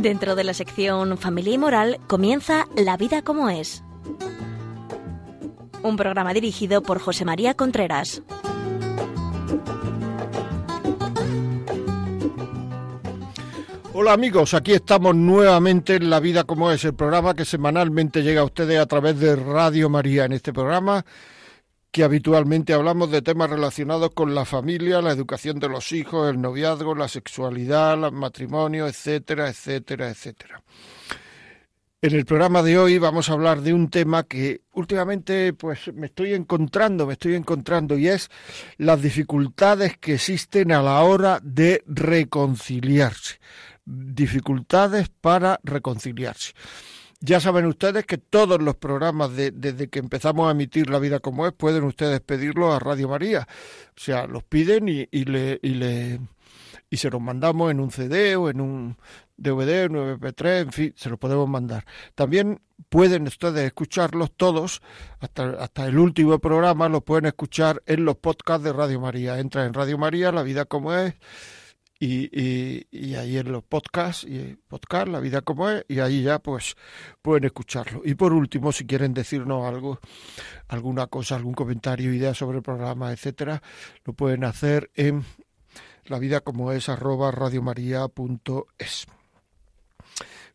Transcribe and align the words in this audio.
Dentro 0.00 0.34
de 0.34 0.44
la 0.44 0.54
sección 0.54 1.18
Familia 1.18 1.52
y 1.52 1.58
Moral 1.58 2.00
comienza 2.06 2.66
La 2.74 2.96
vida 2.96 3.20
como 3.20 3.50
es. 3.50 3.84
Un 5.82 5.98
programa 5.98 6.32
dirigido 6.32 6.82
por 6.82 7.00
José 7.00 7.26
María 7.26 7.52
Contreras. 7.52 8.22
Hola 13.92 14.14
amigos, 14.14 14.54
aquí 14.54 14.72
estamos 14.72 15.14
nuevamente 15.14 15.96
en 15.96 16.08
La 16.08 16.18
Vida 16.18 16.44
como 16.44 16.70
es, 16.70 16.82
el 16.86 16.94
programa 16.94 17.34
que 17.34 17.44
semanalmente 17.44 18.22
llega 18.22 18.40
a 18.40 18.44
ustedes 18.44 18.80
a 18.80 18.86
través 18.86 19.20
de 19.20 19.36
Radio 19.36 19.90
María. 19.90 20.24
En 20.24 20.32
este 20.32 20.54
programa 20.54 21.04
que 21.90 22.04
habitualmente 22.04 22.72
hablamos 22.72 23.10
de 23.10 23.22
temas 23.22 23.50
relacionados 23.50 24.10
con 24.10 24.34
la 24.34 24.44
familia, 24.44 25.02
la 25.02 25.10
educación 25.12 25.58
de 25.58 25.68
los 25.68 25.92
hijos, 25.92 26.30
el 26.30 26.40
noviazgo, 26.40 26.94
la 26.94 27.08
sexualidad, 27.08 28.04
el 28.04 28.12
matrimonio, 28.12 28.86
etcétera, 28.86 29.48
etcétera, 29.48 30.08
etcétera. 30.10 30.62
En 32.02 32.14
el 32.14 32.24
programa 32.24 32.62
de 32.62 32.78
hoy 32.78 32.96
vamos 32.96 33.28
a 33.28 33.34
hablar 33.34 33.60
de 33.60 33.74
un 33.74 33.90
tema 33.90 34.22
que 34.22 34.62
últimamente 34.72 35.52
pues 35.52 35.92
me 35.92 36.06
estoy 36.06 36.32
encontrando, 36.32 37.06
me 37.06 37.12
estoy 37.12 37.34
encontrando 37.34 37.98
y 37.98 38.08
es 38.08 38.30
las 38.78 39.02
dificultades 39.02 39.98
que 39.98 40.14
existen 40.14 40.72
a 40.72 40.82
la 40.82 41.02
hora 41.02 41.40
de 41.42 41.82
reconciliarse. 41.86 43.38
Dificultades 43.84 45.10
para 45.10 45.60
reconciliarse. 45.62 46.52
Ya 47.22 47.38
saben 47.38 47.66
ustedes 47.66 48.06
que 48.06 48.16
todos 48.16 48.62
los 48.62 48.76
programas 48.76 49.36
desde 49.36 49.88
que 49.90 49.98
empezamos 49.98 50.48
a 50.48 50.52
emitir 50.52 50.88
La 50.88 50.98
Vida 50.98 51.20
como 51.20 51.46
es 51.46 51.52
pueden 51.52 51.84
ustedes 51.84 52.22
pedirlo 52.22 52.72
a 52.72 52.78
Radio 52.78 53.10
María. 53.10 53.46
O 53.94 54.00
sea, 54.00 54.26
los 54.26 54.42
piden 54.42 54.88
y, 54.88 55.06
le, 55.26 55.60
y, 55.62 55.74
le, 55.74 56.20
y 56.88 56.96
se 56.96 57.10
los 57.10 57.20
mandamos 57.20 57.70
en 57.70 57.80
un 57.80 57.90
CD 57.90 58.36
o 58.36 58.48
en 58.48 58.62
un 58.62 58.96
DVD, 59.36 59.90
un 59.90 60.18
MP3, 60.18 60.60
en 60.62 60.72
fin, 60.72 60.94
se 60.96 61.10
los 61.10 61.18
podemos 61.18 61.46
mandar. 61.46 61.84
También 62.14 62.62
pueden 62.88 63.26
ustedes 63.26 63.66
escucharlos 63.66 64.32
todos, 64.34 64.80
hasta, 65.18 65.50
hasta 65.62 65.86
el 65.86 65.98
último 65.98 66.38
programa, 66.38 66.88
los 66.88 67.02
pueden 67.02 67.26
escuchar 67.26 67.82
en 67.84 68.06
los 68.06 68.16
podcasts 68.16 68.64
de 68.64 68.72
Radio 68.72 68.98
María. 68.98 69.38
Entra 69.38 69.66
en 69.66 69.74
Radio 69.74 69.98
María, 69.98 70.32
La 70.32 70.42
Vida 70.42 70.64
como 70.64 70.94
es 70.94 71.14
y, 72.02 72.86
y, 72.90 73.14
ahí 73.14 73.36
en 73.36 73.52
los 73.52 73.62
podcasts, 73.62 74.24
y 74.24 74.56
podcast, 74.66 75.08
La 75.08 75.20
vida 75.20 75.42
como 75.42 75.68
es, 75.68 75.84
y 75.86 76.00
ahí 76.00 76.22
ya 76.22 76.38
pues 76.38 76.74
pueden 77.20 77.44
escucharlo. 77.44 78.00
Y 78.04 78.14
por 78.14 78.32
último, 78.32 78.72
si 78.72 78.86
quieren 78.86 79.12
decirnos 79.12 79.66
algo, 79.66 80.00
alguna 80.68 81.08
cosa, 81.08 81.36
algún 81.36 81.52
comentario, 81.52 82.14
idea 82.14 82.32
sobre 82.32 82.56
el 82.58 82.62
programa, 82.62 83.12
etcétera, 83.12 83.62
lo 84.04 84.14
pueden 84.14 84.44
hacer 84.44 84.90
en 84.94 85.24
la 86.06 86.18
vida 86.18 86.40
como 86.40 86.72
es 86.72 86.88
arroba. 86.88 87.32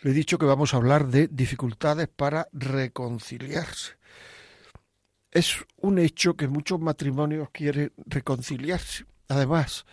Le 0.01 0.09
he 0.09 0.13
dicho 0.13 0.37
que 0.39 0.45
vamos 0.47 0.73
a 0.73 0.77
hablar 0.77 1.07
de 1.07 1.27
dificultades 1.27 2.07
para 2.07 2.47
reconciliarse. 2.53 3.93
Es 5.29 5.63
un 5.77 5.99
hecho 5.99 6.35
que 6.35 6.47
muchos 6.47 6.79
matrimonios 6.79 7.49
quieren 7.51 7.93
reconciliarse. 8.07 9.05
Además, 9.27 9.85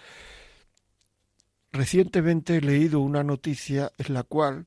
Recientemente 1.73 2.59
he 2.59 2.61
leído 2.61 3.01
una 3.01 3.25
noticia 3.25 3.93
en 3.97 4.13
la 4.13 4.25
cual 4.25 4.67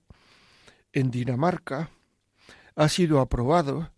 en 0.92 1.12
Dinamarca 1.12 1.92
ha 2.76 2.90
sido 2.90 3.20
aprobado 3.20 3.92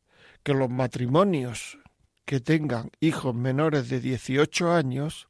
que 0.43 0.53
los 0.53 0.69
matrimonios 0.69 1.79
que 2.25 2.41
tengan 2.41 2.91
hijos 2.99 3.33
menores 3.33 3.87
de 3.87 4.01
18 4.01 4.73
años 4.73 5.29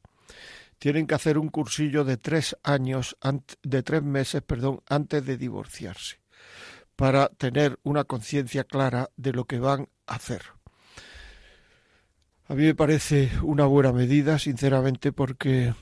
tienen 0.78 1.06
que 1.06 1.14
hacer 1.14 1.38
un 1.38 1.48
cursillo 1.48 2.04
de 2.04 2.16
tres 2.16 2.56
años, 2.64 3.16
de 3.62 3.82
tres 3.84 4.02
meses, 4.02 4.42
perdón, 4.42 4.80
antes 4.88 5.24
de 5.24 5.36
divorciarse, 5.36 6.20
para 6.96 7.28
tener 7.28 7.78
una 7.84 8.04
conciencia 8.04 8.64
clara 8.64 9.10
de 9.16 9.32
lo 9.32 9.44
que 9.44 9.60
van 9.60 9.88
a 10.06 10.16
hacer. 10.16 10.42
A 12.46 12.54
mí 12.54 12.62
me 12.62 12.74
parece 12.74 13.30
una 13.42 13.66
buena 13.66 13.92
medida, 13.92 14.38
sinceramente, 14.38 15.12
porque 15.12 15.74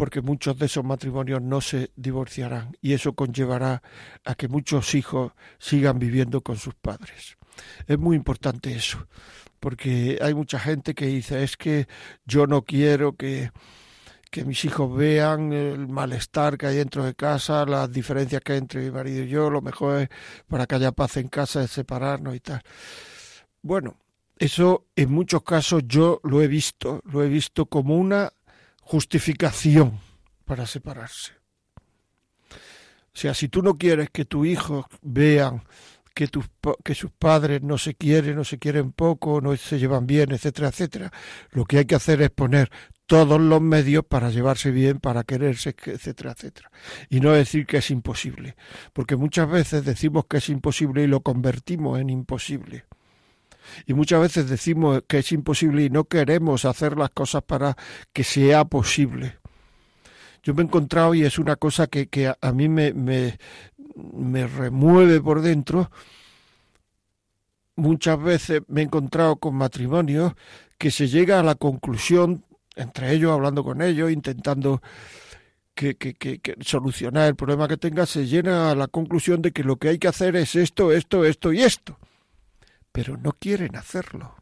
porque 0.00 0.22
muchos 0.22 0.58
de 0.58 0.64
esos 0.64 0.82
matrimonios 0.82 1.42
no 1.42 1.60
se 1.60 1.90
divorciarán 1.94 2.74
y 2.80 2.94
eso 2.94 3.12
conllevará 3.12 3.82
a 4.24 4.34
que 4.34 4.48
muchos 4.48 4.94
hijos 4.94 5.32
sigan 5.58 5.98
viviendo 5.98 6.40
con 6.40 6.56
sus 6.56 6.72
padres. 6.74 7.36
Es 7.86 7.98
muy 7.98 8.16
importante 8.16 8.74
eso, 8.74 9.06
porque 9.60 10.18
hay 10.22 10.32
mucha 10.32 10.58
gente 10.58 10.94
que 10.94 11.04
dice 11.04 11.42
es 11.42 11.58
que 11.58 11.86
yo 12.24 12.46
no 12.46 12.62
quiero 12.62 13.14
que 13.14 13.50
que 14.30 14.46
mis 14.46 14.64
hijos 14.64 14.96
vean 14.96 15.52
el 15.52 15.86
malestar 15.86 16.56
que 16.56 16.68
hay 16.68 16.76
dentro 16.76 17.04
de 17.04 17.14
casa, 17.14 17.66
las 17.66 17.92
diferencias 17.92 18.40
que 18.40 18.52
hay 18.52 18.58
entre 18.58 18.80
mi 18.80 18.90
marido 18.90 19.24
y 19.24 19.28
yo, 19.28 19.50
lo 19.50 19.60
mejor 19.60 20.00
es 20.00 20.08
para 20.48 20.66
que 20.66 20.76
haya 20.76 20.92
paz 20.92 21.18
en 21.18 21.28
casa 21.28 21.62
es 21.62 21.72
separarnos 21.72 22.34
y 22.34 22.40
tal. 22.40 22.62
Bueno, 23.60 23.98
eso 24.38 24.86
en 24.96 25.12
muchos 25.12 25.42
casos 25.42 25.82
yo 25.86 26.22
lo 26.24 26.40
he 26.40 26.48
visto, 26.48 27.02
lo 27.04 27.22
he 27.22 27.28
visto 27.28 27.66
como 27.66 27.96
una 27.96 28.32
justificación 28.90 30.00
para 30.44 30.66
separarse. 30.66 31.30
O 32.50 33.16
sea, 33.20 33.34
si 33.34 33.48
tú 33.48 33.62
no 33.62 33.74
quieres 33.74 34.10
que 34.10 34.24
tus 34.24 34.48
hijos 34.48 34.84
vean 35.00 35.62
que, 36.12 36.28
que 36.82 36.96
sus 36.96 37.12
padres 37.12 37.62
no 37.62 37.78
se 37.78 37.94
quieren, 37.94 38.34
no 38.34 38.42
se 38.42 38.58
quieren 38.58 38.90
poco, 38.90 39.40
no 39.40 39.56
se 39.56 39.78
llevan 39.78 40.08
bien, 40.08 40.32
etcétera, 40.32 40.70
etcétera, 40.70 41.12
lo 41.52 41.66
que 41.66 41.78
hay 41.78 41.84
que 41.84 41.94
hacer 41.94 42.20
es 42.20 42.30
poner 42.30 42.68
todos 43.06 43.40
los 43.40 43.60
medios 43.60 44.04
para 44.04 44.30
llevarse 44.30 44.72
bien, 44.72 44.98
para 44.98 45.22
quererse, 45.22 45.72
etcétera, 45.84 46.32
etcétera. 46.32 46.72
Y 47.08 47.20
no 47.20 47.30
decir 47.30 47.66
que 47.66 47.76
es 47.76 47.92
imposible, 47.92 48.56
porque 48.92 49.14
muchas 49.14 49.48
veces 49.48 49.84
decimos 49.84 50.24
que 50.28 50.38
es 50.38 50.48
imposible 50.48 51.04
y 51.04 51.06
lo 51.06 51.20
convertimos 51.20 52.00
en 52.00 52.10
imposible. 52.10 52.86
Y 53.86 53.94
muchas 53.94 54.20
veces 54.20 54.48
decimos 54.48 55.02
que 55.06 55.18
es 55.18 55.32
imposible 55.32 55.84
y 55.84 55.90
no 55.90 56.04
queremos 56.04 56.64
hacer 56.64 56.96
las 56.96 57.10
cosas 57.10 57.42
para 57.42 57.76
que 58.12 58.24
sea 58.24 58.64
posible. 58.64 59.38
Yo 60.42 60.54
me 60.54 60.62
he 60.62 60.64
encontrado 60.64 61.14
y 61.14 61.24
es 61.24 61.38
una 61.38 61.56
cosa 61.56 61.86
que, 61.86 62.08
que 62.08 62.28
a, 62.28 62.52
mí 62.52 62.68
me, 62.68 62.92
me, 62.94 63.38
me 63.96 64.46
remueve 64.46 65.20
por 65.20 65.42
dentro. 65.42 65.90
Muchas 67.76 68.22
veces 68.22 68.62
me 68.68 68.80
he 68.80 68.84
encontrado 68.84 69.36
con 69.36 69.54
matrimonios 69.54 70.32
que 70.78 70.90
se 70.90 71.08
llega 71.08 71.40
a 71.40 71.42
la 71.42 71.56
conclusión, 71.56 72.44
entre 72.74 73.12
ellos, 73.12 73.32
hablando 73.32 73.62
con 73.62 73.82
ellos, 73.82 74.10
intentando 74.10 74.80
que, 75.74 75.96
que, 75.96 76.14
que, 76.14 76.40
solucionar 76.60 77.28
el 77.28 77.36
problema 77.36 77.68
que 77.68 77.76
tenga, 77.76 78.06
se 78.06 78.26
llega 78.26 78.70
a 78.70 78.74
la 78.74 78.88
conclusión 78.88 79.42
de 79.42 79.52
que 79.52 79.64
lo 79.64 79.76
que 79.76 79.90
hay 79.90 79.98
que 79.98 80.08
hacer 80.08 80.36
es 80.36 80.56
esto, 80.56 80.92
esto, 80.92 81.24
esto 81.24 81.52
y 81.52 81.62
esto 81.62 81.98
pero 82.92 83.16
no 83.16 83.32
quieren 83.32 83.76
hacerlo. 83.76 84.36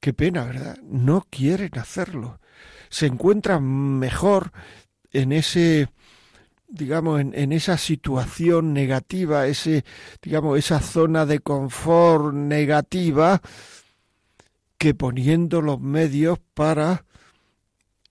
Qué 0.00 0.12
pena, 0.12 0.44
¿verdad? 0.44 0.78
No 0.82 1.26
quieren 1.30 1.78
hacerlo. 1.78 2.40
Se 2.88 3.06
encuentran 3.06 3.64
mejor 3.98 4.52
en 5.12 5.32
ese 5.32 5.88
digamos, 6.68 7.20
en, 7.20 7.34
en, 7.34 7.52
esa 7.52 7.76
situación 7.76 8.72
negativa, 8.72 9.46
ese, 9.46 9.84
digamos, 10.22 10.58
esa 10.58 10.80
zona 10.80 11.26
de 11.26 11.40
confort 11.40 12.32
negativa, 12.32 13.42
que 14.78 14.94
poniendo 14.94 15.60
los 15.60 15.80
medios 15.80 16.38
para 16.54 17.04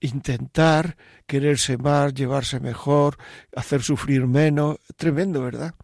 intentar 0.00 0.96
quererse 1.26 1.76
más, 1.76 2.14
llevarse 2.14 2.60
mejor, 2.60 3.16
hacer 3.54 3.82
sufrir 3.82 4.26
menos. 4.26 4.78
Tremendo, 4.96 5.42
¿verdad? 5.42 5.74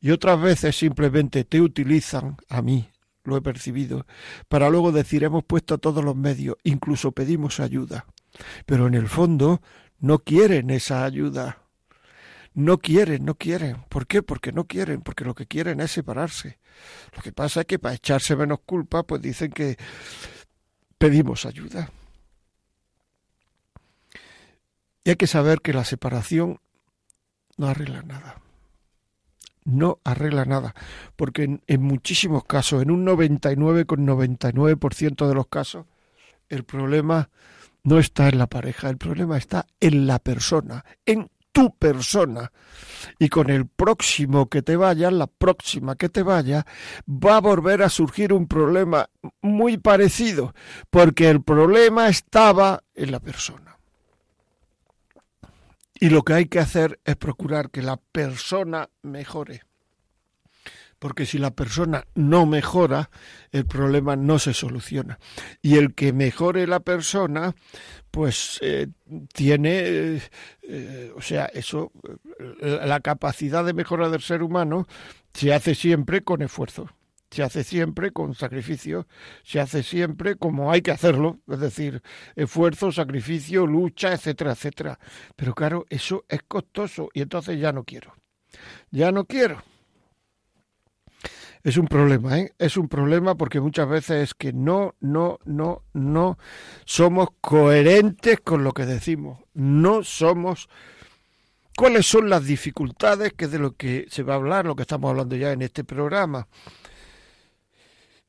Y 0.00 0.10
otras 0.10 0.40
veces 0.40 0.76
simplemente 0.76 1.44
te 1.44 1.60
utilizan, 1.60 2.36
a 2.48 2.62
mí 2.62 2.90
lo 3.24 3.36
he 3.36 3.42
percibido, 3.42 4.06
para 4.48 4.70
luego 4.70 4.92
decir 4.92 5.24
hemos 5.24 5.44
puesto 5.44 5.78
todos 5.78 6.04
los 6.04 6.16
medios, 6.16 6.56
incluso 6.62 7.12
pedimos 7.12 7.60
ayuda. 7.60 8.06
Pero 8.64 8.86
en 8.86 8.94
el 8.94 9.08
fondo 9.08 9.60
no 9.98 10.20
quieren 10.20 10.70
esa 10.70 11.04
ayuda. 11.04 11.58
No 12.54 12.78
quieren, 12.78 13.24
no 13.24 13.34
quieren. 13.34 13.84
¿Por 13.88 14.06
qué? 14.06 14.22
Porque 14.22 14.52
no 14.52 14.64
quieren, 14.64 15.02
porque 15.02 15.24
lo 15.24 15.34
que 15.34 15.46
quieren 15.46 15.80
es 15.80 15.92
separarse. 15.92 16.58
Lo 17.14 17.22
que 17.22 17.32
pasa 17.32 17.60
es 17.60 17.66
que 17.66 17.78
para 17.78 17.94
echarse 17.94 18.34
menos 18.36 18.60
culpa, 18.64 19.02
pues 19.02 19.20
dicen 19.20 19.50
que 19.50 19.76
pedimos 20.96 21.46
ayuda. 21.46 21.90
Y 25.04 25.10
hay 25.10 25.16
que 25.16 25.26
saber 25.26 25.60
que 25.60 25.72
la 25.72 25.84
separación 25.84 26.60
no 27.56 27.68
arregla 27.68 28.02
nada 28.02 28.40
no 29.68 30.00
arregla 30.04 30.44
nada, 30.44 30.74
porque 31.16 31.60
en, 31.66 31.82
muchísimos 31.82 32.44
casos, 32.44 32.82
en 32.82 32.90
un 32.90 33.06
99,99% 33.06 35.28
de 35.28 35.34
los 35.34 35.48
casos, 35.48 35.86
el 36.48 36.64
problema 36.64 37.30
no 37.84 37.98
está 37.98 38.28
en 38.28 38.38
la 38.38 38.46
pareja, 38.46 38.88
el 38.88 38.96
problema 38.96 39.36
está 39.36 39.66
en 39.80 40.06
la 40.06 40.18
persona, 40.18 40.82
en 41.04 41.28
tu 41.52 41.76
persona. 41.76 42.50
Y 43.18 43.28
con 43.28 43.50
el 43.50 43.66
próximo 43.66 44.48
que 44.48 44.62
te 44.62 44.76
vaya, 44.76 45.10
la 45.10 45.26
próxima 45.26 45.96
que 45.96 46.08
te 46.08 46.22
vaya, 46.22 46.64
va 47.06 47.36
a 47.36 47.40
volver 47.40 47.82
a 47.82 47.90
surgir 47.90 48.32
un 48.32 48.48
problema 48.48 49.10
muy 49.42 49.76
parecido, 49.76 50.54
porque 50.90 51.28
el 51.28 51.42
problema 51.42 52.08
estaba 52.08 52.82
en 52.94 53.12
la 53.12 53.20
persona. 53.20 53.77
Y 56.00 56.10
lo 56.10 56.22
que 56.22 56.34
hay 56.34 56.46
que 56.46 56.60
hacer 56.60 57.00
es 57.04 57.16
procurar 57.16 57.70
que 57.70 57.82
la 57.82 57.96
persona 57.96 58.88
mejore. 59.02 59.62
Porque 60.98 61.26
si 61.26 61.38
la 61.38 61.52
persona 61.52 62.04
no 62.14 62.44
mejora, 62.46 63.10
el 63.52 63.66
problema 63.66 64.16
no 64.16 64.38
se 64.38 64.52
soluciona. 64.52 65.18
Y 65.62 65.76
el 65.76 65.94
que 65.94 66.12
mejore 66.12 66.66
la 66.66 66.80
persona, 66.80 67.54
pues 68.10 68.58
eh, 68.62 68.88
tiene, 69.32 70.20
eh, 70.62 71.12
o 71.14 71.22
sea, 71.22 71.46
eso, 71.46 71.92
la 72.60 73.00
capacidad 73.00 73.64
de 73.64 73.74
mejora 73.74 74.08
del 74.08 74.22
ser 74.22 74.42
humano 74.42 74.88
se 75.32 75.54
hace 75.54 75.76
siempre 75.76 76.22
con 76.22 76.42
esfuerzo 76.42 76.88
se 77.30 77.42
hace 77.42 77.64
siempre 77.64 78.10
con 78.10 78.34
sacrificio, 78.34 79.06
se 79.42 79.60
hace 79.60 79.82
siempre 79.82 80.36
como 80.36 80.70
hay 80.72 80.82
que 80.82 80.90
hacerlo, 80.90 81.40
es 81.48 81.60
decir, 81.60 82.02
esfuerzo, 82.36 82.90
sacrificio, 82.90 83.66
lucha, 83.66 84.12
etcétera, 84.12 84.52
etcétera. 84.52 84.98
Pero 85.36 85.54
claro, 85.54 85.84
eso 85.90 86.24
es 86.28 86.42
costoso 86.46 87.10
y 87.12 87.22
entonces 87.22 87.60
ya 87.60 87.72
no 87.72 87.84
quiero. 87.84 88.14
Ya 88.90 89.12
no 89.12 89.24
quiero. 89.26 89.62
Es 91.62 91.76
un 91.76 91.86
problema, 91.86 92.38
¿eh? 92.38 92.52
Es 92.58 92.76
un 92.76 92.88
problema 92.88 93.34
porque 93.34 93.60
muchas 93.60 93.88
veces 93.88 94.22
es 94.22 94.34
que 94.34 94.52
no, 94.52 94.94
no, 95.00 95.38
no, 95.44 95.82
no 95.92 96.38
somos 96.84 97.28
coherentes 97.40 98.40
con 98.40 98.64
lo 98.64 98.72
que 98.72 98.86
decimos. 98.86 99.40
No 99.54 100.04
somos 100.04 100.68
cuáles 101.76 102.06
son 102.06 102.30
las 102.30 102.44
dificultades 102.44 103.32
que 103.34 103.48
de 103.48 103.58
lo 103.58 103.76
que 103.76 104.06
se 104.08 104.22
va 104.22 104.34
a 104.34 104.36
hablar, 104.36 104.66
lo 104.66 104.76
que 104.76 104.82
estamos 104.82 105.10
hablando 105.10 105.36
ya 105.36 105.52
en 105.52 105.62
este 105.62 105.84
programa. 105.84 106.48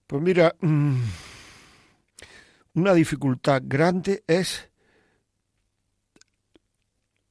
Pues 0.10 0.24
mira, 0.24 0.56
mm, 0.60 1.02
una 2.74 2.96
dificultad 2.96 3.62
grande 3.64 4.24
es 4.26 4.68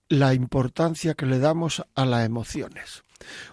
la 0.09 0.33
importancia 0.33 1.15
que 1.15 1.27
le 1.27 1.41
damos 1.41 1.85
a 1.97 2.05
las 2.05 2.25
emociones. 2.25 3.03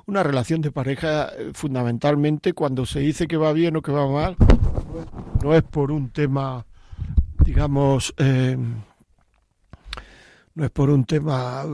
Una 0.05 0.21
relación 0.21 0.61
de 0.61 0.71
pareja, 0.71 1.29
eh, 1.29 1.53
fundamentalmente, 1.55 2.53
cuando 2.53 2.85
se 2.85 2.99
dice 2.99 3.25
que 3.25 3.37
va 3.37 3.51
bien 3.51 3.75
o 3.75 3.81
que 3.81 3.91
va 3.91 4.07
mal, 4.07 4.35
no 5.41 5.55
es 5.55 5.63
por 5.63 5.91
un 5.91 6.11
tema, 6.11 6.63
digamos, 7.43 8.13
eh, 8.17 8.55
no 10.53 10.63
es 10.63 10.69
por 10.69 10.91
un 10.91 11.03
tema 11.03 11.65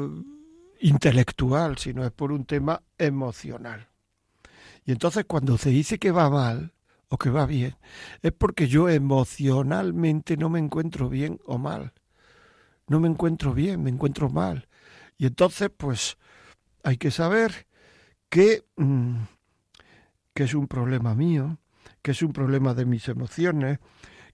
intelectual, 0.79 1.77
sino 1.77 2.05
es 2.05 2.11
por 2.11 2.31
un 2.31 2.45
tema 2.45 2.81
emocional. 2.97 3.89
Y 4.85 4.93
entonces 4.93 5.25
cuando 5.27 5.57
se 5.57 5.69
dice 5.69 5.99
que 5.99 6.11
va 6.11 6.29
mal, 6.29 6.71
o 7.11 7.17
que 7.17 7.29
va 7.29 7.45
bien, 7.45 7.75
es 8.21 8.31
porque 8.31 8.69
yo 8.69 8.87
emocionalmente 8.87 10.37
no 10.37 10.49
me 10.49 10.59
encuentro 10.59 11.09
bien 11.09 11.39
o 11.45 11.57
mal. 11.57 11.91
No 12.87 13.01
me 13.01 13.09
encuentro 13.09 13.53
bien, 13.53 13.83
me 13.83 13.89
encuentro 13.89 14.29
mal. 14.29 14.69
Y 15.17 15.25
entonces, 15.25 15.69
pues, 15.75 16.17
hay 16.83 16.95
que 16.95 17.11
saber 17.11 17.67
que, 18.29 18.63
mm, 18.77 19.23
que 20.33 20.43
es 20.45 20.53
un 20.53 20.69
problema 20.69 21.13
mío, 21.13 21.57
que 22.01 22.11
es 22.11 22.21
un 22.21 22.31
problema 22.31 22.73
de 22.73 22.85
mis 22.85 23.09
emociones, 23.09 23.79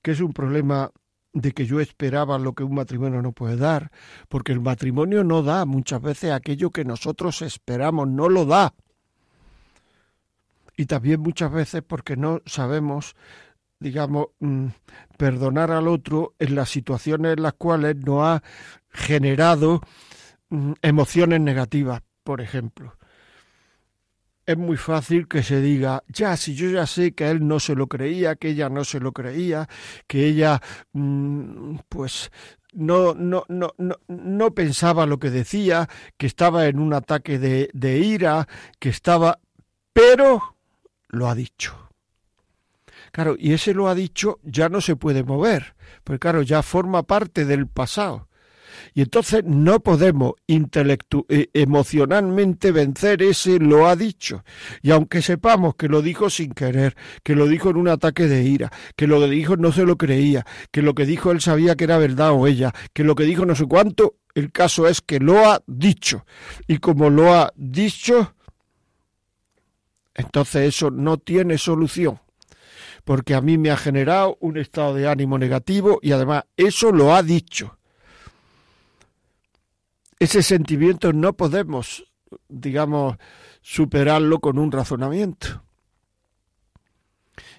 que 0.04 0.12
es 0.12 0.22
un 0.22 0.32
problema 0.32 0.92
de 1.34 1.54
que 1.54 1.66
yo 1.66 1.80
esperaba 1.80 2.38
lo 2.38 2.54
que 2.54 2.64
un 2.64 2.76
matrimonio 2.76 3.24
no 3.24 3.32
puede 3.32 3.58
dar, 3.58 3.90
porque 4.30 4.52
el 4.52 4.62
matrimonio 4.62 5.24
no 5.24 5.42
da 5.42 5.66
muchas 5.66 6.00
veces 6.00 6.32
aquello 6.32 6.70
que 6.70 6.86
nosotros 6.86 7.42
esperamos, 7.42 8.08
no 8.08 8.30
lo 8.30 8.46
da 8.46 8.76
y 10.78 10.86
también 10.86 11.20
muchas 11.20 11.52
veces 11.52 11.84
porque 11.86 12.16
no 12.16 12.42
sabemos 12.46 13.16
digamos, 13.80 14.28
mm, 14.40 14.68
perdonar 15.18 15.72
al 15.72 15.88
otro 15.88 16.36
en 16.40 16.56
las 16.56 16.70
situaciones 16.70 17.34
en 17.38 17.44
las 17.44 17.54
cuales 17.54 17.96
nos 17.98 18.24
ha 18.24 18.44
generado 18.90 19.82
mm, 20.50 20.74
emociones 20.82 21.42
negativas, 21.42 22.02
por 22.24 22.42
ejemplo. 22.42 22.96
Es 24.46 24.58
muy 24.58 24.78
fácil 24.78 25.28
que 25.28 25.44
se 25.44 25.62
diga, 25.62 26.04
ya, 26.08 26.38
si 26.38 26.56
yo 26.56 26.70
ya 26.70 26.88
sé 26.88 27.14
que 27.14 27.30
él 27.30 27.46
no 27.46 27.60
se 27.60 27.76
lo 27.76 27.88
creía, 27.88 28.36
que 28.36 28.50
ella 28.50 28.70
no 28.70 28.86
se 28.86 29.00
lo 29.02 29.12
creía, 29.12 29.68
que 30.08 30.26
ella, 30.26 30.62
mm, 30.94 31.80
pues, 31.90 32.32
no, 32.74 33.14
no, 33.14 33.44
no, 33.50 33.74
no, 34.08 34.54
pensaba 34.54 35.06
lo 35.06 35.20
que 35.20 35.32
decía, 35.32 35.90
que 36.18 36.28
estaba 36.28 36.68
en 36.68 36.80
un 36.80 36.94
ataque 36.94 37.40
de, 37.40 37.70
de 37.74 38.00
ira, 38.00 38.48
que 38.80 38.90
estaba... 38.90 39.40
Pero 39.94 40.57
lo 41.10 41.30
ha 41.30 41.36
dicho. 41.36 41.90
Claro, 43.12 43.36
y 43.38 43.54
ese 43.54 43.74
lo 43.74 43.88
ha 43.88 43.96
dicho 43.96 44.40
ya 44.44 44.70
no 44.70 44.82
se 44.82 44.96
puede 44.96 45.24
mover, 45.24 45.76
porque 46.04 46.20
claro, 46.20 46.42
ya 46.42 46.62
forma 46.62 47.04
parte 47.04 47.46
del 47.46 47.68
pasado. 47.68 48.28
Y 48.94 49.02
entonces 49.02 49.44
no 49.44 49.80
podemos 49.80 50.34
eh, 50.48 51.50
emocionalmente 51.54 52.72
vencer 52.72 53.22
ese 53.24 53.60
lo 53.60 53.88
ha 53.88 53.96
dicho. 53.96 54.44
Y 54.82 54.92
aunque 54.92 55.22
sepamos 55.22 55.76
que 55.76 55.88
lo 55.88 56.02
dijo 56.02 56.30
sin 56.30 56.52
querer, 56.52 56.96
que 57.24 57.36
lo 57.36 57.48
dijo 57.48 57.70
en 57.70 57.78
un 57.78 57.88
ataque 57.88 58.28
de 58.28 58.44
ira, 58.44 58.72
que 58.96 59.08
lo 59.08 59.20
que 59.20 59.28
dijo 59.28 59.58
no 59.58 59.72
se 59.72 59.84
lo 59.84 59.98
creía, 59.98 60.46
que 60.72 60.82
lo 60.82 60.94
que 60.94 61.06
dijo 61.06 61.32
él 61.32 61.42
sabía 61.42 61.76
que 61.76 61.86
era 61.86 61.98
verdad 61.98 62.32
o 62.32 62.48
ella, 62.48 62.74
que 62.94 63.04
lo 63.04 63.16
que 63.16 63.24
dijo 63.24 63.46
no 63.46 63.56
sé 63.56 63.66
cuánto, 63.66 64.16
el 64.36 64.52
caso 64.52 64.88
es 64.88 65.02
que 65.02 65.20
lo 65.20 65.50
ha 65.50 65.62
dicho. 65.66 66.26
Y 66.68 66.78
como 66.78 67.10
lo 67.10 67.34
ha 67.34 67.52
dicho, 67.56 68.36
entonces 70.18 70.68
eso 70.68 70.90
no 70.90 71.18
tiene 71.18 71.58
solución, 71.60 72.20
porque 73.06 73.36
a 73.36 73.42
mí 73.42 73.58
me 73.58 73.70
ha 73.70 73.78
generado 73.78 74.38
un 74.42 74.58
estado 74.58 74.96
de 74.96 75.08
ánimo 75.08 75.38
negativo 75.38 76.00
y 76.02 76.12
además 76.12 76.44
eso 76.58 76.92
lo 76.92 77.16
ha 77.16 77.22
dicho. 77.22 77.78
Ese 80.20 80.42
sentimiento 80.42 81.14
no 81.14 81.34
podemos, 81.34 82.04
digamos, 82.50 83.18
superarlo 83.62 84.40
con 84.40 84.58
un 84.58 84.72
razonamiento. 84.72 85.64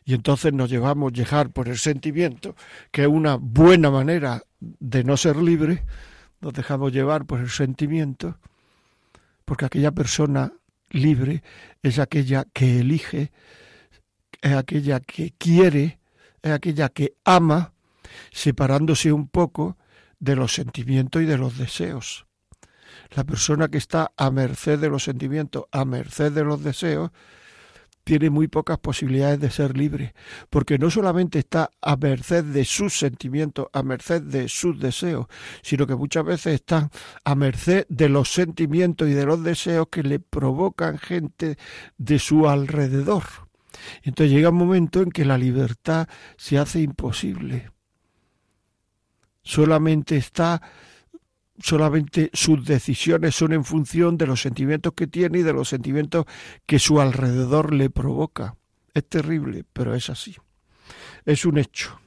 Y 0.04 0.14
entonces 0.14 0.52
nos 0.52 0.69
llevamos 0.69 1.12
a 1.12 1.14
llegar 1.14 1.50
por 1.50 1.69
el 1.69 1.78
sentimiento, 1.78 2.56
que 2.90 3.02
es 3.02 3.08
una 3.08 3.37
buena 3.37 3.90
manera 3.90 4.42
de 4.59 5.04
no 5.04 5.16
ser 5.16 5.37
libre, 5.37 5.85
nos 6.40 6.54
dejamos 6.54 6.92
llevar 6.92 7.25
por 7.25 7.38
el 7.38 7.50
sentimiento, 7.50 8.38
porque 9.44 9.66
aquella 9.66 9.92
persona 9.92 10.52
libre 10.90 11.42
es 11.83 11.99
aquella 11.99 12.45
que 12.52 12.80
elige, 12.80 13.33
es 14.40 14.52
aquella 14.52 15.00
que 15.00 15.33
quiere, 15.37 15.99
es 16.42 16.52
aquella 16.52 16.88
que 16.88 17.14
ama, 17.25 17.73
separándose 18.30 19.12
un 19.12 19.28
poco 19.28 19.76
de 20.18 20.37
los 20.37 20.54
sentimientos 20.54 21.23
y 21.23 21.26
de 21.26 21.38
los 21.38 21.59
deseos. 21.59 22.26
La 23.14 23.25
persona 23.25 23.68
que 23.68 23.78
está 23.78 24.12
a 24.16 24.30
merced 24.30 24.78
de 24.78 24.88
los 24.88 25.04
sentimientos, 25.04 25.64
a 25.73 25.85
merced 25.85 26.33
de 26.33 26.45
los 26.45 26.62
deseos, 26.62 27.11
tiene 28.08 28.30
muy 28.30 28.48
pocas 28.48 28.78
posibilidades 28.78 29.38
de 29.38 29.50
ser 29.50 29.76
libre, 29.76 30.14
porque 30.48 30.78
no 30.78 30.90
solamente 30.90 31.40
está 31.40 31.68
a 31.82 31.94
merced 31.94 32.42
de 32.42 32.64
sus 32.64 32.98
sentimientos, 32.98 33.66
a 33.74 33.82
merced 33.82 34.22
de 34.22 34.48
sus 34.48 34.80
deseos, 34.80 35.26
sino 35.60 35.86
que 35.86 35.94
muchas 35.94 36.24
veces 36.24 36.54
está 36.54 36.88
a 37.22 37.34
merced 37.34 37.84
de 37.90 38.08
los 38.08 38.32
sentimientos 38.32 39.10
y 39.10 39.12
de 39.12 39.26
los 39.26 39.44
deseos 39.44 39.88
que 39.90 40.02
le 40.02 40.20
provocan 40.20 40.96
gente 40.96 41.58
de 41.98 42.18
su 42.18 42.48
alrededor. 42.48 43.24
Entonces 44.02 44.32
llega 44.32 44.48
un 44.48 44.56
momento 44.56 45.02
en 45.02 45.10
que 45.10 45.26
la 45.26 45.36
libertad 45.36 46.08
se 46.38 46.56
hace 46.56 46.80
imposible. 46.80 47.70
Solamente 49.42 50.16
está 50.16 50.62
solamente 51.60 52.30
sus 52.32 52.64
decisiones 52.64 53.34
son 53.34 53.52
en 53.52 53.64
función 53.64 54.16
de 54.16 54.26
los 54.26 54.40
sentimientos 54.40 54.92
que 54.94 55.06
tiene 55.06 55.38
y 55.38 55.42
de 55.42 55.52
los 55.52 55.68
sentimientos 55.68 56.26
que 56.66 56.78
su 56.78 57.00
alrededor 57.00 57.72
le 57.72 57.90
provoca. 57.90 58.56
Es 58.94 59.08
terrible, 59.08 59.64
pero 59.72 59.94
es 59.94 60.10
así. 60.10 60.36
Es 61.24 61.44
un 61.44 61.58
hecho. 61.58 62.00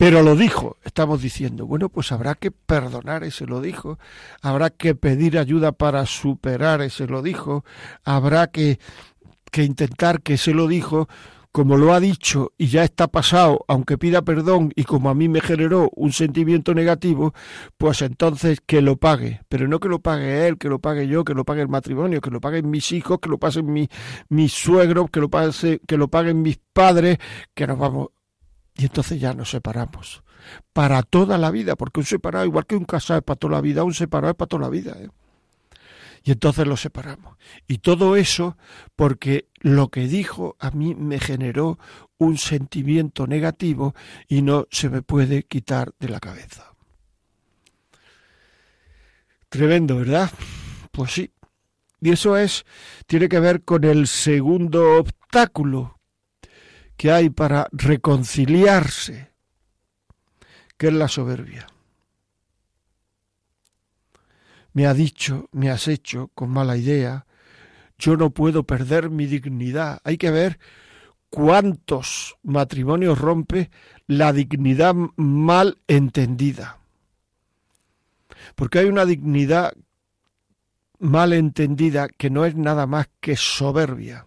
Pero 0.00 0.22
lo 0.22 0.34
dijo, 0.34 0.78
estamos 0.82 1.20
diciendo, 1.20 1.66
bueno, 1.66 1.90
pues 1.90 2.10
habrá 2.10 2.34
que 2.34 2.50
perdonar 2.50 3.22
ese 3.22 3.44
lo 3.44 3.60
dijo, 3.60 3.98
habrá 4.40 4.70
que 4.70 4.94
pedir 4.94 5.38
ayuda 5.38 5.72
para 5.72 6.06
superar 6.06 6.80
ese 6.80 7.06
lo 7.06 7.20
dijo, 7.20 7.66
habrá 8.02 8.46
que, 8.46 8.80
que 9.50 9.62
intentar 9.62 10.22
que 10.22 10.38
se 10.38 10.54
lo 10.54 10.68
dijo 10.68 11.06
como 11.52 11.76
lo 11.76 11.92
ha 11.92 12.00
dicho 12.00 12.52
y 12.56 12.68
ya 12.68 12.84
está 12.84 13.08
pasado, 13.08 13.64
aunque 13.66 13.98
pida 13.98 14.22
perdón 14.22 14.72
y 14.76 14.84
como 14.84 15.10
a 15.10 15.14
mí 15.14 15.28
me 15.28 15.40
generó 15.40 15.90
un 15.96 16.12
sentimiento 16.12 16.74
negativo, 16.74 17.34
pues 17.76 18.02
entonces 18.02 18.60
que 18.64 18.80
lo 18.82 18.96
pague. 18.96 19.42
Pero 19.48 19.66
no 19.66 19.80
que 19.80 19.88
lo 19.88 20.00
pague 20.00 20.46
él, 20.46 20.58
que 20.58 20.68
lo 20.68 20.78
pague 20.78 21.08
yo, 21.08 21.24
que 21.24 21.34
lo 21.34 21.44
pague 21.44 21.62
el 21.62 21.68
matrimonio, 21.68 22.20
que 22.20 22.30
lo 22.30 22.40
paguen 22.40 22.70
mis 22.70 22.92
hijos, 22.92 23.18
que 23.20 23.28
lo 23.28 23.38
pasen 23.38 23.72
mi, 23.72 23.88
mis 24.28 24.52
suegros, 24.52 25.10
que 25.10 25.20
lo, 25.20 25.28
pase, 25.28 25.80
que 25.86 25.96
lo 25.96 26.08
paguen 26.08 26.42
mis 26.42 26.60
padres, 26.72 27.18
que 27.54 27.66
nos 27.66 27.78
vamos. 27.78 28.08
Y 28.76 28.84
entonces 28.84 29.20
ya 29.20 29.34
nos 29.34 29.50
separamos. 29.50 30.22
Para 30.72 31.02
toda 31.02 31.36
la 31.36 31.50
vida, 31.50 31.76
porque 31.76 32.00
un 32.00 32.06
separado, 32.06 32.46
igual 32.46 32.66
que 32.66 32.76
un 32.76 32.84
casado 32.84 33.18
es 33.18 33.24
para 33.24 33.36
toda 33.36 33.54
la 33.54 33.60
vida, 33.60 33.84
un 33.84 33.92
separado 33.92 34.30
es 34.30 34.36
para 34.36 34.48
toda 34.48 34.62
la 34.62 34.70
vida. 34.70 34.96
¿eh? 34.98 35.10
Y 36.22 36.32
entonces 36.32 36.66
lo 36.66 36.76
separamos. 36.76 37.36
Y 37.66 37.78
todo 37.78 38.16
eso 38.16 38.56
porque 38.96 39.48
lo 39.60 39.88
que 39.88 40.06
dijo 40.08 40.56
a 40.58 40.70
mí 40.70 40.94
me 40.94 41.18
generó 41.18 41.78
un 42.18 42.36
sentimiento 42.38 43.26
negativo 43.26 43.94
y 44.28 44.42
no 44.42 44.66
se 44.70 44.90
me 44.90 45.02
puede 45.02 45.44
quitar 45.44 45.92
de 45.98 46.08
la 46.08 46.20
cabeza. 46.20 46.74
Tremendo, 49.48 49.96
¿verdad? 49.96 50.30
Pues 50.92 51.12
sí. 51.12 51.32
Y 52.00 52.10
eso 52.10 52.36
es, 52.36 52.64
tiene 53.06 53.28
que 53.28 53.40
ver 53.40 53.62
con 53.62 53.84
el 53.84 54.06
segundo 54.06 54.98
obstáculo 54.98 56.00
que 56.96 57.10
hay 57.10 57.30
para 57.30 57.66
reconciliarse, 57.72 59.32
que 60.76 60.88
es 60.88 60.92
la 60.92 61.08
soberbia. 61.08 61.66
Me 64.72 64.86
ha 64.86 64.94
dicho, 64.94 65.48
me 65.52 65.70
has 65.70 65.88
hecho 65.88 66.30
con 66.34 66.50
mala 66.50 66.76
idea, 66.76 67.26
yo 67.98 68.16
no 68.16 68.30
puedo 68.30 68.64
perder 68.64 69.10
mi 69.10 69.26
dignidad. 69.26 70.00
Hay 70.04 70.16
que 70.16 70.30
ver 70.30 70.58
cuántos 71.28 72.36
matrimonios 72.42 73.18
rompe 73.18 73.70
la 74.06 74.32
dignidad 74.32 74.94
mal 75.16 75.78
entendida. 75.86 76.78
Porque 78.54 78.80
hay 78.80 78.86
una 78.86 79.04
dignidad 79.04 79.74
mal 80.98 81.32
entendida 81.32 82.08
que 82.08 82.30
no 82.30 82.44
es 82.44 82.54
nada 82.54 82.86
más 82.86 83.08
que 83.20 83.36
soberbia. 83.36 84.26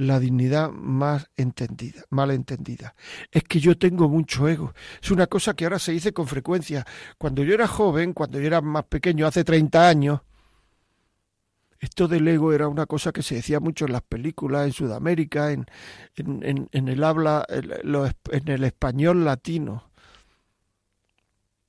La 0.00 0.18
dignidad 0.18 0.70
más 0.70 1.28
entendida, 1.36 2.04
mal 2.08 2.30
entendida. 2.30 2.94
Es 3.30 3.44
que 3.44 3.60
yo 3.60 3.76
tengo 3.76 4.08
mucho 4.08 4.48
ego. 4.48 4.72
Es 5.02 5.10
una 5.10 5.26
cosa 5.26 5.52
que 5.52 5.64
ahora 5.64 5.78
se 5.78 5.92
dice 5.92 6.14
con 6.14 6.26
frecuencia. 6.26 6.86
Cuando 7.18 7.44
yo 7.44 7.52
era 7.52 7.66
joven, 7.66 8.14
cuando 8.14 8.40
yo 8.40 8.46
era 8.46 8.62
más 8.62 8.84
pequeño, 8.84 9.26
hace 9.26 9.44
30 9.44 9.86
años, 9.86 10.20
esto 11.80 12.08
del 12.08 12.26
ego 12.28 12.54
era 12.54 12.66
una 12.66 12.86
cosa 12.86 13.12
que 13.12 13.22
se 13.22 13.34
decía 13.34 13.60
mucho 13.60 13.84
en 13.84 13.92
las 13.92 14.00
películas, 14.00 14.64
en 14.64 14.72
Sudamérica, 14.72 15.52
en, 15.52 15.66
en, 16.16 16.66
en 16.72 16.88
el 16.88 17.04
habla, 17.04 17.44
en 17.50 18.48
el 18.48 18.64
español 18.64 19.26
latino. 19.26 19.90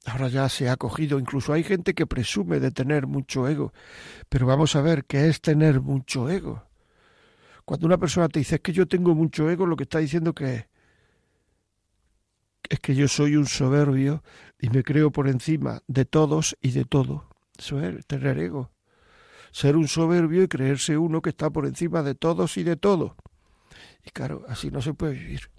Ahora 0.05 0.29
ya 0.29 0.47
se 0.47 0.69
ha 0.69 0.77
cogido, 0.77 1.19
incluso 1.19 1.51
hay 1.51 1.63
gente 1.63 1.93
que 1.93 2.07
presume 2.07 2.61
de 2.61 2.71
tener 2.71 3.07
mucho 3.07 3.49
ego, 3.49 3.73
pero 4.29 4.45
vamos 4.45 4.77
a 4.77 4.81
ver 4.81 5.03
qué 5.03 5.27
es 5.27 5.41
tener 5.41 5.81
mucho 5.81 6.29
ego. 6.29 6.70
Cuando 7.71 7.87
una 7.87 7.97
persona 7.97 8.27
te 8.27 8.39
dice 8.39 8.55
es 8.55 8.61
que 8.61 8.73
yo 8.73 8.85
tengo 8.85 9.15
mucho 9.15 9.49
ego, 9.49 9.65
lo 9.65 9.77
que 9.77 9.83
está 9.83 9.99
diciendo 9.99 10.35
que 10.35 10.67
es 12.67 12.79
que 12.81 12.93
yo 12.93 13.07
soy 13.07 13.37
un 13.37 13.45
soberbio 13.45 14.25
y 14.59 14.69
me 14.71 14.83
creo 14.83 15.09
por 15.09 15.29
encima 15.29 15.81
de 15.87 16.03
todos 16.03 16.57
y 16.61 16.71
de 16.71 16.83
todo. 16.83 17.29
Eso 17.57 17.79
es 17.79 18.05
tener 18.07 18.39
ego. 18.39 18.71
Ser 19.53 19.77
un 19.77 19.87
soberbio 19.87 20.43
y 20.43 20.49
creerse 20.49 20.97
uno 20.97 21.21
que 21.21 21.29
está 21.29 21.49
por 21.49 21.65
encima 21.65 22.03
de 22.03 22.13
todos 22.13 22.57
y 22.57 22.63
de 22.63 22.75
todo. 22.75 23.15
Y 24.03 24.09
claro, 24.09 24.43
así 24.49 24.69
no 24.69 24.81
se 24.81 24.93
puede 24.93 25.13
vivir 25.13 25.49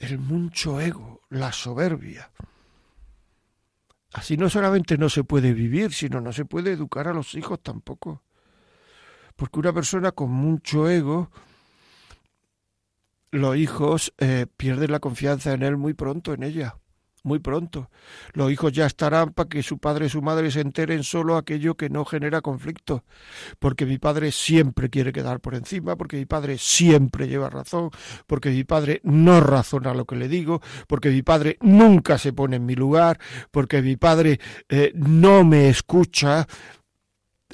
el 0.00 0.18
mucho 0.18 0.80
ego, 0.80 1.20
la 1.30 1.52
soberbia. 1.52 2.28
Así 4.14 4.36
no 4.36 4.50
solamente 4.50 4.98
no 4.98 5.08
se 5.08 5.22
puede 5.22 5.52
vivir, 5.52 5.92
sino 5.92 6.20
no 6.20 6.32
se 6.32 6.44
puede 6.44 6.72
educar 6.72 7.06
a 7.06 7.14
los 7.14 7.36
hijos 7.36 7.62
tampoco. 7.62 8.24
Porque 9.36 9.60
una 9.60 9.72
persona 9.72 10.12
con 10.12 10.30
mucho 10.30 10.88
ego, 10.88 11.30
los 13.30 13.56
hijos 13.56 14.12
eh, 14.18 14.46
pierden 14.56 14.92
la 14.92 15.00
confianza 15.00 15.52
en 15.52 15.62
él 15.62 15.76
muy 15.76 15.94
pronto, 15.94 16.34
en 16.34 16.42
ella 16.42 16.76
muy 17.22 17.38
pronto. 17.38 17.90
Los 18.32 18.50
hijos 18.50 18.72
ya 18.72 18.86
estarán 18.86 19.32
para 19.32 19.48
que 19.48 19.62
su 19.62 19.78
padre 19.78 20.06
y 20.06 20.08
su 20.08 20.22
madre 20.22 20.50
se 20.50 20.60
enteren 20.60 21.04
solo 21.04 21.36
aquello 21.36 21.76
que 21.76 21.88
no 21.88 22.04
genera 22.04 22.40
conflicto, 22.40 23.04
porque 23.58 23.86
mi 23.86 23.98
padre 23.98 24.32
siempre 24.32 24.90
quiere 24.90 25.12
quedar 25.12 25.40
por 25.40 25.54
encima, 25.54 25.96
porque 25.96 26.16
mi 26.16 26.26
padre 26.26 26.58
siempre 26.58 27.28
lleva 27.28 27.50
razón, 27.50 27.90
porque 28.26 28.50
mi 28.50 28.64
padre 28.64 29.00
no 29.04 29.40
razona 29.40 29.94
lo 29.94 30.04
que 30.04 30.16
le 30.16 30.28
digo, 30.28 30.60
porque 30.88 31.10
mi 31.10 31.22
padre 31.22 31.58
nunca 31.60 32.18
se 32.18 32.32
pone 32.32 32.56
en 32.56 32.66
mi 32.66 32.74
lugar, 32.74 33.18
porque 33.50 33.82
mi 33.82 33.96
padre 33.96 34.40
eh, 34.68 34.92
no 34.94 35.44
me 35.44 35.68
escucha, 35.68 36.46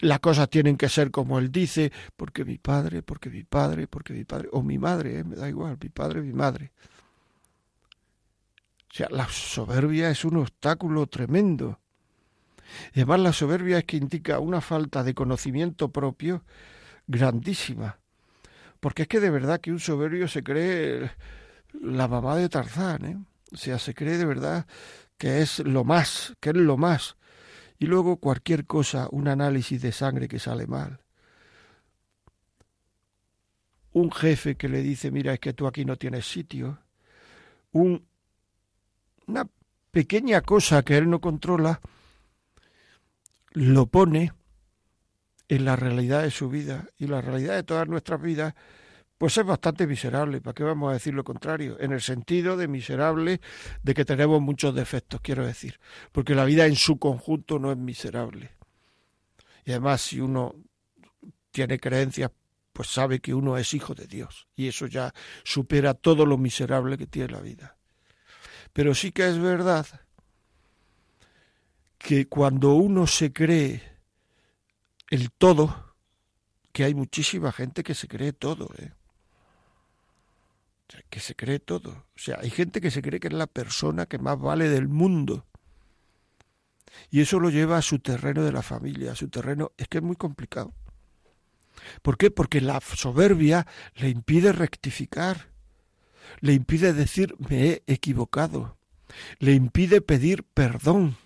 las 0.00 0.21
cosas 0.21 0.49
tienen 0.49 0.76
que 0.76 0.88
ser 0.88 1.11
como 1.11 1.38
él 1.38 1.50
dice, 1.50 1.93
porque 2.17 2.45
mi 2.45 2.59
padre, 2.59 3.02
porque 3.02 3.31
mi 3.31 3.45
padre, 3.45 3.87
porque 3.87 4.12
mi 4.12 4.25
padre, 4.25 4.49
o 4.52 4.62
mi 4.62 4.78
madre, 4.78 5.19
eh, 5.19 5.25
me 5.25 5.37
da 5.37 5.49
igual, 5.49 5.76
mi 5.81 5.88
padre, 5.88 6.21
mi 6.21 6.33
madre. 6.33 6.73
O 8.90 8.95
sea, 8.95 9.09
la 9.11 9.28
soberbia 9.28 10.11
es 10.11 10.25
un 10.25 10.38
obstáculo 10.38 11.07
tremendo. 11.07 11.78
Y 12.95 13.00
además 13.00 13.21
la 13.21 13.33
soberbia 13.33 13.78
es 13.78 13.85
que 13.85 13.97
indica 13.97 14.40
una 14.40 14.61
falta 14.61 15.02
de 15.02 15.14
conocimiento 15.14 15.90
propio 15.90 16.45
grandísima. 17.07 17.99
Porque 18.81 19.02
es 19.02 19.09
que 19.09 19.21
de 19.21 19.31
verdad 19.31 19.61
que 19.61 19.73
un 19.73 19.81
soberbio 19.81 20.28
se 20.28 20.43
cree 20.43 21.11
la 21.81 22.09
mamá 22.09 22.37
de 22.37 22.49
Tarzán, 22.49 23.05
¿eh? 23.05 23.19
O 23.52 23.57
sea, 23.57 23.78
se 23.78 23.95
cree 23.95 24.19
de 24.19 24.26
verdad 24.26 24.67
que 25.17 25.43
es 25.43 25.59
lo 25.61 25.85
más, 25.85 26.35
que 26.40 26.50
es 26.50 26.57
lo 26.57 26.76
más. 26.76 27.17
Y 27.78 27.87
luego 27.87 28.16
cualquier 28.16 28.66
cosa, 28.66 29.08
un 29.11 29.28
análisis 29.28 29.80
de 29.80 29.92
sangre 29.92 30.28
que 30.28 30.38
sale 30.38 30.66
mal. 30.66 31.00
Un 33.92 34.11
jefe 34.12 34.56
que 34.56 34.68
le 34.68 34.82
dice, 34.82 35.11
mira, 35.11 35.32
es 35.32 35.40
que 35.40 35.52
tú 35.52 35.66
aquí 35.66 35.85
no 35.85 35.97
tienes 35.97 36.26
sitio. 36.26 36.78
Un 37.73 38.08
una 39.28 39.47
pequeña 39.90 40.40
cosa 40.40 40.82
que 40.82 40.97
él 40.97 41.08
no 41.08 41.20
controla, 41.20 41.80
lo 43.52 43.87
pone 43.87 44.32
en 45.49 45.64
la 45.64 45.76
realidad 45.76 46.23
de 46.23 46.30
su 46.30 46.49
vida 46.49 46.88
y 46.99 47.06
la 47.06 47.20
realidad 47.20 47.54
de 47.54 47.62
todas 47.62 47.88
nuestras 47.88 48.20
vidas, 48.20 48.54
pues 49.19 49.37
es 49.37 49.45
bastante 49.45 49.87
miserable. 49.87 50.41
¿Para 50.41 50.55
qué 50.55 50.63
vamos 50.63 50.91
a 50.91 50.95
decir 50.95 51.13
lo 51.13 51.25
contrario? 51.25 51.77
En 51.81 51.93
el 51.93 52.01
sentido 52.01 52.57
de 52.57 52.69
miserable 52.69 53.41
de 53.83 53.95
que 53.95 54.05
tenemos 54.05 54.41
muchos 54.41 54.75
defectos, 54.75 55.21
quiero 55.21 55.45
decir, 55.45 55.81
porque 56.13 56.37
la 56.37 56.45
vida 56.45 56.67
en 56.67 56.77
su 56.77 56.99
conjunto 56.99 57.59
no 57.59 57.73
es 57.73 57.77
miserable. 57.77 58.53
Y 59.65 59.73
además, 59.73 60.01
si 60.01 60.21
uno 60.21 60.55
tiene 61.51 61.79
creencias, 61.81 62.31
pues 62.73 62.89
sabe 62.89 63.19
que 63.19 63.35
uno 63.35 63.59
es 63.59 63.75
hijo 63.75 63.93
de 63.93 64.07
Dios 64.07 64.47
y 64.55 64.69
eso 64.69 64.87
ya 64.87 65.13
supera 65.43 65.95
todo 65.95 66.25
lo 66.25 66.39
miserable 66.39 66.97
que 66.97 67.09
tiene 67.09 67.33
la 67.33 67.41
vida. 67.41 67.77
Pero 68.73 68.95
sí 68.95 69.11
que 69.11 69.29
es 69.29 69.39
verdad 69.39 69.85
que 71.99 72.29
cuando 72.29 72.75
uno 72.75 73.09
se 73.09 73.33
cree 73.33 73.83
el 75.11 75.33
todo, 75.33 75.97
que 76.71 76.85
hay 76.85 76.95
muchísima 76.95 77.51
gente 77.51 77.83
que 77.83 77.97
se 77.97 78.07
cree 78.07 78.33
todo, 78.33 78.71
¿eh? 78.79 78.93
Que 81.11 81.21
se 81.21 81.35
cree 81.35 81.59
todo. 81.59 81.90
O 81.90 82.18
sea, 82.18 82.38
hay 82.40 82.50
gente 82.50 82.80
que 82.80 82.90
se 82.90 83.02
cree 83.02 83.21
que 83.21 83.28
es 83.28 83.35
la 83.35 83.47
persona 83.47 84.07
que 84.07 84.18
más 84.18 84.38
vale 84.38 84.68
del 84.68 84.88
mundo. 84.88 85.47
Y 87.11 87.21
eso 87.21 87.38
lo 87.38 87.50
lleva 87.50 87.76
a 87.76 87.83
su 87.83 87.99
terreno 87.99 88.42
de 88.42 88.52
la 88.52 88.62
familia, 88.62 89.12
a 89.12 89.16
su 89.16 89.28
terreno. 89.28 89.73
Es 89.76 89.88
que 89.88 89.99
es 89.99 90.04
muy 90.04 90.16
complicado. 90.16 90.73
¿Por 92.02 92.16
qué? 92.16 92.30
Porque 92.30 92.61
la 92.61 92.80
soberbia 92.80 93.66
le 93.95 94.09
impide 94.09 94.52
rectificar 94.52 95.49
le 96.40 96.52
impide 96.52 96.92
decir 96.92 97.35
me 97.38 97.68
he 97.68 97.83
equivocado, 97.87 98.76
le 99.38 99.52
impide 99.52 100.00
pedir 100.00 100.45
perdón, 100.45 101.16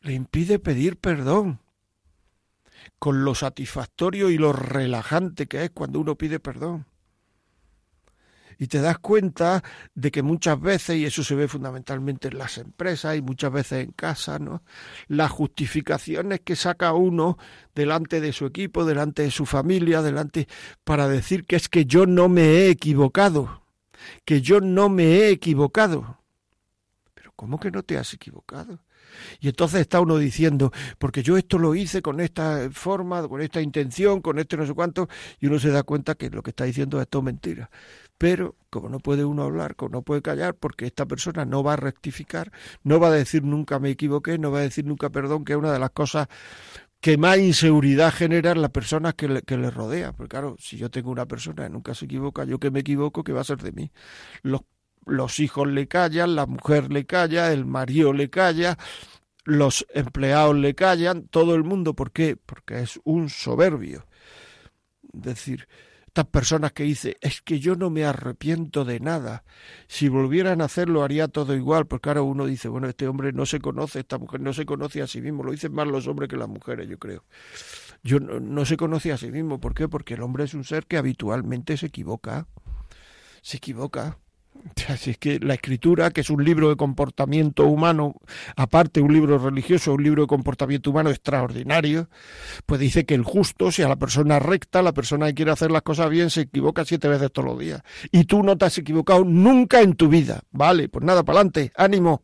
le 0.00 0.14
impide 0.14 0.58
pedir 0.58 0.96
perdón, 0.96 1.60
con 2.98 3.24
lo 3.24 3.34
satisfactorio 3.34 4.30
y 4.30 4.38
lo 4.38 4.52
relajante 4.52 5.46
que 5.46 5.64
es 5.64 5.70
cuando 5.70 6.00
uno 6.00 6.16
pide 6.16 6.40
perdón 6.40 6.86
y 8.58 8.66
te 8.66 8.80
das 8.80 8.98
cuenta 8.98 9.62
de 9.94 10.10
que 10.10 10.22
muchas 10.22 10.60
veces, 10.60 10.96
y 10.96 11.04
eso 11.04 11.22
se 11.22 11.36
ve 11.36 11.46
fundamentalmente 11.46 12.28
en 12.28 12.38
las 12.38 12.58
empresas 12.58 13.16
y 13.16 13.22
muchas 13.22 13.52
veces 13.52 13.84
en 13.84 13.92
casa, 13.92 14.38
¿no? 14.38 14.62
Las 15.06 15.30
justificaciones 15.30 16.40
que 16.40 16.56
saca 16.56 16.92
uno 16.92 17.38
delante 17.74 18.20
de 18.20 18.32
su 18.32 18.46
equipo, 18.46 18.84
delante 18.84 19.22
de 19.22 19.30
su 19.30 19.46
familia, 19.46 20.02
delante 20.02 20.48
para 20.82 21.08
decir 21.08 21.44
que 21.44 21.56
es 21.56 21.68
que 21.68 21.86
yo 21.86 22.04
no 22.04 22.28
me 22.28 22.42
he 22.42 22.70
equivocado, 22.70 23.62
que 24.24 24.40
yo 24.40 24.60
no 24.60 24.88
me 24.88 25.04
he 25.04 25.30
equivocado. 25.30 26.18
Pero 27.14 27.32
¿cómo 27.36 27.60
que 27.60 27.70
no 27.70 27.84
te 27.84 27.96
has 27.96 28.12
equivocado? 28.12 28.80
Y 29.40 29.48
entonces 29.48 29.80
está 29.80 30.00
uno 30.00 30.18
diciendo, 30.18 30.72
porque 30.98 31.22
yo 31.22 31.36
esto 31.36 31.58
lo 31.58 31.74
hice 31.74 32.02
con 32.02 32.20
esta 32.20 32.68
forma, 32.70 33.26
con 33.26 33.40
esta 33.40 33.60
intención, 33.60 34.20
con 34.20 34.38
este 34.38 34.56
no 34.56 34.66
sé 34.66 34.74
cuánto, 34.74 35.08
y 35.40 35.46
uno 35.46 35.58
se 35.58 35.70
da 35.70 35.82
cuenta 35.82 36.14
que 36.14 36.30
lo 36.30 36.42
que 36.42 36.50
está 36.50 36.64
diciendo 36.64 37.00
es 37.00 37.08
todo 37.08 37.22
mentira. 37.22 37.70
Pero 38.18 38.56
como 38.70 38.88
no 38.88 38.98
puede 38.98 39.24
uno 39.24 39.44
hablar, 39.44 39.76
como 39.76 39.90
no 39.90 40.02
puede 40.02 40.22
callar, 40.22 40.54
porque 40.54 40.86
esta 40.86 41.06
persona 41.06 41.44
no 41.44 41.62
va 41.62 41.74
a 41.74 41.76
rectificar, 41.76 42.52
no 42.82 43.00
va 43.00 43.08
a 43.08 43.12
decir 43.12 43.44
nunca 43.44 43.78
me 43.78 43.90
equivoqué, 43.90 44.38
no 44.38 44.50
va 44.50 44.58
a 44.58 44.62
decir 44.62 44.84
nunca 44.84 45.10
perdón, 45.10 45.44
que 45.44 45.52
es 45.52 45.58
una 45.58 45.72
de 45.72 45.78
las 45.78 45.90
cosas 45.90 46.28
que 47.00 47.16
más 47.16 47.38
inseguridad 47.38 48.12
generan 48.12 48.60
las 48.60 48.70
personas 48.70 49.14
que 49.14 49.28
le, 49.28 49.42
que 49.42 49.56
le 49.56 49.70
rodean. 49.70 50.14
Porque 50.14 50.30
claro, 50.30 50.56
si 50.58 50.76
yo 50.76 50.90
tengo 50.90 51.10
una 51.10 51.26
persona 51.26 51.64
que 51.64 51.70
nunca 51.70 51.94
se 51.94 52.06
equivoca, 52.06 52.44
yo 52.44 52.58
que 52.58 52.70
me 52.70 52.80
equivoco, 52.80 53.22
¿qué 53.24 53.32
va 53.32 53.42
a 53.42 53.44
ser 53.44 53.58
de 53.58 53.72
mí? 53.72 53.92
Los, 54.42 54.62
los 55.06 55.38
hijos 55.40 55.68
le 55.68 55.86
callan, 55.88 56.34
la 56.34 56.46
mujer 56.46 56.92
le 56.92 57.06
calla, 57.06 57.52
el 57.52 57.66
marido 57.66 58.12
le 58.12 58.30
calla, 58.30 58.78
los 59.44 59.86
empleados 59.94 60.56
le 60.56 60.74
callan, 60.74 61.28
todo 61.28 61.54
el 61.54 61.64
mundo. 61.64 61.94
¿Por 61.94 62.12
qué? 62.12 62.36
Porque 62.36 62.80
es 62.80 63.00
un 63.04 63.28
soberbio. 63.30 64.06
Es 65.14 65.22
decir, 65.22 65.68
estas 66.18 66.32
personas 66.32 66.72
que 66.72 66.82
dicen, 66.82 67.14
es 67.20 67.42
que 67.42 67.60
yo 67.60 67.76
no 67.76 67.90
me 67.90 68.04
arrepiento 68.04 68.84
de 68.84 68.98
nada. 68.98 69.44
Si 69.86 70.08
volvieran 70.08 70.60
a 70.60 70.64
hacerlo 70.64 71.04
haría 71.04 71.28
todo 71.28 71.54
igual, 71.54 71.86
porque 71.86 72.08
ahora 72.08 72.22
uno 72.22 72.44
dice, 72.44 72.66
bueno, 72.66 72.88
este 72.88 73.06
hombre 73.06 73.32
no 73.32 73.46
se 73.46 73.60
conoce, 73.60 74.00
esta 74.00 74.18
mujer 74.18 74.40
no 74.40 74.52
se 74.52 74.66
conoce 74.66 75.00
a 75.00 75.06
sí 75.06 75.20
mismo. 75.20 75.44
Lo 75.44 75.52
dicen 75.52 75.72
más 75.72 75.86
los 75.86 76.08
hombres 76.08 76.28
que 76.28 76.36
las 76.36 76.48
mujeres, 76.48 76.88
yo 76.88 76.98
creo. 76.98 77.22
Yo 78.02 78.18
no, 78.18 78.40
no 78.40 78.64
se 78.64 78.76
conoce 78.76 79.12
a 79.12 79.16
sí 79.16 79.30
mismo. 79.30 79.60
¿Por 79.60 79.74
qué? 79.74 79.86
Porque 79.86 80.14
el 80.14 80.22
hombre 80.22 80.42
es 80.42 80.54
un 80.54 80.64
ser 80.64 80.86
que 80.86 80.96
habitualmente 80.96 81.76
se 81.76 81.86
equivoca. 81.86 82.48
Se 83.40 83.58
equivoca. 83.58 84.18
Así 84.88 85.10
es 85.10 85.18
que 85.18 85.38
la 85.40 85.54
escritura, 85.54 86.10
que 86.10 86.20
es 86.20 86.30
un 86.30 86.44
libro 86.44 86.68
de 86.68 86.76
comportamiento 86.76 87.64
humano, 87.64 88.14
aparte 88.56 89.00
un 89.00 89.12
libro 89.12 89.38
religioso, 89.38 89.92
un 89.94 90.02
libro 90.02 90.22
de 90.22 90.28
comportamiento 90.28 90.90
humano 90.90 91.10
extraordinario, 91.10 92.08
pues 92.66 92.80
dice 92.80 93.04
que 93.04 93.14
el 93.14 93.24
justo, 93.24 93.70
sea 93.72 93.88
la 93.88 93.96
persona 93.96 94.38
recta, 94.38 94.82
la 94.82 94.92
persona 94.92 95.26
que 95.26 95.34
quiere 95.34 95.50
hacer 95.50 95.70
las 95.70 95.82
cosas 95.82 96.10
bien, 96.10 96.30
se 96.30 96.42
equivoca 96.42 96.84
siete 96.84 97.08
veces 97.08 97.32
todos 97.32 97.48
los 97.48 97.58
días. 97.58 97.82
Y 98.12 98.24
tú 98.24 98.42
no 98.42 98.56
te 98.56 98.66
has 98.66 98.78
equivocado 98.78 99.24
nunca 99.24 99.80
en 99.80 99.94
tu 99.94 100.08
vida. 100.08 100.42
Vale, 100.50 100.88
pues 100.88 101.04
nada, 101.04 101.22
para 101.22 101.38
adelante, 101.38 101.72
ánimo. 101.76 102.22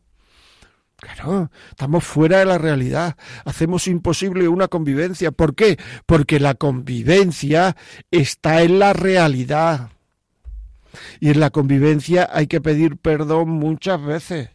Claro, 0.97 1.51
estamos 1.69 2.05
fuera 2.05 2.39
de 2.39 2.45
la 2.45 2.57
realidad. 2.57 3.17
Hacemos 3.43 3.87
imposible 3.87 4.47
una 4.47 4.69
convivencia. 4.69 5.31
¿Por 5.31 5.53
qué? 5.53 5.77
Porque 6.05 6.39
la 6.39 6.55
convivencia 6.55 7.75
está 8.11 8.63
en 8.63 8.79
la 8.79 8.93
realidad. 8.93 9.91
Y 11.19 11.29
en 11.29 11.39
la 11.39 11.49
convivencia 11.49 12.29
hay 12.31 12.47
que 12.47 12.61
pedir 12.61 12.97
perdón 12.97 13.49
muchas 13.49 14.03
veces, 14.03 14.49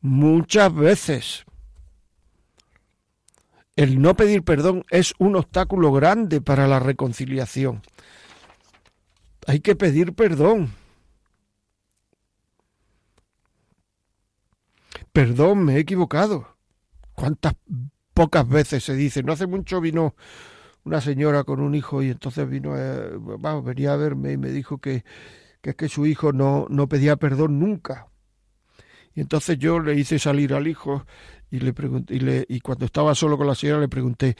muchas 0.00 0.74
veces. 0.74 1.44
El 3.76 4.02
no 4.02 4.14
pedir 4.14 4.42
perdón 4.42 4.84
es 4.90 5.14
un 5.18 5.36
obstáculo 5.36 5.92
grande 5.92 6.40
para 6.40 6.66
la 6.66 6.80
reconciliación. 6.80 7.82
Hay 9.46 9.60
que 9.60 9.74
pedir 9.74 10.14
perdón. 10.14 10.72
Perdón, 15.12 15.64
me 15.64 15.76
he 15.76 15.78
equivocado. 15.80 16.56
¿Cuántas 17.14 17.54
pocas 18.14 18.48
veces 18.48 18.84
se 18.84 18.94
dice? 18.94 19.22
No 19.22 19.32
hace 19.32 19.46
mucho 19.46 19.80
vino 19.80 20.14
una 20.84 21.00
señora 21.00 21.44
con 21.44 21.60
un 21.60 21.74
hijo 21.74 22.02
y 22.02 22.10
entonces 22.10 22.48
vino, 22.48 22.74
vamos, 23.38 23.64
venía 23.64 23.92
a 23.92 23.96
verme 23.96 24.32
y 24.32 24.36
me 24.36 24.50
dijo 24.50 24.78
que, 24.78 25.04
que 25.60 25.70
es 25.70 25.76
que 25.76 25.88
su 25.88 26.06
hijo 26.06 26.32
no, 26.32 26.66
no 26.68 26.88
pedía 26.88 27.16
perdón 27.16 27.58
nunca. 27.58 28.08
Y 29.14 29.20
entonces 29.20 29.58
yo 29.58 29.80
le 29.80 29.94
hice 29.94 30.18
salir 30.18 30.54
al 30.54 30.68
hijo 30.68 31.04
y 31.50 31.58
le 31.58 31.72
pregunté, 31.72 32.14
y, 32.14 32.20
le, 32.20 32.46
y 32.48 32.60
cuando 32.60 32.86
estaba 32.86 33.14
solo 33.14 33.36
con 33.36 33.46
la 33.46 33.54
señora 33.54 33.80
le 33.80 33.88
pregunté, 33.88 34.36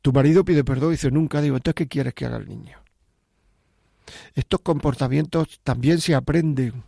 ¿tu 0.00 0.12
marido 0.12 0.44
pide 0.44 0.64
perdón? 0.64 0.90
Y 0.90 0.92
dice, 0.92 1.10
nunca. 1.10 1.40
Digo, 1.40 1.56
entonces, 1.56 1.74
¿qué 1.74 1.88
quieres 1.88 2.14
que 2.14 2.26
haga 2.26 2.36
el 2.36 2.48
niño? 2.48 2.78
Estos 4.34 4.60
comportamientos 4.60 5.60
también 5.62 6.00
se 6.00 6.14
aprenden. 6.14 6.84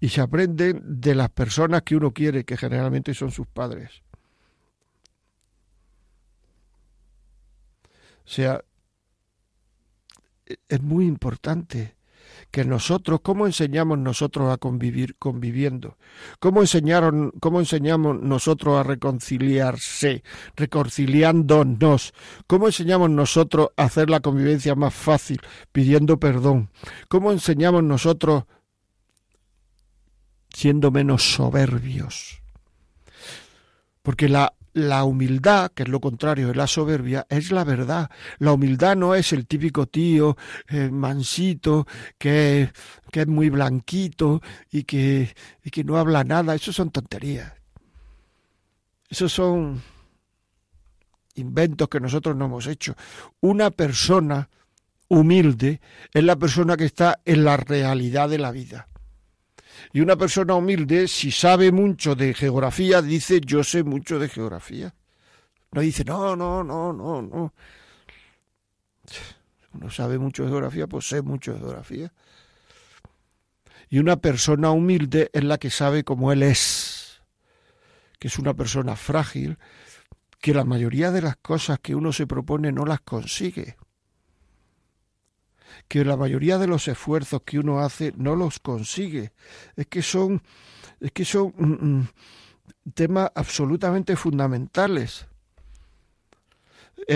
Y 0.00 0.10
se 0.10 0.20
aprenden 0.20 0.80
de 0.84 1.14
las 1.14 1.30
personas 1.30 1.82
que 1.82 1.96
uno 1.96 2.12
quiere, 2.12 2.44
que 2.44 2.56
generalmente 2.56 3.14
son 3.14 3.32
sus 3.32 3.46
padres. 3.48 4.02
O 8.24 8.30
sea, 8.30 8.62
es 10.68 10.82
muy 10.82 11.06
importante 11.06 11.97
que 12.50 12.64
nosotros, 12.64 13.20
¿cómo 13.22 13.46
enseñamos 13.46 13.98
nosotros 13.98 14.52
a 14.52 14.56
convivir 14.56 15.16
conviviendo? 15.16 15.96
¿Cómo, 16.38 16.60
enseñaron, 16.60 17.32
¿Cómo 17.40 17.60
enseñamos 17.60 18.20
nosotros 18.20 18.78
a 18.78 18.82
reconciliarse, 18.82 20.22
reconciliándonos? 20.56 22.14
¿Cómo 22.46 22.66
enseñamos 22.66 23.10
nosotros 23.10 23.68
a 23.76 23.84
hacer 23.84 24.08
la 24.08 24.20
convivencia 24.20 24.74
más 24.74 24.94
fácil, 24.94 25.40
pidiendo 25.72 26.18
perdón? 26.18 26.70
¿Cómo 27.08 27.32
enseñamos 27.32 27.84
nosotros 27.84 28.44
siendo 30.48 30.90
menos 30.90 31.34
soberbios? 31.34 32.40
Porque 34.02 34.28
la 34.28 34.54
la 34.78 35.04
humildad, 35.04 35.72
que 35.72 35.82
es 35.82 35.88
lo 35.88 36.00
contrario 36.00 36.48
de 36.48 36.54
la 36.54 36.66
soberbia, 36.66 37.26
es 37.28 37.50
la 37.50 37.64
verdad. 37.64 38.10
La 38.38 38.52
humildad 38.52 38.96
no 38.96 39.14
es 39.14 39.32
el 39.32 39.46
típico 39.46 39.86
tío 39.86 40.36
eh, 40.68 40.90
mansito 40.90 41.86
que, 42.16 42.70
que, 43.10 43.20
es 43.22 43.26
muy 43.26 43.50
blanquito 43.50 44.40
y 44.70 44.84
que, 44.84 45.34
y 45.64 45.70
que 45.70 45.84
no 45.84 45.98
habla 45.98 46.24
nada. 46.24 46.54
Eso 46.54 46.72
son 46.72 46.90
tonterías. 46.90 47.52
Esos 49.08 49.32
son 49.32 49.82
inventos 51.34 51.88
que 51.88 52.00
nosotros 52.00 52.36
no 52.36 52.46
hemos 52.46 52.66
hecho. 52.66 52.94
Una 53.40 53.70
persona 53.70 54.48
humilde 55.08 55.80
es 56.12 56.24
la 56.24 56.36
persona 56.36 56.76
que 56.76 56.84
está 56.84 57.20
en 57.24 57.44
la 57.44 57.56
realidad 57.56 58.28
de 58.28 58.38
la 58.38 58.52
vida. 58.52 58.88
Y 59.92 60.00
una 60.00 60.16
persona 60.16 60.54
humilde, 60.54 61.08
si 61.08 61.30
sabe 61.30 61.72
mucho 61.72 62.14
de 62.14 62.34
geografía, 62.34 63.00
dice 63.00 63.40
yo 63.40 63.64
sé 63.64 63.82
mucho 63.82 64.18
de 64.18 64.28
geografía. 64.28 64.94
No 65.72 65.80
dice 65.80 66.04
no, 66.04 66.36
no, 66.36 66.62
no, 66.62 66.92
no, 66.92 67.22
no. 67.22 67.54
Uno 69.72 69.90
sabe 69.90 70.18
mucho 70.18 70.44
de 70.44 70.50
geografía, 70.50 70.86
pues 70.86 71.08
sé 71.08 71.22
mucho 71.22 71.54
de 71.54 71.60
geografía. 71.60 72.12
Y 73.88 73.98
una 73.98 74.16
persona 74.16 74.70
humilde 74.70 75.30
es 75.32 75.44
la 75.44 75.58
que 75.58 75.70
sabe 75.70 76.04
cómo 76.04 76.32
él 76.32 76.42
es, 76.42 77.22
que 78.18 78.28
es 78.28 78.38
una 78.38 78.54
persona 78.54 78.96
frágil, 78.96 79.58
que 80.40 80.52
la 80.52 80.64
mayoría 80.64 81.10
de 81.10 81.22
las 81.22 81.36
cosas 81.36 81.78
que 81.80 81.94
uno 81.94 82.12
se 82.12 82.26
propone 82.26 82.70
no 82.70 82.84
las 82.84 83.00
consigue 83.00 83.76
que 85.88 86.04
la 86.04 86.16
mayoría 86.16 86.58
de 86.58 86.66
los 86.66 86.86
esfuerzos 86.86 87.42
que 87.42 87.58
uno 87.58 87.80
hace 87.80 88.12
no 88.16 88.36
los 88.36 88.60
consigue. 88.60 89.32
Es 89.76 89.86
que 89.86 90.02
son, 90.02 90.42
es 91.00 91.10
que 91.12 91.24
son 91.24 91.54
mm, 91.56 91.86
mm, 91.86 92.08
temas 92.94 93.30
absolutamente 93.34 94.16
fundamentales. 94.16 95.26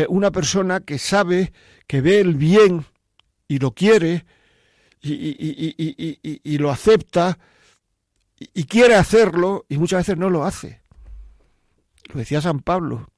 Una 0.09 0.31
persona 0.31 0.81
que 0.81 0.99
sabe, 0.99 1.53
que 1.87 2.01
ve 2.01 2.21
el 2.21 2.35
bien 2.35 2.87
y 3.47 3.59
lo 3.59 3.73
quiere 3.73 4.25
y, 5.03 5.13
y, 5.13 6.41
y 6.43 6.59
lo 6.59 6.71
acepta 6.71 7.39
y 8.55 8.65
quiere 8.65 8.95
hacerlo 8.95 9.67
y 9.69 9.79
muchas 9.79 10.01
veces 10.01 10.19
no 10.19 10.31
lo 10.31 10.45
hace. 10.45 10.81
Lo 12.13 12.19
decía 12.19 12.41
San 12.41 12.61
Pablo, 12.61 13.09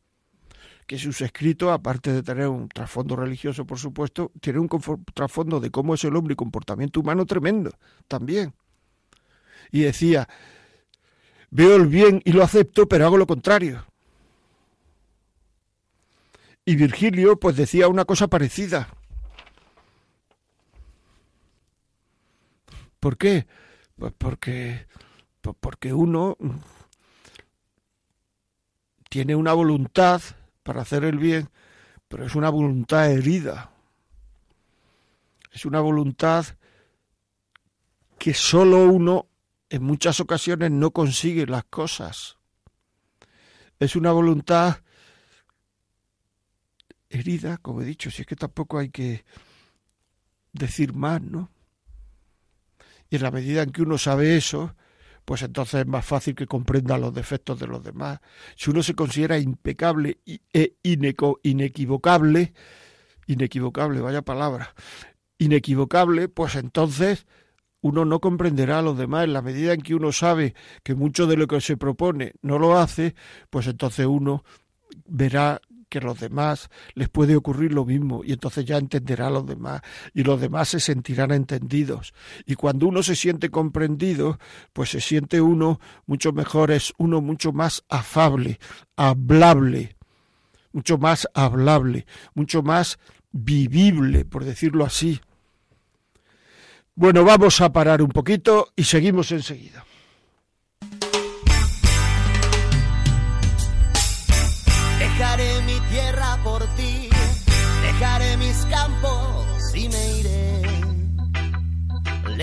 que 0.87 0.99
sus 0.99 1.21
escritos, 1.21 1.71
aparte 1.71 2.13
de 2.13 2.23
tener 2.23 2.49
un 2.49 2.69
trasfondo 2.69 3.17
religioso, 3.17 3.65
por 3.65 3.79
supuesto, 3.79 4.31
tiene 4.41 4.59
un 4.59 4.69
trasfondo 5.15 5.61
de 5.61 5.71
cómo 5.71 5.95
es 5.95 6.05
el 6.05 6.17
hombre 6.17 6.35
y 6.35 6.37
comportamiento 6.37 7.01
humano 7.01 7.25
tremendo 7.25 7.73
también. 8.07 8.55
Y 9.71 9.81
decía, 9.81 10.29
veo 11.51 11.77
el 11.77 11.87
bien 11.87 12.21
y 12.25 12.33
lo 12.33 12.43
acepto, 12.43 12.87
pero 12.87 13.07
hago 13.07 13.17
lo 13.17 13.27
contrario. 13.27 13.85
Y 16.67 16.77
Virgilio 16.77 17.39
pues 17.39 17.57
decía 17.57 17.89
una 17.89 18.05
cosa 18.05 18.29
parecida. 18.29 18.89
¿Por 23.01 23.19
qué? 23.19 23.47
Pues 23.97 24.13
porque, 24.17 24.87
pues 25.43 25.57
porque 25.61 25.93
uno 25.93 26.37
tiene 29.11 29.37
una 29.37 29.53
voluntad 29.53 30.23
para 30.65 30.83
hacer 30.83 31.05
el 31.05 31.19
bien, 31.19 31.49
pero 32.09 32.27
es 32.27 32.35
una 32.35 32.51
voluntad 32.51 33.09
herida. 33.09 33.71
Es 35.53 35.65
una 35.65 35.79
voluntad 35.81 36.47
que 38.19 38.35
solo 38.35 38.87
uno 38.87 39.29
en 39.69 39.85
muchas 39.85 40.19
ocasiones 40.19 40.73
no 40.73 40.91
consigue 40.91 41.47
las 41.47 41.65
cosas. 41.65 42.39
Es 43.79 43.95
una 43.95 44.11
voluntad 44.11 44.79
herida, 47.11 47.59
como 47.59 47.83
he 47.83 47.85
dicho, 47.85 48.11
si 48.11 48.23
es 48.23 48.27
que 48.27 48.37
tampoco 48.37 48.79
hay 48.79 48.89
que 48.89 49.25
decir 50.53 50.95
más, 50.95 51.21
¿no? 51.23 51.51
Y 53.11 53.17
en 53.17 53.23
la 53.23 53.31
medida 53.31 53.63
en 53.63 53.71
que 53.71 53.83
uno 53.83 53.99
sabe 53.99 54.37
eso, 54.37 54.75
pues 55.25 55.43
entonces 55.43 55.81
es 55.81 55.87
más 55.87 56.05
fácil 56.05 56.35
que 56.35 56.47
comprenda 56.47 56.99
los 56.99 57.15
defectos 57.15 57.59
de 57.59 57.67
los 57.67 57.83
demás. 57.83 58.21
Si 58.57 58.71
uno 58.71 58.83
se 58.83 58.95
considera 58.95 59.39
impecable 59.39 60.19
e 60.53 60.75
inequivocable, 60.83 62.53
inequivocable, 63.27 64.01
vaya 64.01 64.23
palabra, 64.23 64.75
inequivocable, 65.39 66.29
pues 66.29 66.57
entonces 66.57 67.27
uno 67.81 68.05
no 68.05 68.21
comprenderá 68.21 68.79
a 68.79 68.83
los 68.83 68.97
demás. 68.99 69.25
En 69.25 69.33
la 69.33 69.43
medida 69.43 69.73
en 69.73 69.83
que 69.83 69.95
uno 69.95 70.13
sabe 70.13 70.55
que 70.83 70.95
mucho 70.95 71.27
de 71.27 71.37
lo 71.37 71.47
que 71.47 71.61
se 71.61 71.77
propone 71.77 72.33
no 72.43 72.59
lo 72.59 72.79
hace, 72.79 73.15
pues 73.51 73.67
entonces 73.67 74.07
uno 74.07 74.45
verá 75.07 75.61
que 75.89 75.99
a 75.99 76.03
los 76.03 76.21
demás 76.21 76.71
les 76.95 77.09
puede 77.09 77.37
ocurrir 77.37 77.73
lo 77.73 77.85
mismo 77.85 78.23
y 78.25 78.33
entonces 78.33 78.65
ya 78.65 78.79
entenderá 78.79 79.29
a 79.29 79.31
los 79.31 79.47
demás 79.47 79.83
y 80.13 80.23
los 80.23 80.41
demás 80.41 80.69
se 80.69 80.81
sentirán 80.81 81.31
entendidos. 81.31 82.15
Y 82.47 82.55
cuando 82.55 82.87
uno 82.87 83.03
se 83.03 83.17
siente 83.17 83.51
comprendido, 83.51 84.39
pues 84.73 84.91
se 84.91 85.01
siente 85.01 85.41
uno 85.41 85.81
mucho 86.07 86.33
mejor, 86.33 86.71
es 86.71 86.93
uno 86.99 87.21
mucho 87.21 87.53
más 87.53 87.85
afable, 87.89 88.59
hablable, 88.97 89.97
mucho 90.73 90.99
más 90.99 91.29
hablable, 91.35 92.07
mucho 92.35 92.63
más 92.63 92.99
vivible, 93.33 94.25
por 94.25 94.45
decirlo 94.45 94.85
así. 94.85 95.21
Bueno, 96.95 97.25
vamos 97.25 97.61
a 97.61 97.73
parar 97.73 98.03
un 98.03 98.11
poquito 98.11 98.69
y 98.77 98.85
seguimos 98.85 99.33
enseguida. 99.33 99.85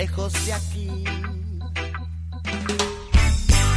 Lejos 0.02 0.32
de 0.46 0.52
aquí. 0.52 1.04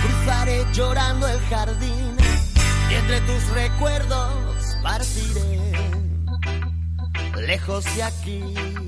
Cruzaré 0.01 0.65
llorando 0.73 1.27
el 1.27 1.39
jardín 1.41 2.17
y 2.89 2.93
entre 2.95 3.21
tus 3.21 3.47
recuerdos 3.49 4.33
partiré 4.81 5.71
lejos 7.45 7.85
de 7.95 8.03
aquí. 8.03 8.84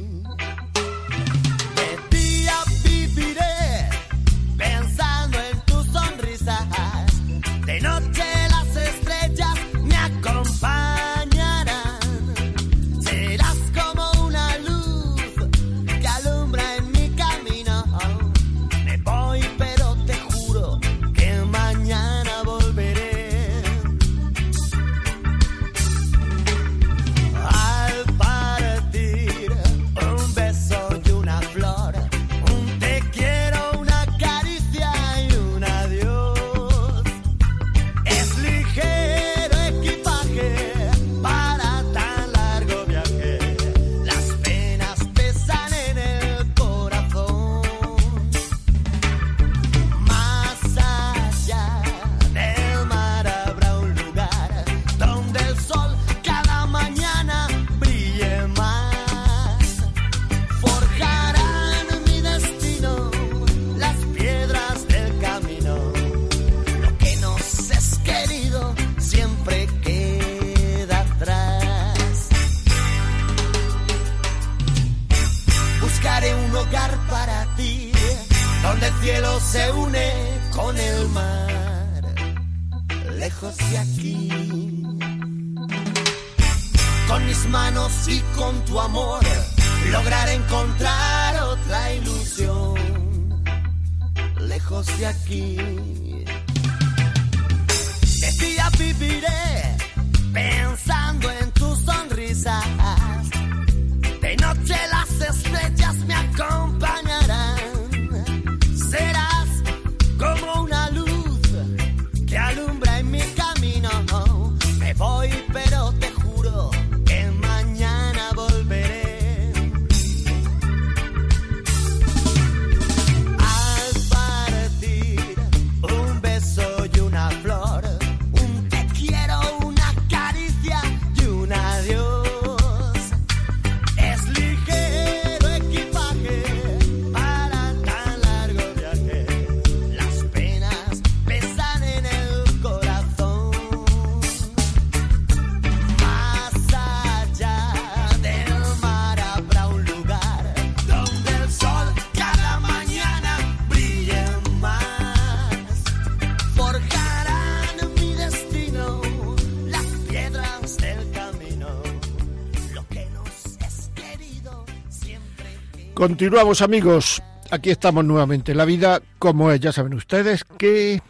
Continuamos 165.97 166.61
amigos, 166.61 167.23
aquí 167.49 167.71
estamos 167.71 168.05
nuevamente. 168.05 168.53
La 168.53 168.65
vida 168.65 169.01
como 169.17 169.49
es, 169.51 169.59
ya 169.59 169.71
saben 169.71 169.95
ustedes 169.95 170.43
que 170.43 171.01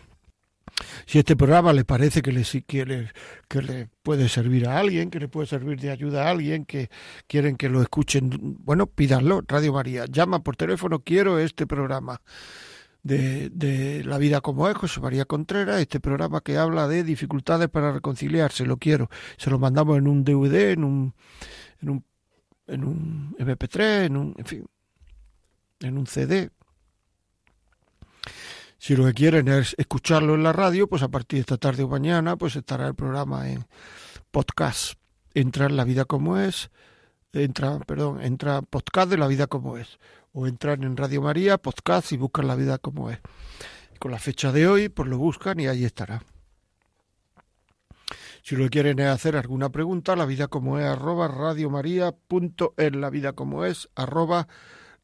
si 1.05 1.19
este 1.19 1.35
programa 1.35 1.73
les 1.73 1.83
parece 1.83 2.21
que 2.21 2.31
le, 2.31 2.43
que, 2.65 3.09
que 3.49 3.61
le 3.61 3.89
puede 4.01 4.29
servir 4.29 4.65
a 4.65 4.79
alguien, 4.79 5.09
que 5.09 5.19
le 5.19 5.27
puede 5.27 5.45
servir 5.45 5.77
de 5.81 5.91
ayuda 5.91 6.25
a 6.25 6.29
alguien, 6.29 6.63
que 6.63 6.89
quieren 7.27 7.57
que 7.57 7.67
lo 7.67 7.81
escuchen, 7.81 8.29
bueno, 8.63 8.87
pídanlo. 8.87 9.41
Radio 9.45 9.73
María, 9.73 10.05
llama 10.05 10.41
por 10.41 10.55
teléfono, 10.55 10.99
quiero 10.99 11.37
este 11.37 11.67
programa. 11.67 12.21
De, 13.03 13.49
de, 13.49 14.05
La 14.05 14.17
vida 14.17 14.39
como 14.39 14.69
es, 14.69 14.75
José 14.75 15.01
María 15.01 15.25
Contreras, 15.25 15.81
este 15.81 15.99
programa 15.99 16.39
que 16.39 16.57
habla 16.57 16.87
de 16.87 17.03
dificultades 17.03 17.67
para 17.67 17.91
reconciliarse, 17.91 18.65
lo 18.65 18.77
quiero. 18.77 19.09
Se 19.35 19.49
lo 19.49 19.59
mandamos 19.59 19.97
en 19.97 20.07
un 20.07 20.23
DVD, 20.23 20.71
en 20.71 20.85
un, 20.85 21.13
en 21.81 21.89
un, 21.89 22.05
en 22.67 22.83
un 22.85 23.35
MP3, 23.37 24.05
en 24.05 24.17
un, 24.17 24.33
en 24.37 24.45
fin, 24.45 24.65
en 25.79 25.97
un 25.97 26.07
CD. 26.07 26.51
Si 28.77 28.95
lo 28.95 29.05
que 29.05 29.13
quieren 29.13 29.47
es 29.47 29.75
escucharlo 29.77 30.35
en 30.35 30.43
la 30.43 30.53
radio, 30.53 30.87
pues 30.87 31.01
a 31.03 31.09
partir 31.09 31.37
de 31.37 31.41
esta 31.41 31.57
tarde 31.57 31.83
o 31.83 31.87
mañana, 31.87 32.37
pues 32.37 32.55
estará 32.55 32.87
el 32.87 32.95
programa 32.95 33.49
en 33.49 33.65
podcast. 34.31 34.93
Entra 35.33 35.65
en 35.65 35.77
La 35.77 35.83
Vida 35.83 36.05
Como 36.05 36.37
Es, 36.37 36.69
entra, 37.33 37.79
perdón, 37.79 38.21
entra 38.21 38.61
podcast 38.61 39.09
de 39.09 39.17
La 39.17 39.27
Vida 39.27 39.47
Como 39.47 39.77
Es. 39.77 39.99
O 40.31 40.45
entran 40.45 40.83
en 40.83 40.95
Radio 40.95 41.21
María, 41.21 41.57
podcast 41.57 42.11
y 42.11 42.17
buscan 42.17 42.47
La 42.47 42.55
Vida 42.55 42.77
Como 42.77 43.09
Es. 43.09 43.19
Con 43.99 44.11
la 44.11 44.19
fecha 44.19 44.51
de 44.51 44.67
hoy, 44.67 44.89
pues 44.89 45.09
lo 45.09 45.17
buscan 45.17 45.59
y 45.59 45.67
ahí 45.67 45.83
estará. 45.83 46.23
Si 48.43 48.55
lo 48.55 48.69
quieren 48.69 48.99
es 48.99 49.07
hacer 49.07 49.35
alguna 49.35 49.69
pregunta, 49.71 50.15
la 50.15 50.25
vida 50.25 50.47
como 50.47 50.79
es 50.79 50.85
arroba 50.85 51.25
en 52.77 53.01
la 53.01 53.09
vida 53.09 53.33
como 53.33 53.65
es 53.65 53.89
arroba 53.95 54.47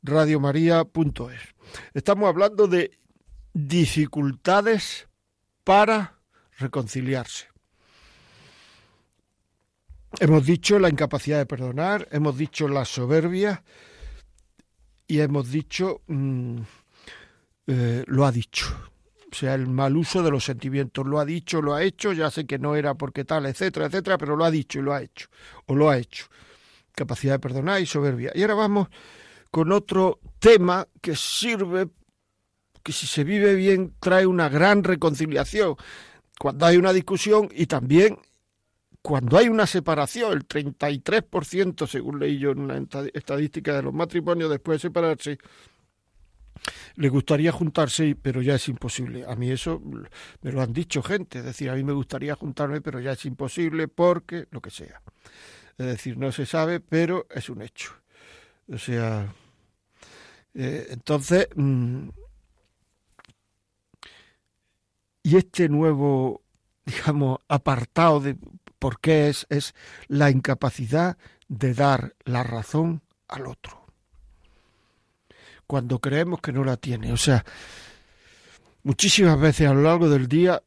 radiomaria.es. 0.03 1.41
Estamos 1.93 2.29
hablando 2.29 2.67
de 2.67 2.91
dificultades 3.53 5.07
para 5.63 6.19
reconciliarse. 6.57 7.47
Hemos 10.19 10.45
dicho 10.45 10.77
la 10.77 10.89
incapacidad 10.89 11.39
de 11.39 11.45
perdonar, 11.47 12.07
hemos 12.11 12.37
dicho 12.37 12.67
la 12.67 12.85
soberbia 12.85 13.63
y 15.07 15.21
hemos 15.21 15.49
dicho 15.49 16.01
mm, 16.07 16.59
eh, 17.67 18.03
lo 18.07 18.25
ha 18.25 18.31
dicho. 18.31 18.67
O 19.31 19.35
sea, 19.35 19.55
el 19.55 19.67
mal 19.67 19.97
uso 19.97 20.21
de 20.21 20.29
los 20.29 20.45
sentimientos. 20.45 21.07
Lo 21.07 21.19
ha 21.19 21.25
dicho, 21.25 21.61
lo 21.61 21.73
ha 21.73 21.81
hecho, 21.81 22.13
ya 22.13 22.29
sé 22.29 22.45
que 22.45 22.59
no 22.59 22.75
era 22.75 22.93
porque 22.93 23.25
tal, 23.25 23.47
etcétera, 23.47 23.87
etcétera, 23.87 24.17
pero 24.19 24.35
lo 24.35 24.45
ha 24.45 24.51
dicho 24.51 24.77
y 24.77 24.83
lo 24.83 24.93
ha 24.93 25.01
hecho. 25.01 25.27
O 25.65 25.75
lo 25.75 25.89
ha 25.89 25.97
hecho. 25.97 26.25
Capacidad 26.93 27.33
de 27.33 27.39
perdonar 27.39 27.81
y 27.81 27.87
soberbia. 27.87 28.31
Y 28.35 28.43
ahora 28.43 28.53
vamos 28.53 28.89
con 29.53 29.71
otro 29.71 30.19
tema 30.39 30.87
que 30.99 31.15
sirve, 31.15 31.87
que 32.81 32.91
si 32.91 33.05
se 33.05 33.23
vive 33.23 33.53
bien 33.53 33.93
trae 33.99 34.25
una 34.25 34.49
gran 34.49 34.83
reconciliación 34.83 35.75
cuando 36.39 36.65
hay 36.65 36.77
una 36.77 36.91
discusión 36.91 37.49
y 37.53 37.67
también 37.67 38.17
cuando 39.03 39.37
hay 39.37 39.49
una 39.49 39.67
separación, 39.67 40.33
el 40.33 40.47
33%, 40.47 41.85
según 41.85 42.19
leí 42.19 42.39
yo 42.39 42.49
en 42.49 42.61
una 42.61 42.83
estadística 43.13 43.75
de 43.75 43.83
los 43.83 43.93
matrimonios, 43.93 44.49
después 44.49 44.77
de 44.77 44.87
separarse, 44.87 45.37
le 46.95 47.09
gustaría 47.09 47.51
juntarse, 47.51 48.17
pero 48.19 48.41
ya 48.41 48.55
es 48.55 48.67
imposible. 48.69 49.23
A 49.27 49.35
mí 49.35 49.51
eso 49.51 49.83
me 50.41 50.51
lo 50.51 50.63
han 50.63 50.73
dicho 50.73 51.03
gente, 51.03 51.39
es 51.39 51.45
decir, 51.45 51.69
a 51.69 51.75
mí 51.75 51.83
me 51.83 51.93
gustaría 51.93 52.33
juntarme, 52.33 52.81
pero 52.81 52.99
ya 52.99 53.11
es 53.11 53.23
imposible 53.25 53.87
porque 53.87 54.47
lo 54.49 54.61
que 54.61 54.71
sea. 54.71 54.99
Es 55.77 55.85
decir, 55.85 56.17
no 56.17 56.31
se 56.31 56.47
sabe, 56.47 56.79
pero 56.79 57.27
es 57.29 57.51
un 57.51 57.61
hecho. 57.61 57.91
O 58.67 58.79
sea, 58.79 59.31
eh, 60.55 60.87
entonces, 60.89 61.47
mm, 61.55 62.09
y 65.23 65.37
este 65.37 65.69
nuevo, 65.69 66.41
digamos, 66.85 67.39
apartado 67.47 68.19
de 68.19 68.37
por 68.79 68.99
qué 68.99 69.29
es, 69.29 69.47
es 69.49 69.73
la 70.07 70.29
incapacidad 70.29 71.17
de 71.47 71.73
dar 71.73 72.15
la 72.25 72.43
razón 72.43 73.01
al 73.27 73.47
otro. 73.47 73.85
Cuando 75.65 75.99
creemos 75.99 76.41
que 76.41 76.51
no 76.51 76.63
la 76.63 76.77
tiene. 76.77 77.13
O 77.13 77.17
sea, 77.17 77.45
muchísimas 78.83 79.39
veces 79.39 79.67
a 79.67 79.73
lo 79.73 79.81
largo 79.83 80.09
del 80.09 80.27
día 80.27 80.61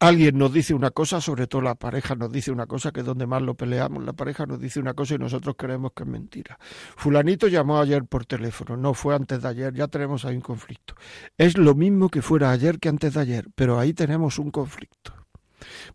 alguien 0.00 0.38
nos 0.38 0.52
dice 0.52 0.74
una 0.74 0.90
cosa, 0.90 1.20
sobre 1.20 1.46
todo 1.46 1.62
la 1.62 1.74
pareja 1.74 2.14
nos 2.14 2.30
dice 2.30 2.52
una 2.52 2.66
cosa, 2.66 2.92
que 2.92 3.00
es 3.00 3.06
donde 3.06 3.26
más 3.26 3.42
lo 3.42 3.54
peleamos, 3.54 4.04
la 4.04 4.12
pareja 4.12 4.46
nos 4.46 4.60
dice 4.60 4.80
una 4.80 4.94
cosa 4.94 5.14
y 5.14 5.18
nosotros 5.18 5.56
creemos 5.58 5.92
que 5.92 6.04
es 6.04 6.08
mentira. 6.08 6.58
Fulanito 6.96 7.48
llamó 7.48 7.80
ayer 7.80 8.04
por 8.04 8.24
teléfono, 8.24 8.76
no 8.76 8.94
fue 8.94 9.14
antes 9.14 9.42
de 9.42 9.48
ayer, 9.48 9.74
ya 9.74 9.88
tenemos 9.88 10.24
ahí 10.24 10.36
un 10.36 10.42
conflicto. 10.42 10.94
Es 11.36 11.58
lo 11.58 11.74
mismo 11.74 12.08
que 12.08 12.22
fuera 12.22 12.50
ayer 12.50 12.78
que 12.78 12.88
antes 12.88 13.14
de 13.14 13.20
ayer, 13.20 13.48
pero 13.54 13.78
ahí 13.78 13.92
tenemos 13.92 14.38
un 14.38 14.50
conflicto. 14.50 15.14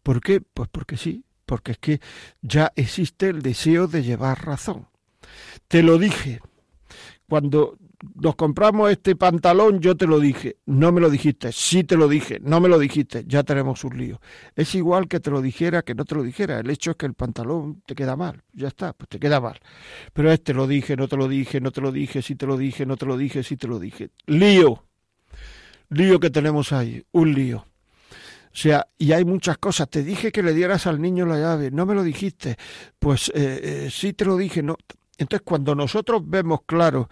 ¿Por 0.01 0.21
qué? 0.21 0.41
Pues 0.41 0.69
porque 0.69 0.97
sí, 0.97 1.23
porque 1.45 1.73
es 1.73 1.77
que 1.77 2.01
ya 2.41 2.71
existe 2.75 3.29
el 3.29 3.41
deseo 3.41 3.87
de 3.87 4.03
llevar 4.03 4.45
razón. 4.45 4.87
Te 5.67 5.81
lo 5.81 5.97
dije, 5.97 6.41
cuando 7.27 7.77
nos 8.15 8.35
compramos 8.35 8.91
este 8.91 9.15
pantalón, 9.15 9.79
yo 9.79 9.95
te 9.95 10.05
lo 10.07 10.19
dije, 10.19 10.57
no 10.65 10.91
me 10.91 10.99
lo 10.99 11.09
dijiste, 11.09 11.51
sí 11.51 11.83
te 11.83 11.95
lo 11.95 12.07
dije, 12.07 12.39
no 12.41 12.59
me 12.59 12.67
lo 12.67 12.77
dijiste, 12.77 13.23
ya 13.27 13.43
tenemos 13.43 13.83
un 13.83 13.97
lío. 13.97 14.19
Es 14.55 14.75
igual 14.75 15.07
que 15.07 15.19
te 15.19 15.31
lo 15.31 15.41
dijera 15.41 15.83
que 15.83 15.95
no 15.95 16.05
te 16.05 16.15
lo 16.15 16.23
dijera, 16.23 16.59
el 16.59 16.69
hecho 16.69 16.91
es 16.91 16.97
que 16.97 17.05
el 17.05 17.13
pantalón 17.13 17.81
te 17.85 17.95
queda 17.95 18.15
mal, 18.15 18.43
ya 18.53 18.67
está, 18.67 18.93
pues 18.93 19.09
te 19.09 19.19
queda 19.19 19.39
mal. 19.39 19.59
Pero 20.11 20.31
este 20.31 20.53
lo 20.53 20.67
dije, 20.67 20.95
no 20.95 21.07
te 21.07 21.17
lo 21.17 21.27
dije, 21.27 21.61
no 21.61 21.71
te 21.71 21.81
lo 21.81 21.91
dije, 21.91 22.21
sí 22.21 22.35
te 22.35 22.45
lo 22.45 22.57
dije, 22.57 22.85
no 22.85 22.97
te 22.97 23.05
lo 23.05 23.17
dije, 23.17 23.43
sí 23.43 23.57
te 23.57 23.67
lo 23.67 23.79
dije. 23.79 24.09
Lío, 24.25 24.83
lío 25.89 26.19
que 26.19 26.29
tenemos 26.29 26.73
ahí, 26.73 27.03
un 27.11 27.33
lío. 27.33 27.65
O 28.53 28.55
sea, 28.55 28.87
y 28.99 29.13
hay 29.13 29.25
muchas 29.25 29.57
cosas. 29.57 29.89
Te 29.89 30.03
dije 30.03 30.31
que 30.31 30.43
le 30.43 30.53
dieras 30.53 30.85
al 30.85 31.01
niño 31.01 31.25
la 31.25 31.39
llave, 31.39 31.71
no 31.71 31.87
me 31.87 31.95
lo 31.95 32.03
dijiste. 32.03 32.55
Pues 32.99 33.29
eh, 33.29 33.85
eh, 33.85 33.89
sí 33.91 34.13
te 34.13 34.25
lo 34.25 34.37
dije, 34.37 34.61
no. 34.61 34.77
Entonces, 35.17 35.43
cuando 35.43 35.73
nosotros 35.73 36.21
vemos 36.23 36.61
claro 36.65 37.09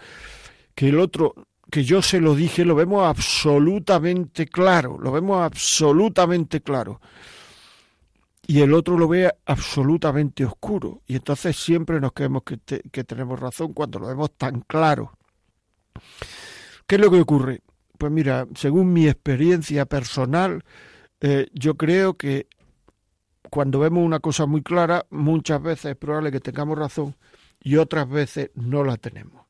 que 0.82 0.90
el 0.90 1.00
otro, 1.00 1.36
que 1.70 1.84
yo 1.84 2.02
se 2.02 2.20
lo 2.20 2.34
dije, 2.34 2.66
lo 2.66 2.74
vemos 2.74 3.06
absolutamente 3.06 4.48
claro, 4.48 4.98
lo 5.00 5.12
vemos 5.12 5.40
absolutamente 5.40 6.62
claro. 6.62 7.00
Y 8.48 8.62
el 8.62 8.74
otro 8.74 8.98
lo 8.98 9.08
ve 9.08 9.32
absolutamente 9.46 10.44
oscuro. 10.44 11.04
Y 11.06 11.18
entonces 11.18 11.56
siempre 11.56 12.02
nos 12.02 12.14
creemos 12.14 12.42
que, 12.42 12.58
tenemos 13.04 13.40
razón 13.40 13.74
cuando 13.74 14.00
lo 14.00 14.08
vemos 14.08 14.32
tan 14.36 14.62
claro. 14.62 15.12
¿Qué 16.88 16.96
es 16.96 17.02
lo 17.02 17.12
que 17.12 17.22
ocurre? 17.22 17.62
Pues 18.00 18.12
mira, 18.12 18.48
según 18.56 18.92
mi 18.92 19.08
experiencia 19.08 19.86
personal, 19.86 20.64
eh, 21.20 21.46
yo 21.54 21.78
creo 21.78 22.16
que 22.16 22.48
cuando 23.52 23.78
vemos 23.78 24.04
una 24.04 24.20
cosa 24.20 24.48
muy 24.48 24.64
clara, 24.64 25.06
muchas 25.12 25.62
veces 25.62 25.92
es 25.92 25.96
probable 25.96 26.32
que 26.32 26.40
tengamos 26.40 26.76
razón 26.76 27.16
y 27.62 27.76
otras 27.76 28.10
veces 28.10 28.50
no 28.56 28.84
la 28.84 28.98
tenemos. 28.98 29.41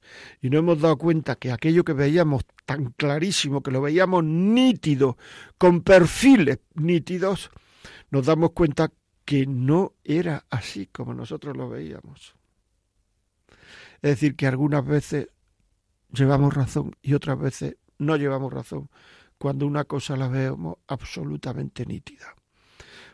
Y 0.42 0.50
no 0.50 0.60
hemos 0.60 0.80
dado 0.80 0.98
cuenta 0.98 1.36
que 1.36 1.52
aquello 1.52 1.84
que 1.84 1.94
veíamos 1.94 2.44
tan 2.66 2.92
clarísimo, 2.92 3.62
que 3.62 3.72
lo 3.72 3.82
veíamos 3.82 4.24
nítido, 4.24 5.18
con 5.58 5.82
perfiles 5.82 6.60
nítidos, 6.76 7.52
nos 8.10 8.26
damos 8.26 8.52
cuenta 8.52 8.92
que 9.26 9.46
no 9.46 9.94
era 10.04 10.46
así 10.50 10.88
como 10.88 11.14
nosotros 11.14 11.56
lo 11.56 11.70
veíamos. 11.70 12.36
Es 14.02 14.12
decir, 14.12 14.36
que 14.36 14.48
algunas 14.48 14.86
veces 14.86 15.28
llevamos 16.12 16.54
razón 16.54 16.96
y 17.02 17.14
otras 17.14 17.40
veces 17.40 17.78
no 17.98 18.18
llevamos 18.18 18.52
razón 18.52 18.90
cuando 19.38 19.66
una 19.66 19.86
cosa 19.86 20.18
la 20.18 20.28
vemos 20.28 20.80
absolutamente 20.88 21.86
nítida. 21.86 22.36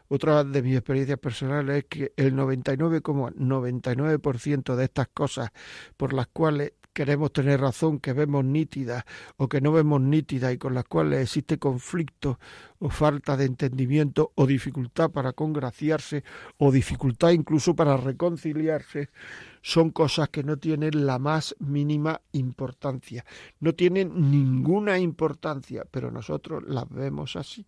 Otra 0.09 0.43
de 0.43 0.61
mis 0.61 0.75
experiencias 0.75 1.17
personales 1.19 1.79
es 1.79 1.85
que 1.85 2.13
el 2.15 2.33
99,99% 2.33 4.75
de 4.75 4.83
estas 4.85 5.07
cosas 5.09 5.51
por 5.97 6.13
las 6.13 6.27
cuales 6.27 6.73
queremos 6.97 7.31
tener 7.31 7.61
razón, 7.61 7.99
que 7.99 8.11
vemos 8.11 8.43
nítidas 8.43 9.03
o 9.37 9.47
que 9.47 9.61
no 9.61 9.71
vemos 9.71 10.01
nítidas 10.01 10.51
y 10.51 10.57
con 10.57 10.73
las 10.73 10.85
cuales 10.85 11.21
existe 11.21 11.59
conflicto 11.59 12.39
o 12.79 12.89
falta 12.89 13.37
de 13.37 13.45
entendimiento 13.45 14.31
o 14.33 14.47
dificultad 14.47 15.11
para 15.11 15.33
congraciarse 15.33 16.23
o 16.57 16.71
dificultad 16.71 17.29
incluso 17.33 17.75
para 17.75 17.97
reconciliarse, 17.97 19.11
son 19.61 19.91
cosas 19.91 20.29
que 20.29 20.41
no 20.41 20.57
tienen 20.57 21.05
la 21.05 21.19
más 21.19 21.55
mínima 21.59 22.19
importancia, 22.31 23.23
no 23.59 23.73
tienen 23.73 24.31
ninguna 24.31 24.97
importancia, 24.97 25.85
pero 25.91 26.09
nosotros 26.09 26.63
las 26.65 26.89
vemos 26.89 27.35
así. 27.35 27.67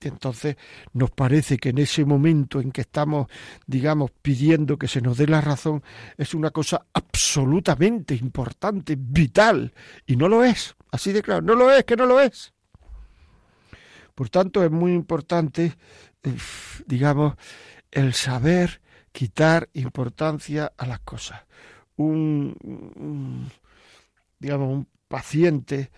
Entonces 0.00 0.56
nos 0.92 1.10
parece 1.10 1.58
que 1.58 1.70
en 1.70 1.78
ese 1.78 2.04
momento 2.04 2.60
en 2.60 2.70
que 2.70 2.82
estamos, 2.82 3.26
digamos, 3.66 4.12
pidiendo 4.22 4.78
que 4.78 4.86
se 4.86 5.00
nos 5.00 5.18
dé 5.18 5.26
la 5.26 5.40
razón, 5.40 5.82
es 6.16 6.34
una 6.34 6.50
cosa 6.50 6.86
absolutamente 6.92 8.14
importante, 8.14 8.96
vital, 8.96 9.72
y 10.06 10.16
no 10.16 10.28
lo 10.28 10.44
es, 10.44 10.76
así 10.92 11.12
de 11.12 11.22
claro, 11.22 11.42
no 11.42 11.54
lo 11.54 11.70
es, 11.72 11.84
que 11.84 11.96
no 11.96 12.06
lo 12.06 12.20
es. 12.20 12.52
Por 14.14 14.30
tanto, 14.30 14.64
es 14.64 14.70
muy 14.70 14.94
importante, 14.94 15.76
eh, 16.22 16.36
digamos, 16.86 17.34
el 17.90 18.14
saber 18.14 18.80
quitar 19.12 19.68
importancia 19.74 20.72
a 20.76 20.86
las 20.86 21.00
cosas. 21.00 21.42
Un, 21.96 23.50
digamos, 24.38 24.68
un 24.68 24.88
paciente, 25.08 25.90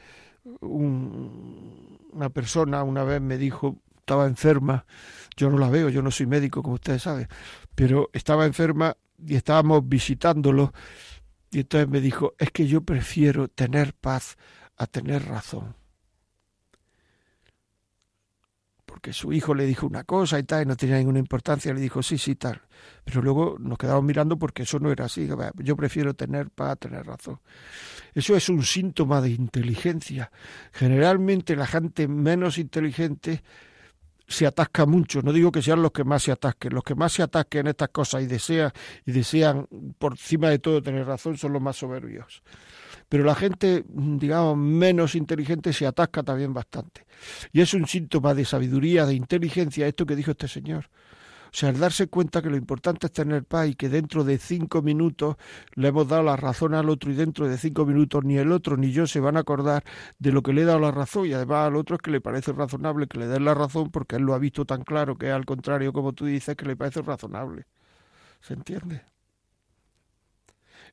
una 0.61 2.31
persona 2.31 2.83
una 2.83 3.05
vez 3.05 3.21
me 3.21 3.37
dijo, 3.37 3.77
estaba 4.11 4.27
enferma, 4.27 4.85
yo 5.37 5.51
no 5.51 5.59
la 5.59 5.71
veo, 5.71 5.89
yo 5.89 6.03
no 6.03 6.11
soy 6.11 6.27
médico, 6.27 6.65
como 6.65 6.75
ustedes 6.75 7.03
saben, 7.03 7.29
pero 7.77 8.11
estaba 8.13 8.45
enferma 8.45 8.97
y 9.25 9.37
estábamos 9.37 9.89
visitándolo 9.89 10.73
y 11.53 11.61
entonces 11.61 11.89
me 11.89 12.01
dijo, 12.01 12.35
es 12.37 12.51
que 12.51 12.67
yo 12.67 12.81
prefiero 12.81 13.47
tener 13.47 13.95
paz 13.95 14.37
a 14.77 14.89
tener 14.89 15.27
razón. 15.27 15.77
Porque 18.85 19.13
su 19.13 19.33
hijo 19.33 19.55
le 19.55 19.65
dijo 19.65 19.87
una 19.87 20.03
cosa 20.03 20.41
y 20.41 20.43
tal, 20.43 20.65
y 20.65 20.67
no 20.67 20.77
tenía 20.77 20.99
ninguna 20.99 21.21
importancia, 21.21 21.73
le 21.73 21.81
dijo 21.81 22.03
sí, 22.03 22.19
sí, 22.19 22.35
tal. 22.35 22.61
Pero 23.05 23.23
luego 23.23 23.59
nos 23.61 23.79
quedamos 23.79 24.03
mirando 24.03 24.37
porque 24.41 24.65
eso 24.65 24.81
no 24.81 24.91
era 24.91 25.05
así. 25.05 25.29
Yo 25.59 25.77
prefiero 25.77 26.15
tener 26.15 26.51
paz 26.51 26.73
a 26.73 26.77
tener 26.77 27.07
razón. 27.07 27.39
Eso 28.13 28.35
es 28.35 28.49
un 28.49 28.65
síntoma 28.65 29.21
de 29.21 29.31
inteligencia. 29.31 30.33
Generalmente 30.73 31.55
la 31.55 31.69
gente 31.69 32.09
menos 32.09 32.59
inteligente 32.59 33.45
se 34.31 34.47
atasca 34.47 34.87
mucho. 34.87 35.23
No 35.23 35.33
digo 35.33 35.51
que 35.51 35.61
sean 35.61 35.83
los 35.83 35.91
que 35.91 36.05
más 36.05 36.23
se 36.23 36.33
atasquen. 36.33 36.73
Los 36.73 36.85
que 36.85 36.95
más 36.95 37.13
se 37.13 37.23
atasquen 37.23 37.63
en 37.63 37.67
estas 37.69 37.89
cosas 37.89 38.23
y 38.23 38.27
desean, 38.27 38.71
y 39.05 39.13
desean 39.13 39.67
por 39.99 40.13
encima 40.13 40.49
de 40.49 40.61
todo 40.61 40.81
tener 40.81 41.05
razón 41.05 41.37
son 41.37 41.53
los 41.53 41.61
más 41.61 41.77
soberbios. 41.77 42.43
Pero 43.09 43.25
la 43.25 43.35
gente, 43.35 43.85
digamos, 43.89 44.57
menos 44.57 45.17
inteligente 45.17 45.73
se 45.73 45.85
atasca 45.85 46.23
también 46.23 46.55
bastante. 46.55 47.07
Y 47.53 47.61
es 47.61 47.75
un 47.75 47.87
síntoma 47.87 48.35
de 48.35 48.45
sabiduría, 48.45 49.05
de 49.05 49.15
inteligencia, 49.15 49.89
esto 49.89 50.07
que 50.07 50.15
dijo 50.15 50.31
este 50.31 50.47
señor. 50.47 50.89
O 51.51 51.53
sea, 51.53 51.71
el 51.71 51.81
darse 51.81 52.07
cuenta 52.07 52.43
que 52.43 52.49
lo 52.49 52.57
importante 52.57 53.07
es 53.07 53.13
tener 53.13 53.45
paz 53.45 53.69
y 53.69 53.75
que 53.75 53.89
dentro 53.89 54.23
de 54.23 54.39
cinco 54.39 54.83
minutos 54.83 55.37
le 55.75 55.89
hemos 55.89 56.07
dado 56.07 56.23
la 56.23 56.37
razón 56.37 56.75
al 56.75 56.89
otro 56.89 57.11
y 57.11 57.15
dentro 57.15 57.49
de 57.49 57.59
cinco 57.59 57.85
minutos 57.85 58.25
ni 58.25 58.39
el 58.39 58.53
otro 58.53 58.77
ni 58.77 58.93
yo 58.93 59.09
se 59.09 59.19
van 59.19 59.37
a 59.37 59.41
acordar 59.41 59.83
de 60.21 60.31
lo 60.31 60.43
que 60.43 60.53
le 60.53 60.63
he 60.63 60.65
dado 60.65 60.79
la 60.79 60.93
razón 60.93 61.27
y 61.27 61.33
además 61.33 61.67
al 61.67 61.77
otro 61.77 61.97
es 61.97 62.03
que 62.03 62.13
le 62.13 62.21
parece 62.21 62.53
razonable 62.53 63.09
que 63.09 63.19
le 63.19 63.27
den 63.27 63.45
la 63.45 63.55
razón 63.55 63.91
porque 63.91 64.17
él 64.17 64.23
lo 64.23 64.35
ha 64.35 64.39
visto 64.39 64.65
tan 64.65 64.85
claro 64.85 65.19
que 65.19 65.31
al 65.33 65.45
contrario, 65.45 65.93
como 65.93 66.13
tú 66.13 66.27
dices, 66.27 66.55
que 66.57 66.67
le 66.67 66.77
parece 66.77 67.03
razonable. 67.03 67.67
¿Se 68.41 68.55
entiende? 68.55 69.03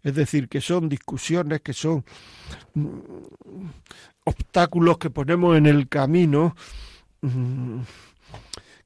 Es 0.03 0.15
decir, 0.15 0.47
que 0.47 0.61
son 0.61 0.89
discusiones, 0.89 1.61
que 1.61 1.73
son 1.73 2.03
mm, 2.73 2.97
obstáculos 4.25 4.97
que 4.97 5.09
ponemos 5.09 5.57
en 5.57 5.65
el 5.65 5.87
camino. 5.87 6.55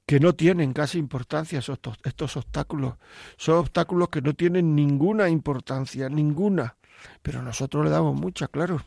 Que 0.06 0.20
no 0.20 0.34
tienen 0.34 0.74
casi 0.74 0.98
importancia 0.98 1.60
estos, 1.60 1.80
estos 2.04 2.38
obstáculos. 2.38 2.96
Son 3.38 3.58
obstáculos 3.58 4.10
que 4.10 4.22
no 4.22 4.34
tienen 4.34 4.76
ninguna 4.76 5.30
importancia, 5.30 6.10
ninguna. 6.10 6.76
Pero 7.22 7.42
nosotros 7.42 7.84
le 7.84 7.92
damos 7.92 8.20
mucha, 8.20 8.48
claro. 8.48 8.84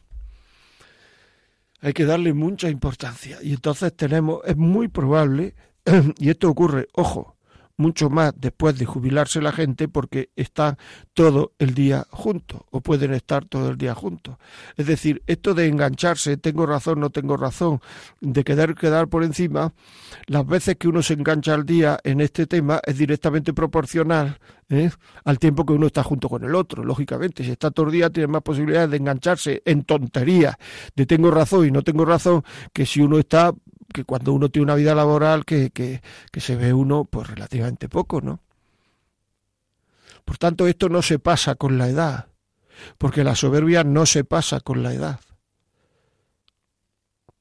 Hay 1.81 1.93
que 1.93 2.05
darle 2.05 2.33
mucha 2.33 2.69
importancia. 2.69 3.39
Y 3.43 3.53
entonces 3.53 3.95
tenemos, 3.95 4.41
es 4.45 4.57
muy 4.57 4.89
probable, 4.89 5.55
y 6.19 6.31
esto 6.31 6.49
ocurre, 6.49 6.89
ojo, 6.95 7.34
mucho 7.77 8.11
más 8.11 8.33
después 8.37 8.79
de 8.79 8.87
jubilarse 8.87 9.41
la 9.41 9.53
gente 9.53 9.89
porque 9.89 10.31
están 10.37 10.77
todo 11.13 11.53
el 11.59 11.75
día 11.75 12.07
juntos 12.11 12.63
o 12.71 12.81
pueden 12.81 13.15
estar 13.15 13.45
todo 13.45 13.71
el 13.71 13.77
día 13.77 13.95
juntos. 13.95 14.37
Es 14.77 14.87
decir, 14.87 15.23
esto 15.27 15.55
de 15.55 15.69
engancharse, 15.69 16.37
tengo 16.37 16.67
razón, 16.67 17.01
no 17.01 17.11
tengo 17.11 17.37
razón, 17.37 17.81
de 18.21 18.45
quedar 18.45 18.75
quedar 18.75 19.09
por 19.09 19.25
encima, 19.25 19.73
las 20.27 20.47
veces 20.47 20.77
que 20.77 20.89
uno 20.89 21.03
se 21.03 21.15
engancha 21.15 21.55
al 21.55 21.65
día 21.65 21.99
en 22.05 22.21
este 22.21 22.47
tema 22.47 22.81
es 22.85 22.99
directamente 22.99 23.53
proporcional 23.53 24.39
¿eh? 24.69 24.91
al 25.25 25.39
tiempo 25.39 25.65
que 25.65 25.73
uno 25.73 25.87
está 25.87 26.03
junto 26.03 26.29
con 26.29 26.45
el 26.45 26.55
otro. 26.55 26.85
Lógicamente, 26.85 27.45
si 27.45 27.51
está 27.51 27.71
todo 27.71 27.87
el 27.87 27.93
día 27.93 28.11
tiene 28.11 28.29
más 28.29 28.43
posibilidades 28.43 28.91
de 28.91 28.97
engancharse 28.97 29.63
en 29.65 29.85
tonterías 29.85 30.57
de 30.95 31.07
tengo 31.07 31.31
razón 31.31 31.67
y 31.67 31.71
no 31.71 31.83
tengo 31.83 32.05
razón 32.05 32.43
que 32.73 32.87
si 32.87 33.01
uno 33.01 33.19
está 33.19 33.53
que 33.93 34.05
cuando 34.05 34.33
uno 34.33 34.49
tiene 34.49 34.65
una 34.65 34.75
vida 34.75 34.95
laboral 34.95 35.45
que, 35.45 35.71
que, 35.71 36.03
que 36.33 36.41
se 36.41 36.57
ve 36.57 36.73
uno 36.73 37.05
pues 37.05 37.29
relativamente 37.29 37.89
poco, 37.89 38.21
¿no? 38.21 38.41
Por 40.25 40.39
tanto, 40.39 40.67
esto 40.67 40.89
no 40.89 41.03
se 41.03 41.19
pasa 41.19 41.55
con 41.55 41.77
la 41.77 41.89
edad, 41.89 42.29
porque 42.99 43.25
la 43.25 43.35
soberbia 43.35 43.85
no 43.85 44.07
se 44.07 44.25
pasa 44.25 44.61
con 44.61 44.83
la 44.83 44.93
edad. 44.95 45.21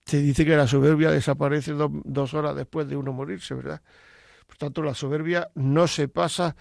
Se 0.05 0.21
dice 0.21 0.45
que 0.45 0.57
la 0.57 0.67
soberbia 0.67 1.11
desaparece 1.11 1.73
dos 1.73 2.33
horas 2.33 2.55
después 2.55 2.87
de 2.87 2.97
uno 2.97 3.13
morirse, 3.13 3.53
¿verdad? 3.53 3.81
Por 4.45 4.57
tanto, 4.57 4.83
la 4.83 4.93
soberbia 4.93 5.49
no 5.55 5.87
se 5.87 6.09
pasa, 6.09 6.55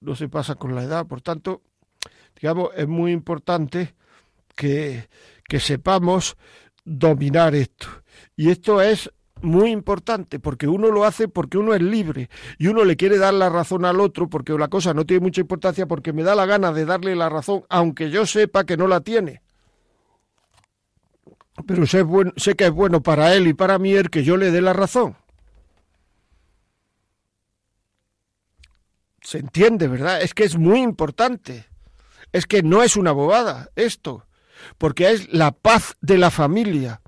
no 0.00 0.14
se 0.14 0.28
pasa 0.28 0.56
con 0.56 0.74
la 0.74 0.84
edad. 0.84 1.06
Por 1.06 1.22
tanto, 1.22 1.62
digamos, 2.38 2.70
es 2.76 2.86
muy 2.86 3.12
importante 3.12 3.94
que, 4.54 5.08
que 5.48 5.60
sepamos 5.60 6.36
dominar 6.84 7.54
esto. 7.54 7.86
Y 8.36 8.50
esto 8.50 8.82
es 8.82 9.10
muy 9.42 9.70
importante 9.70 10.38
porque 10.38 10.66
uno 10.68 10.90
lo 10.90 11.04
hace 11.04 11.28
porque 11.28 11.58
uno 11.58 11.74
es 11.74 11.82
libre 11.82 12.30
y 12.58 12.68
uno 12.68 12.84
le 12.84 12.96
quiere 12.96 13.18
dar 13.18 13.34
la 13.34 13.48
razón 13.48 13.84
al 13.84 14.00
otro 14.00 14.28
porque 14.28 14.52
la 14.52 14.68
cosa 14.68 14.94
no 14.94 15.04
tiene 15.04 15.22
mucha 15.22 15.40
importancia 15.40 15.86
porque 15.86 16.12
me 16.12 16.22
da 16.22 16.34
la 16.34 16.46
gana 16.46 16.72
de 16.72 16.84
darle 16.84 17.14
la 17.16 17.28
razón 17.28 17.64
aunque 17.68 18.10
yo 18.10 18.26
sepa 18.26 18.64
que 18.64 18.76
no 18.76 18.86
la 18.86 19.00
tiene. 19.00 19.42
Pero 21.66 21.86
sé, 21.86 22.04
sé 22.36 22.54
que 22.54 22.66
es 22.66 22.70
bueno 22.70 23.02
para 23.02 23.34
él 23.34 23.46
y 23.46 23.54
para 23.54 23.78
mí 23.78 23.92
el 23.92 24.10
que 24.10 24.24
yo 24.24 24.36
le 24.36 24.50
dé 24.50 24.60
la 24.60 24.72
razón. 24.72 25.16
Se 29.22 29.38
entiende, 29.38 29.88
¿verdad? 29.88 30.22
Es 30.22 30.34
que 30.34 30.44
es 30.44 30.56
muy 30.56 30.80
importante. 30.80 31.66
Es 32.32 32.46
que 32.46 32.62
no 32.62 32.82
es 32.82 32.96
una 32.96 33.12
bobada 33.12 33.70
esto 33.74 34.26
porque 34.78 35.10
es 35.10 35.32
la 35.32 35.52
paz 35.52 35.96
de 36.00 36.18
la 36.18 36.30
familia. 36.30 37.00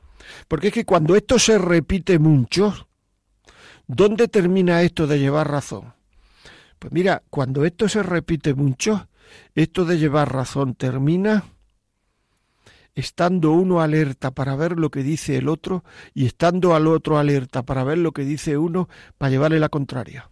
Porque 0.49 0.69
es 0.69 0.75
que 0.75 0.85
cuando 0.85 1.17
esto 1.17 1.39
se 1.39 1.59
repite 1.59 2.19
mucho, 2.19 2.89
¿dónde 3.87 4.29
termina 4.29 4.83
esto 4.83 5.07
de 5.07 5.19
llevar 5.19 5.51
razón? 5.51 5.95
Pues 6.79 6.93
mira, 6.93 7.23
cuando 7.31 7.65
esto 7.65 7.89
se 7.89 8.03
repite 8.03 8.55
mucho, 8.55 9.09
esto 9.55 9.85
de 9.85 9.99
llevar 9.99 10.33
razón 10.33 10.75
termina 10.75 11.45
estando 12.95 13.53
uno 13.53 13.81
alerta 13.81 14.33
para 14.33 14.57
ver 14.57 14.73
lo 14.73 14.91
que 14.91 15.05
dice 15.05 15.37
el 15.37 15.49
otro 15.49 15.85
y 16.15 16.27
estando 16.27 16.75
al 16.75 16.89
otro 16.89 17.19
alerta 17.19 17.63
para 17.63 17.85
ver 17.85 17.99
lo 17.99 18.11
que 18.13 18.25
dice 18.25 18.59
uno 18.59 18.89
para 19.19 19.31
llevarle 19.31 19.61
la 19.61 19.69
contraria. 19.69 20.31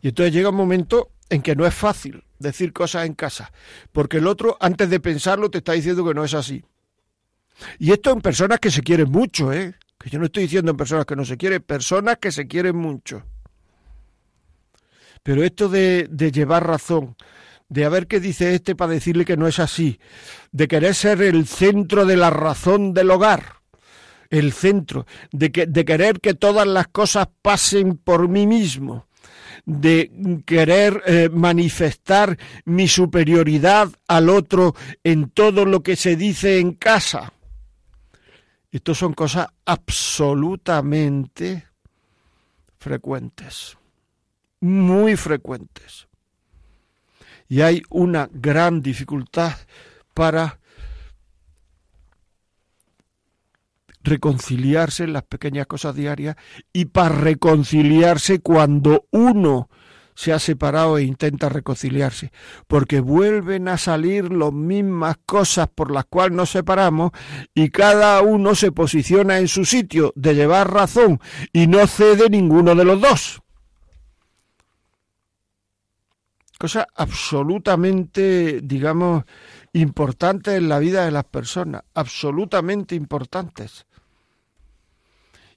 Y 0.00 0.08
entonces 0.08 0.32
llega 0.32 0.48
un 0.48 0.56
momento 0.56 1.10
en 1.28 1.42
que 1.42 1.54
no 1.54 1.66
es 1.66 1.74
fácil 1.74 2.24
decir 2.38 2.72
cosas 2.72 3.06
en 3.06 3.14
casa, 3.14 3.52
porque 3.92 4.18
el 4.18 4.26
otro 4.26 4.56
antes 4.60 4.88
de 4.88 5.00
pensarlo 5.00 5.50
te 5.50 5.58
está 5.58 5.72
diciendo 5.72 6.06
que 6.06 6.14
no 6.14 6.24
es 6.24 6.34
así. 6.34 6.64
Y 7.78 7.92
esto 7.92 8.12
en 8.12 8.20
personas 8.20 8.60
que 8.60 8.70
se 8.70 8.82
quieren 8.82 9.10
mucho, 9.10 9.52
¿eh? 9.52 9.74
Que 9.98 10.10
yo 10.10 10.18
no 10.18 10.26
estoy 10.26 10.44
diciendo 10.44 10.70
en 10.70 10.76
personas 10.76 11.06
que 11.06 11.16
no 11.16 11.24
se 11.24 11.36
quieren, 11.36 11.62
personas 11.62 12.18
que 12.18 12.30
se 12.30 12.46
quieren 12.46 12.76
mucho. 12.76 13.24
Pero 15.22 15.42
esto 15.42 15.68
de, 15.68 16.06
de 16.10 16.30
llevar 16.30 16.66
razón, 16.66 17.16
de 17.68 17.84
a 17.84 17.88
ver 17.88 18.06
qué 18.06 18.20
dice 18.20 18.54
este 18.54 18.76
para 18.76 18.92
decirle 18.92 19.24
que 19.24 19.36
no 19.36 19.48
es 19.48 19.58
así, 19.58 19.98
de 20.52 20.68
querer 20.68 20.94
ser 20.94 21.22
el 21.22 21.46
centro 21.46 22.06
de 22.06 22.16
la 22.16 22.30
razón 22.30 22.94
del 22.94 23.10
hogar, 23.10 23.56
el 24.30 24.52
centro, 24.52 25.06
de, 25.32 25.50
que, 25.50 25.66
de 25.66 25.84
querer 25.84 26.20
que 26.20 26.34
todas 26.34 26.66
las 26.66 26.88
cosas 26.88 27.28
pasen 27.42 27.96
por 27.96 28.28
mí 28.28 28.46
mismo, 28.46 29.06
de 29.64 30.42
querer 30.46 31.02
eh, 31.06 31.28
manifestar 31.32 32.38
mi 32.64 32.86
superioridad 32.86 33.88
al 34.06 34.28
otro 34.28 34.74
en 35.02 35.30
todo 35.30 35.64
lo 35.64 35.82
que 35.82 35.96
se 35.96 36.16
dice 36.16 36.58
en 36.58 36.74
casa. 36.74 37.32
Estas 38.76 38.98
son 38.98 39.14
cosas 39.14 39.48
absolutamente 39.64 41.66
frecuentes, 42.78 43.78
muy 44.60 45.16
frecuentes. 45.16 46.08
Y 47.48 47.62
hay 47.62 47.82
una 47.88 48.28
gran 48.30 48.82
dificultad 48.82 49.54
para 50.12 50.60
reconciliarse 54.02 55.04
en 55.04 55.14
las 55.14 55.22
pequeñas 55.22 55.66
cosas 55.66 55.94
diarias 55.94 56.36
y 56.70 56.84
para 56.84 57.14
reconciliarse 57.14 58.40
cuando 58.40 59.06
uno 59.10 59.70
se 60.16 60.32
ha 60.32 60.38
separado 60.38 60.98
e 60.98 61.04
intenta 61.04 61.48
reconciliarse, 61.48 62.32
porque 62.66 63.00
vuelven 63.00 63.68
a 63.68 63.76
salir 63.76 64.32
las 64.32 64.52
mismas 64.52 65.18
cosas 65.26 65.68
por 65.68 65.90
las 65.90 66.06
cuales 66.06 66.36
nos 66.36 66.50
separamos 66.50 67.12
y 67.54 67.68
cada 67.68 68.22
uno 68.22 68.54
se 68.54 68.72
posiciona 68.72 69.38
en 69.38 69.46
su 69.46 69.64
sitio 69.64 70.12
de 70.16 70.34
llevar 70.34 70.72
razón 70.72 71.20
y 71.52 71.66
no 71.66 71.86
cede 71.86 72.30
ninguno 72.30 72.74
de 72.74 72.84
los 72.84 73.00
dos. 73.00 73.42
Cosa 76.58 76.86
absolutamente, 76.94 78.60
digamos, 78.62 79.24
importante 79.74 80.56
en 80.56 80.70
la 80.70 80.78
vida 80.78 81.04
de 81.04 81.10
las 81.10 81.24
personas, 81.24 81.82
absolutamente 81.92 82.94
importantes. 82.94 83.86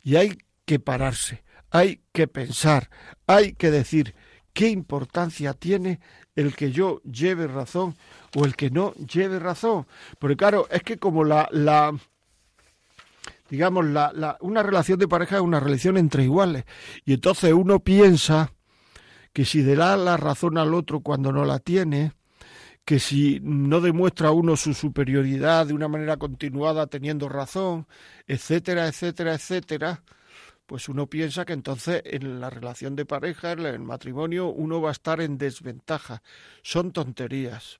Y 0.03 0.17
hay 0.17 0.37
que 0.65 0.79
pararse, 0.79 1.45
hay 1.71 2.01
que 2.11 2.27
pensar, 2.27 2.89
hay 3.25 3.53
que 3.53 3.71
decir 3.71 4.13
qué 4.59 4.67
importancia 4.67 5.53
tiene 5.53 6.01
el 6.35 6.53
que 6.53 6.73
yo 6.73 7.01
lleve 7.03 7.47
razón 7.47 7.95
o 8.35 8.43
el 8.43 8.57
que 8.57 8.69
no 8.69 8.93
lleve 8.95 9.39
razón. 9.39 9.87
Porque 10.19 10.35
claro, 10.35 10.67
es 10.69 10.83
que 10.83 10.97
como 10.97 11.23
la, 11.23 11.47
la 11.53 11.97
digamos, 13.49 13.85
la, 13.85 14.37
una 14.41 14.61
relación 14.61 14.99
de 14.99 15.07
pareja 15.07 15.37
es 15.37 15.41
una 15.43 15.61
relación 15.61 15.95
entre 15.95 16.25
iguales. 16.25 16.65
Y 17.05 17.13
entonces 17.13 17.53
uno 17.53 17.79
piensa 17.79 18.51
que 19.31 19.45
si 19.45 19.63
le 19.63 19.77
da 19.77 19.95
la 19.95 20.17
razón 20.17 20.57
al 20.57 20.73
otro 20.73 20.99
cuando 20.99 21.31
no 21.31 21.45
la 21.45 21.59
tiene, 21.59 22.11
que 22.83 22.99
si 22.99 23.39
no 23.41 23.79
demuestra 23.79 24.31
uno 24.31 24.57
su 24.57 24.73
superioridad 24.73 25.67
de 25.67 25.73
una 25.73 25.87
manera 25.87 26.17
continuada 26.17 26.87
teniendo 26.87 27.29
razón, 27.29 27.87
etcétera, 28.27 28.89
etcétera, 28.89 29.35
etcétera, 29.35 30.03
pues 30.69 30.87
uno 30.87 31.07
piensa 31.07 31.45
que 31.45 31.53
entonces 31.53 32.03
en 32.05 32.39
la 32.39 32.51
relación 32.51 32.95
de 32.95 33.03
pareja, 33.03 33.53
en 33.53 33.65
el 33.65 33.79
matrimonio, 33.79 34.49
uno 34.49 34.79
va 34.79 34.89
a 34.89 34.91
estar 34.91 35.19
en 35.19 35.39
desventaja. 35.39 36.21
Son 36.61 36.91
tonterías. 36.91 37.79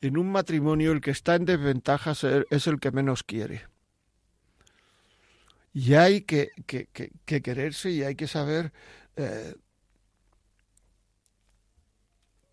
En 0.00 0.16
un 0.16 0.32
matrimonio 0.32 0.92
el 0.92 1.02
que 1.02 1.10
está 1.10 1.34
en 1.34 1.44
desventaja 1.44 2.14
es 2.48 2.66
el 2.66 2.80
que 2.80 2.92
menos 2.92 3.24
quiere. 3.24 3.66
Y 5.74 5.92
hay 5.92 6.22
que, 6.22 6.52
que, 6.64 6.86
que, 6.86 7.42
quererse 7.42 7.90
y 7.90 8.04
hay 8.04 8.14
que 8.14 8.26
saber 8.26 8.72
eh, 9.16 9.54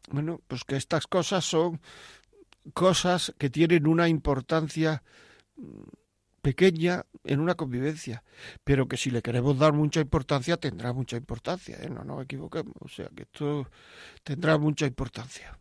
bueno, 0.10 0.42
pues 0.50 0.66
que 0.66 0.76
estas 0.76 1.08
cosas 1.08 1.46
son 1.46 1.80
cosas 2.74 3.34
que 3.38 3.50
tienen 3.50 3.88
una 3.88 4.10
importancia 4.10 5.02
mm, 5.56 6.03
pequeña 6.44 7.06
en 7.24 7.40
una 7.40 7.56
convivencia, 7.56 8.22
pero 8.66 8.88
que 8.90 8.98
si 8.98 9.10
le 9.10 9.22
queremos 9.22 9.58
dar 9.58 9.72
mucha 9.72 10.02
importancia 10.02 10.58
tendrá 10.58 10.92
mucha 10.92 11.16
importancia, 11.16 11.78
¿eh? 11.82 11.90
no 11.90 12.04
nos 12.04 12.22
equivoquemos, 12.26 12.76
o 12.82 12.90
sea 12.90 13.08
que 13.16 13.24
esto 13.24 13.70
tendrá 14.24 14.58
mucha 14.58 14.86
importancia. 14.86 15.58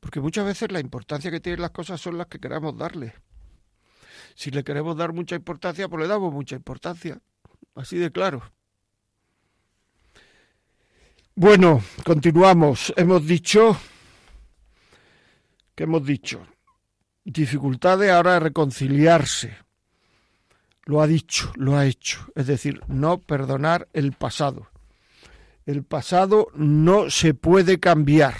Porque 0.00 0.20
muchas 0.20 0.46
veces 0.46 0.72
la 0.72 0.80
importancia 0.80 1.30
que 1.30 1.40
tienen 1.40 1.60
las 1.60 1.72
cosas 1.72 2.00
son 2.00 2.16
las 2.16 2.26
que 2.26 2.40
queramos 2.40 2.76
darle. 2.76 3.14
Si 4.34 4.50
le 4.50 4.64
queremos 4.64 4.96
dar 4.96 5.12
mucha 5.12 5.36
importancia, 5.36 5.88
pues 5.88 6.02
le 6.02 6.08
damos 6.08 6.32
mucha 6.32 6.56
importancia, 6.56 7.20
así 7.74 7.98
de 7.98 8.10
claro. 8.10 8.42
Bueno, 11.34 11.82
continuamos. 12.02 12.92
Hemos 12.96 13.26
dicho 13.26 13.76
¿Qué 15.76 15.84
hemos 15.84 16.04
dicho 16.04 16.44
dificultades 17.24 18.10
ahora 18.10 18.32
de 18.32 18.40
reconciliarse. 18.40 19.67
Lo 20.88 21.02
ha 21.02 21.06
dicho, 21.06 21.52
lo 21.56 21.76
ha 21.76 21.84
hecho. 21.84 22.32
Es 22.34 22.46
decir, 22.46 22.80
no 22.88 23.18
perdonar 23.18 23.88
el 23.92 24.12
pasado. 24.12 24.68
El 25.66 25.82
pasado 25.84 26.48
no 26.54 27.10
se 27.10 27.34
puede 27.34 27.78
cambiar. 27.78 28.34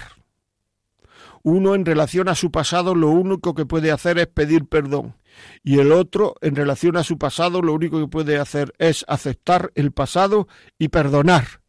Uno 1.43 1.75
en 1.75 1.85
relación 1.85 2.27
a 2.27 2.35
su 2.35 2.51
pasado 2.51 2.95
lo 2.95 3.11
único 3.11 3.55
que 3.55 3.67
puede 3.67 3.93
hacer 3.93 4.19
es 4.19 4.29
pedir 4.29 4.65
perdón. 4.65 5.15
Y 5.63 5.79
el 5.79 5.93
otro 5.93 6.37
en 6.41 6.57
relación 6.57 6.97
a 6.97 7.05
su 7.05 7.19
pasado 7.19 7.61
lo 7.61 7.75
único 7.75 8.01
que 8.01 8.09
puede 8.09 8.39
hacer 8.39 8.73
es 8.79 9.05
aceptar 9.09 9.71
el 9.75 9.93
pasado 9.93 10.49
y 10.79 10.89
perdonar 10.89 11.61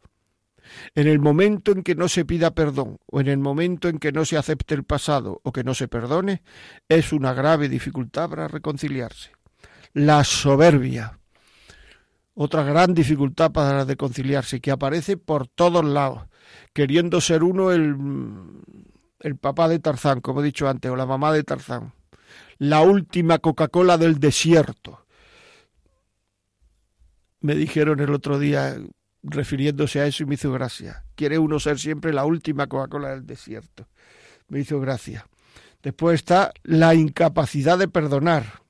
En 0.94 1.08
el 1.08 1.18
momento 1.18 1.72
en 1.72 1.82
que 1.82 1.94
no 1.94 2.08
se 2.08 2.24
pida 2.24 2.54
perdón 2.54 2.96
o 3.04 3.20
en 3.20 3.28
el 3.28 3.36
momento 3.36 3.88
en 3.88 3.98
que 3.98 4.12
no 4.12 4.24
se 4.24 4.38
acepte 4.38 4.74
el 4.74 4.84
pasado 4.84 5.42
o 5.44 5.52
que 5.52 5.62
no 5.62 5.74
se 5.74 5.88
perdone, 5.88 6.42
es 6.88 7.12
una 7.12 7.34
grave 7.34 7.68
dificultad 7.68 8.30
para 8.30 8.48
reconciliarse. 8.48 9.39
La 9.92 10.22
soberbia, 10.24 11.18
otra 12.34 12.62
gran 12.62 12.94
dificultad 12.94 13.50
para 13.50 13.84
reconciliarse, 13.84 14.60
que 14.60 14.70
aparece 14.70 15.16
por 15.16 15.48
todos 15.48 15.84
lados, 15.84 16.22
queriendo 16.72 17.20
ser 17.20 17.42
uno 17.42 17.72
el, 17.72 17.96
el 19.20 19.36
papá 19.36 19.68
de 19.68 19.78
Tarzán, 19.78 20.20
como 20.20 20.40
he 20.40 20.44
dicho 20.44 20.68
antes, 20.68 20.90
o 20.90 20.96
la 20.96 21.06
mamá 21.06 21.32
de 21.32 21.42
Tarzán. 21.42 21.92
La 22.58 22.82
última 22.82 23.38
Coca-Cola 23.38 23.98
del 23.98 24.20
desierto. 24.20 25.04
Me 27.40 27.54
dijeron 27.54 28.00
el 28.00 28.12
otro 28.14 28.38
día, 28.38 28.76
refiriéndose 29.22 30.00
a 30.00 30.06
eso 30.06 30.22
y 30.22 30.26
me 30.26 30.34
hizo 30.34 30.52
gracia. 30.52 31.04
Quiere 31.14 31.38
uno 31.38 31.58
ser 31.58 31.78
siempre 31.78 32.12
la 32.12 32.24
última 32.24 32.66
Coca-Cola 32.66 33.10
del 33.10 33.26
desierto. 33.26 33.88
Me 34.48 34.60
hizo 34.60 34.80
gracia. 34.80 35.26
Después 35.82 36.16
está 36.16 36.52
la 36.62 36.94
incapacidad 36.94 37.78
de 37.78 37.88
perdonar, 37.88 38.60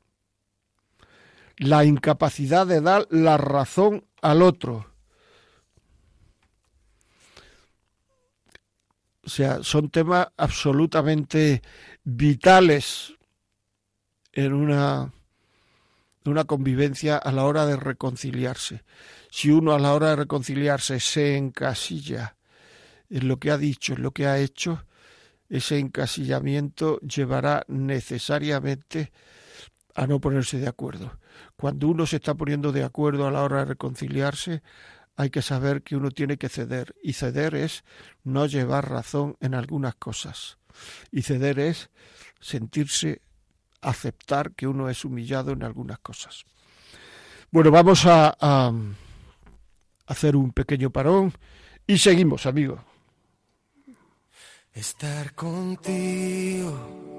la 1.61 1.85
incapacidad 1.85 2.67
de 2.67 2.81
dar 2.81 3.07
la 3.11 3.37
razón 3.37 4.05
al 4.21 4.43
otro. 4.43 4.93
O 9.25 9.29
sea, 9.29 9.63
son 9.63 9.91
temas 9.91 10.29
absolutamente 10.37 11.63
vitales 12.03 13.15
en 14.33 14.53
una, 14.53 15.13
una 16.25 16.45
convivencia 16.45 17.17
a 17.17 17.31
la 17.31 17.45
hora 17.45 17.65
de 17.67 17.77
reconciliarse 17.77 18.83
si 19.31 19.51
uno 19.51 19.73
a 19.73 19.79
la 19.79 19.95
hora 19.95 20.11
de 20.11 20.17
reconciliarse 20.17 20.99
se 21.01 21.37
encasilla 21.37 22.37
en 23.09 23.29
lo 23.29 23.39
que 23.39 23.51
ha 23.51 23.59
dicho, 23.59 23.95
en 23.95 24.03
lo 24.03 24.11
que 24.11 24.27
ha 24.27 24.39
hecho, 24.39 24.85
ese 25.49 25.79
encasillamiento 25.79 27.01
llevará 27.01 27.65
necesariamente 27.69 29.13
a 29.95 30.07
no 30.07 30.21
ponerse 30.21 30.59
de 30.59 30.69
acuerdo. 30.69 31.19
Cuando 31.61 31.89
uno 31.89 32.07
se 32.07 32.17
está 32.17 32.33
poniendo 32.33 32.73
de 32.73 32.85
acuerdo 32.85 33.27
a 33.27 33.31
la 33.31 33.43
hora 33.43 33.59
de 33.59 33.65
reconciliarse, 33.67 34.63
hay 35.15 35.29
que 35.29 35.43
saber 35.43 35.83
que 35.83 35.95
uno 35.95 36.11
tiene 36.11 36.39
que 36.39 36.49
ceder. 36.49 36.97
Y 37.03 37.13
ceder 37.13 37.55
es 37.55 37.85
no 38.25 38.47
llevar 38.47 38.89
razón 38.89 39.37
en 39.41 39.55
algunas 39.55 39.95
cosas. 39.97 40.57
Y 41.13 41.21
ceder 41.21 41.59
es 41.59 41.91
sentirse, 42.41 43.21
aceptar 43.83 44.53
que 44.53 44.67
uno 44.67 44.89
es 44.89 45.05
humillado 45.05 45.53
en 45.53 45.63
algunas 45.63 45.99
cosas. 45.99 46.47
Bueno, 47.51 47.71
vamos 47.71 48.07
a, 48.07 48.35
a 48.41 48.73
hacer 50.07 50.37
un 50.37 50.53
pequeño 50.53 50.89
parón 50.89 51.31
y 51.87 51.99
seguimos, 51.99 52.47
amigos. 52.47 52.81
Estar 54.73 55.35
contigo 55.35 57.10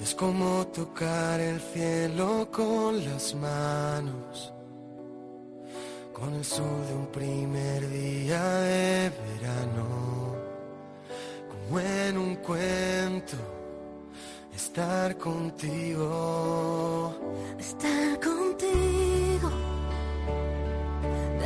es 0.00 0.14
como 0.14 0.66
tocar 0.68 1.40
el 1.40 1.60
cielo 1.60 2.48
con 2.50 3.04
las 3.04 3.34
manos, 3.34 4.52
con 6.12 6.34
el 6.34 6.44
sol 6.44 6.86
de 6.86 6.94
un 6.94 7.06
primer 7.06 7.88
día 7.88 8.42
de 8.60 9.10
verano, 9.10 10.36
como 11.48 11.80
en 11.80 12.18
un 12.18 12.36
cuento. 12.36 13.36
Estar 14.54 15.16
contigo. 15.16 17.14
Estar 17.58 18.18
contigo 18.20 18.48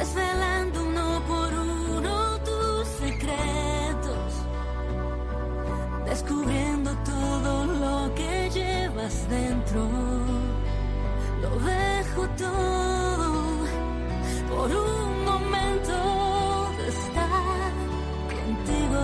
desvelando 0.03 0.85
uno 0.85 1.23
por 1.29 1.53
uno 1.55 2.39
tus 2.39 2.89
secretos, 2.89 4.33
descubriendo 6.07 6.91
todo 7.05 7.62
dentro. 9.29 9.89
Lo 11.43 11.51
dejo 11.59 12.29
todo 12.37 13.33
por 14.51 14.71
un 14.71 15.25
momento 15.25 15.95
de 16.79 16.89
estar 16.89 17.73
contigo. 18.33 19.03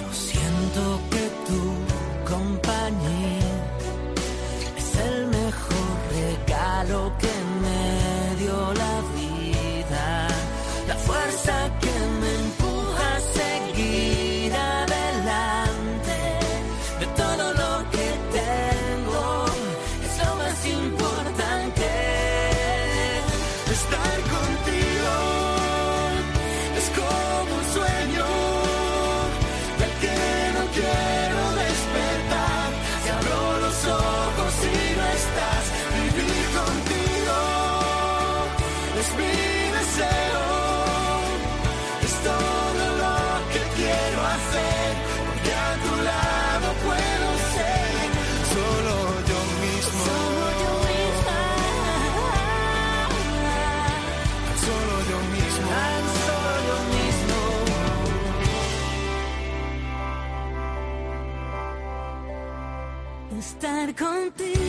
Yo 0.00 0.12
siento 0.12 1.00
contigo 63.98 64.67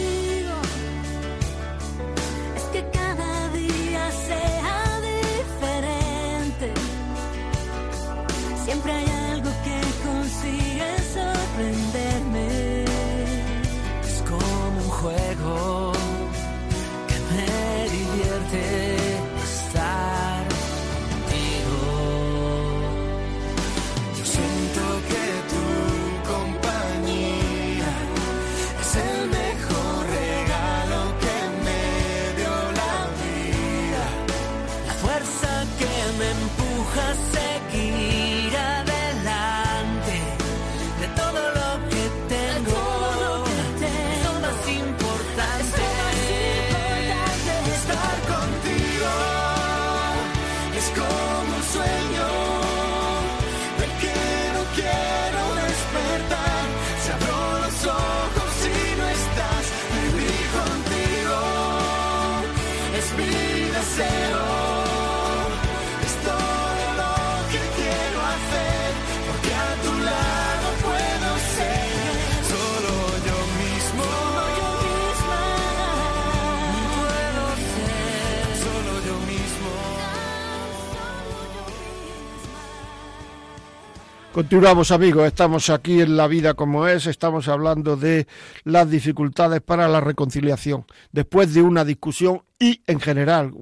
Continuamos 84.39 84.91
amigos, 84.91 85.27
estamos 85.27 85.69
aquí 85.69 85.99
en 85.99 86.15
La 86.15 86.25
Vida 86.29 86.53
como 86.53 86.87
es, 86.87 87.07
estamos 87.07 87.49
hablando 87.49 87.97
de 87.97 88.25
las 88.63 88.89
dificultades 88.89 89.59
para 89.59 89.89
la 89.89 89.99
reconciliación. 89.99 90.85
Después 91.11 91.53
de 91.53 91.61
una 91.61 91.83
discusión 91.83 92.43
y 92.57 92.81
en 92.87 93.01
general, 93.01 93.53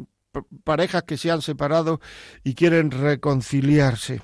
parejas 0.63 1.01
que 1.01 1.17
se 1.17 1.31
han 1.31 1.41
separado 1.41 1.99
y 2.43 2.53
quieren 2.53 2.91
reconciliarse. 2.91 4.21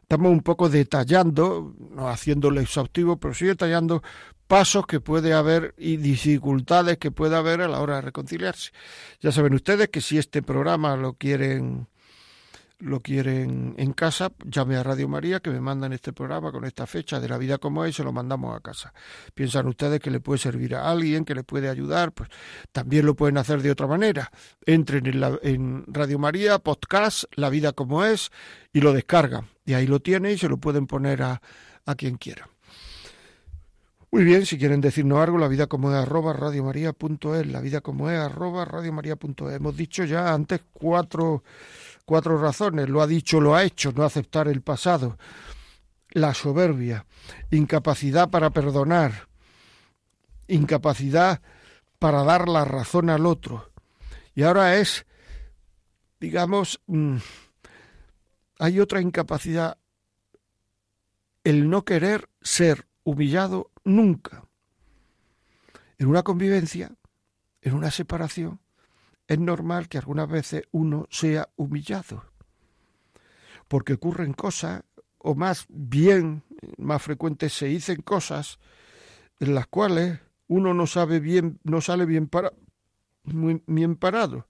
Estamos 0.00 0.32
un 0.32 0.40
poco 0.40 0.70
detallando, 0.70 1.74
no 1.90 2.08
haciéndolo 2.08 2.62
exhaustivo, 2.62 3.18
pero 3.18 3.34
sí 3.34 3.44
detallando 3.44 4.02
pasos 4.46 4.86
que 4.86 4.98
puede 4.98 5.34
haber 5.34 5.74
y 5.76 5.98
dificultades 5.98 6.96
que 6.96 7.10
puede 7.10 7.36
haber 7.36 7.60
a 7.60 7.68
la 7.68 7.80
hora 7.80 7.96
de 7.96 8.00
reconciliarse. 8.00 8.72
Ya 9.20 9.30
saben 9.30 9.52
ustedes 9.52 9.90
que 9.90 10.00
si 10.00 10.16
este 10.16 10.40
programa 10.40 10.96
lo 10.96 11.12
quieren 11.12 11.86
lo 12.84 13.00
quieren 13.00 13.74
en 13.78 13.92
casa, 13.92 14.30
llame 14.44 14.76
a 14.76 14.82
Radio 14.82 15.08
María 15.08 15.40
que 15.40 15.50
me 15.50 15.60
mandan 15.60 15.92
este 15.92 16.12
programa 16.12 16.52
con 16.52 16.64
esta 16.64 16.86
fecha 16.86 17.18
de 17.18 17.28
la 17.28 17.38
vida 17.38 17.58
como 17.58 17.84
es 17.84 17.90
y 17.90 17.92
se 17.94 18.04
lo 18.04 18.12
mandamos 18.12 18.54
a 18.54 18.60
casa. 18.60 18.92
Piensan 19.34 19.66
ustedes 19.66 20.00
que 20.00 20.10
le 20.10 20.20
puede 20.20 20.38
servir 20.38 20.74
a 20.74 20.90
alguien, 20.90 21.24
que 21.24 21.34
le 21.34 21.44
puede 21.44 21.68
ayudar, 21.68 22.12
pues 22.12 22.28
también 22.72 23.06
lo 23.06 23.14
pueden 23.14 23.38
hacer 23.38 23.62
de 23.62 23.70
otra 23.70 23.86
manera. 23.86 24.30
Entren 24.66 25.06
en, 25.06 25.20
la, 25.20 25.38
en 25.42 25.84
Radio 25.88 26.18
María, 26.18 26.58
podcast, 26.58 27.24
La 27.34 27.48
vida 27.48 27.72
como 27.72 28.04
es, 28.04 28.30
y 28.72 28.80
lo 28.80 28.92
descargan. 28.92 29.48
Y 29.64 29.72
ahí 29.72 29.86
lo 29.86 30.00
tienen 30.00 30.32
y 30.32 30.38
se 30.38 30.48
lo 30.48 30.58
pueden 30.58 30.86
poner 30.86 31.22
a, 31.22 31.40
a 31.86 31.94
quien 31.94 32.16
quiera. 32.16 32.48
Muy 34.14 34.22
bien, 34.22 34.46
si 34.46 34.58
quieren 34.58 34.80
decirnos 34.80 35.18
algo, 35.18 35.38
la 35.38 35.48
vida 35.48 35.66
como 35.66 35.90
es 35.90 35.96
arroba 35.96 36.32
radiomaria.es, 36.32 37.46
la 37.48 37.60
vida 37.60 37.80
como 37.80 38.10
es 38.10 38.18
arroba 38.20 38.64
radiomaria.es. 38.64 39.54
Hemos 39.56 39.76
dicho 39.76 40.04
ya 40.04 40.32
antes 40.32 40.60
cuatro, 40.72 41.42
cuatro 42.04 42.38
razones, 42.38 42.88
lo 42.88 43.02
ha 43.02 43.06
dicho, 43.06 43.40
lo 43.40 43.54
ha 43.54 43.64
hecho, 43.64 43.92
no 43.92 44.04
aceptar 44.04 44.48
el 44.48 44.62
pasado, 44.62 45.18
la 46.10 46.34
soberbia, 46.34 47.06
incapacidad 47.50 48.30
para 48.30 48.50
perdonar, 48.50 49.28
incapacidad 50.46 51.40
para 51.98 52.22
dar 52.22 52.48
la 52.48 52.64
razón 52.64 53.10
al 53.10 53.26
otro. 53.26 53.72
Y 54.34 54.42
ahora 54.42 54.76
es, 54.76 55.06
digamos, 56.20 56.80
mm, 56.86 57.16
hay 58.58 58.80
otra 58.80 59.00
incapacidad, 59.00 59.78
el 61.44 61.68
no 61.68 61.84
querer 61.84 62.28
ser 62.40 62.86
humillado 63.02 63.70
nunca. 63.84 64.44
En 65.98 66.08
una 66.08 66.22
convivencia, 66.22 66.92
en 67.60 67.74
una 67.74 67.90
separación, 67.90 68.60
es 69.26 69.38
normal 69.38 69.88
que 69.88 69.98
algunas 69.98 70.28
veces 70.28 70.64
uno 70.72 71.06
sea 71.10 71.48
humillado, 71.56 72.24
porque 73.68 73.94
ocurren 73.94 74.32
cosas, 74.32 74.82
o 75.18 75.34
más 75.34 75.66
bien, 75.68 76.42
más 76.76 77.02
frecuentes 77.02 77.52
se 77.52 77.66
dicen 77.66 78.02
cosas 78.02 78.58
en 79.40 79.54
las 79.54 79.66
cuales 79.66 80.20
uno 80.46 80.74
no 80.74 80.86
sabe 80.86 81.20
bien, 81.20 81.58
no 81.64 81.80
sale 81.80 82.04
bien, 82.04 82.28
para, 82.28 82.52
bien 83.24 83.96
parado. 83.96 84.46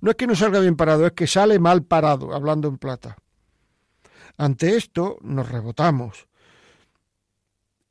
No 0.00 0.10
es 0.10 0.16
que 0.16 0.26
no 0.26 0.34
salga 0.34 0.60
bien 0.60 0.76
parado, 0.76 1.06
es 1.06 1.12
que 1.12 1.26
sale 1.26 1.58
mal 1.58 1.82
parado, 1.84 2.34
hablando 2.34 2.68
en 2.68 2.78
plata. 2.78 3.16
Ante 4.36 4.76
esto 4.76 5.18
nos 5.22 5.50
rebotamos. 5.50 6.29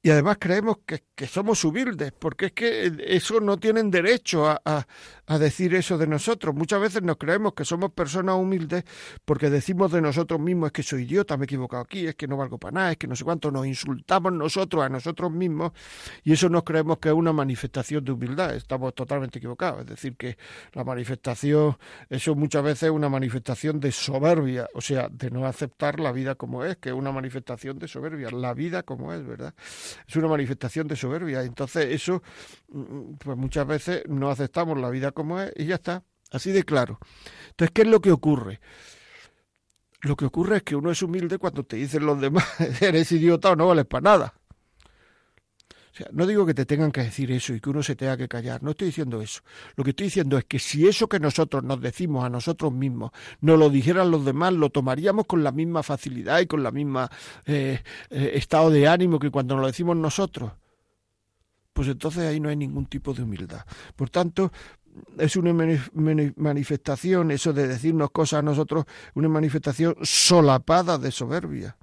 Y 0.01 0.11
además 0.11 0.37
creemos 0.39 0.77
que, 0.85 1.03
que, 1.13 1.27
somos 1.27 1.65
humildes, 1.65 2.13
porque 2.17 2.47
es 2.47 2.51
que 2.53 3.05
eso 3.05 3.41
no 3.41 3.57
tienen 3.57 3.91
derecho 3.91 4.47
a, 4.47 4.61
a, 4.63 4.87
a, 5.27 5.37
decir 5.37 5.75
eso 5.75 5.97
de 5.97 6.07
nosotros. 6.07 6.55
Muchas 6.55 6.79
veces 6.79 7.03
nos 7.03 7.17
creemos 7.17 7.53
que 7.53 7.65
somos 7.65 7.91
personas 7.91 8.35
humildes 8.35 8.85
porque 9.25 9.49
decimos 9.49 9.91
de 9.91 9.99
nosotros 9.99 10.39
mismos 10.39 10.67
es 10.67 10.71
que 10.71 10.83
soy 10.83 11.03
idiota, 11.03 11.35
me 11.35 11.43
he 11.43 11.45
equivocado 11.47 11.83
aquí, 11.83 12.07
es 12.07 12.15
que 12.15 12.29
no 12.29 12.37
valgo 12.37 12.57
para 12.57 12.71
nada, 12.71 12.91
es 12.93 12.97
que 12.97 13.07
no 13.07 13.15
sé 13.17 13.25
cuánto, 13.25 13.51
nos 13.51 13.67
insultamos 13.67 14.31
nosotros 14.31 14.85
a 14.85 14.87
nosotros 14.87 15.33
mismos 15.33 15.73
y 16.23 16.31
eso 16.31 16.47
nos 16.47 16.63
creemos 16.63 16.99
que 16.99 17.09
es 17.09 17.15
una 17.15 17.33
manifestación 17.33 18.05
de 18.05 18.13
humildad. 18.13 18.55
Estamos 18.55 18.95
totalmente 18.95 19.39
equivocados. 19.39 19.81
Es 19.81 19.87
decir, 19.87 20.15
que 20.15 20.37
la 20.71 20.85
manifestación, 20.85 21.77
eso 22.09 22.35
muchas 22.35 22.63
veces 22.63 22.83
es 22.83 22.91
una 22.91 23.09
manifestación 23.09 23.81
de 23.81 23.91
soberbia, 23.91 24.69
o 24.73 24.79
sea, 24.79 25.09
de 25.09 25.29
no 25.29 25.45
aceptar 25.45 25.99
la 25.99 26.13
vida 26.13 26.35
como 26.35 26.63
es, 26.63 26.77
que 26.77 26.87
es 26.87 26.95
una 26.95 27.11
manifestación 27.11 27.79
de 27.79 27.89
soberbia, 27.89 28.31
la 28.31 28.53
vida 28.53 28.83
como 28.83 29.11
es, 29.11 29.27
¿verdad? 29.27 29.53
Es 30.07 30.15
una 30.15 30.27
manifestación 30.27 30.87
de 30.87 30.95
soberbia. 30.95 31.43
Entonces 31.43 31.87
eso, 31.89 32.21
pues 33.19 33.37
muchas 33.37 33.67
veces 33.67 34.03
no 34.07 34.29
aceptamos 34.29 34.77
la 34.79 34.89
vida 34.89 35.11
como 35.11 35.39
es 35.39 35.51
y 35.55 35.65
ya 35.65 35.75
está, 35.75 36.03
así 36.31 36.51
de 36.51 36.63
claro. 36.63 36.99
Entonces, 37.49 37.71
¿qué 37.73 37.81
es 37.83 37.87
lo 37.87 38.01
que 38.01 38.11
ocurre? 38.11 38.59
Lo 40.01 40.15
que 40.15 40.25
ocurre 40.25 40.57
es 40.57 40.63
que 40.63 40.75
uno 40.75 40.91
es 40.91 41.01
humilde 41.01 41.37
cuando 41.37 41.63
te 41.63 41.75
dicen 41.75 42.05
los 42.05 42.19
demás, 42.21 42.45
eres 42.81 43.11
idiota 43.11 43.51
o 43.51 43.55
no 43.55 43.67
vales 43.67 43.85
para 43.85 44.01
nada. 44.01 44.38
Sea, 45.99 46.07
no 46.13 46.25
digo 46.25 46.45
que 46.45 46.53
te 46.53 46.65
tengan 46.65 46.93
que 46.93 47.03
decir 47.03 47.29
eso 47.29 47.53
y 47.53 47.59
que 47.59 47.69
uno 47.69 47.83
se 47.83 47.93
tenga 47.93 48.15
que 48.15 48.29
callar, 48.29 48.63
no 48.63 48.71
estoy 48.71 48.87
diciendo 48.87 49.21
eso. 49.21 49.41
Lo 49.75 49.83
que 49.83 49.89
estoy 49.89 50.05
diciendo 50.05 50.37
es 50.37 50.45
que 50.45 50.57
si 50.57 50.87
eso 50.87 51.09
que 51.09 51.19
nosotros 51.19 51.61
nos 51.61 51.81
decimos 51.81 52.23
a 52.23 52.29
nosotros 52.29 52.71
mismos 52.71 53.11
nos 53.41 53.59
lo 53.59 53.69
dijeran 53.69 54.09
los 54.09 54.23
demás, 54.23 54.53
lo 54.53 54.69
tomaríamos 54.69 55.25
con 55.25 55.43
la 55.43 55.51
misma 55.51 55.83
facilidad 55.83 56.39
y 56.39 56.45
con 56.45 56.63
la 56.63 56.71
misma 56.71 57.11
eh, 57.45 57.83
eh, 58.11 58.31
estado 58.35 58.69
de 58.69 58.87
ánimo 58.87 59.19
que 59.19 59.29
cuando 59.29 59.55
nos 59.55 59.63
lo 59.63 59.67
decimos 59.67 59.97
nosotros. 59.97 60.53
Pues 61.73 61.89
entonces 61.89 62.23
ahí 62.23 62.39
no 62.39 62.47
hay 62.47 62.55
ningún 62.55 62.85
tipo 62.85 63.13
de 63.13 63.23
humildad. 63.23 63.65
Por 63.97 64.09
tanto, 64.09 64.53
es 65.17 65.35
una 65.35 65.53
manifestación, 66.37 67.31
eso 67.31 67.51
de 67.51 67.67
decirnos 67.67 68.11
cosas 68.11 68.39
a 68.39 68.41
nosotros, 68.41 68.85
una 69.15 69.27
manifestación 69.27 69.97
solapada 70.01 70.97
de 70.97 71.11
soberbia 71.11 71.75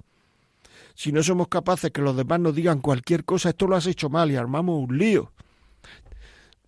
si 0.97 1.11
no 1.11 1.21
somos 1.21 1.47
capaces 1.47 1.91
que 1.91 2.01
los 2.01 2.17
demás 2.17 2.39
nos 2.39 2.55
digan 2.55 2.81
cualquier 2.81 3.23
cosa, 3.23 3.49
esto 3.49 3.67
lo 3.67 3.75
has 3.75 3.85
hecho 3.85 4.09
mal 4.09 4.31
y 4.31 4.35
armamos 4.35 4.83
un 4.89 4.97
lío. 4.97 5.31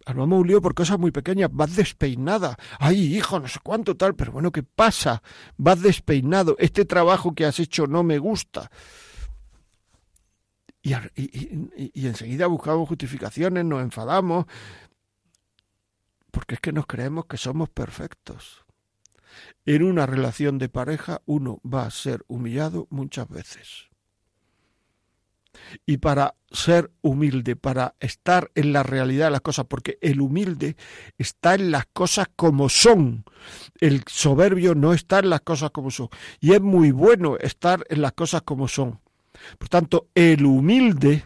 Armamos 0.05 0.41
un 0.41 0.47
lío 0.47 0.61
por 0.61 0.75
cosas 0.75 0.99
muy 0.99 1.09
pequeñas, 1.09 1.49
vas 1.51 1.75
despeinada. 1.75 2.55
Ay, 2.77 3.17
hijo, 3.17 3.39
no 3.39 3.47
sé 3.47 3.57
cuánto 3.63 3.97
tal, 3.97 4.13
pero 4.13 4.31
bueno, 4.31 4.51
¿qué 4.51 4.61
pasa? 4.61 5.23
Vas 5.57 5.81
despeinado, 5.81 6.55
este 6.59 6.85
trabajo 6.85 7.33
que 7.33 7.45
has 7.45 7.59
hecho 7.59 7.87
no 7.87 8.03
me 8.03 8.19
gusta. 8.19 8.69
Y, 10.83 10.93
enseguida 12.05 12.45
buscamos 12.45 12.87
justificaciones, 12.87 13.65
nos 13.65 13.81
enfadamos, 13.81 14.45
porque 16.29 16.53
es 16.53 16.61
que 16.61 16.71
nos 16.71 16.85
creemos 16.85 17.25
que 17.25 17.37
somos 17.37 17.69
perfectos. 17.69 18.63
En 19.65 19.81
una 19.81 20.05
relación 20.05 20.59
de 20.59 20.69
pareja 20.69 21.23
uno 21.25 21.59
va 21.65 21.87
a 21.87 21.91
ser 21.91 22.23
humillado 22.27 22.85
muchas 22.91 23.27
veces. 23.27 23.88
Y 25.85 25.97
para 25.97 26.35
ser 26.51 26.91
humilde, 27.01 27.55
para 27.55 27.95
estar 27.99 28.51
en 28.55 28.73
la 28.73 28.83
realidad 28.83 29.27
de 29.27 29.31
las 29.31 29.41
cosas, 29.41 29.65
porque 29.67 29.97
el 30.01 30.21
humilde 30.21 30.75
está 31.17 31.55
en 31.55 31.71
las 31.71 31.85
cosas 31.87 32.27
como 32.35 32.69
son, 32.69 33.23
el 33.79 34.03
soberbio 34.07 34.75
no 34.75 34.93
está 34.93 35.19
en 35.19 35.29
las 35.29 35.41
cosas 35.41 35.71
como 35.71 35.91
son. 35.91 36.09
Y 36.39 36.53
es 36.53 36.61
muy 36.61 36.91
bueno 36.91 37.37
estar 37.37 37.85
en 37.89 38.01
las 38.01 38.13
cosas 38.13 38.41
como 38.41 38.67
son. 38.67 38.99
Por 39.57 39.69
tanto, 39.69 40.07
el 40.15 40.45
humilde, 40.45 41.23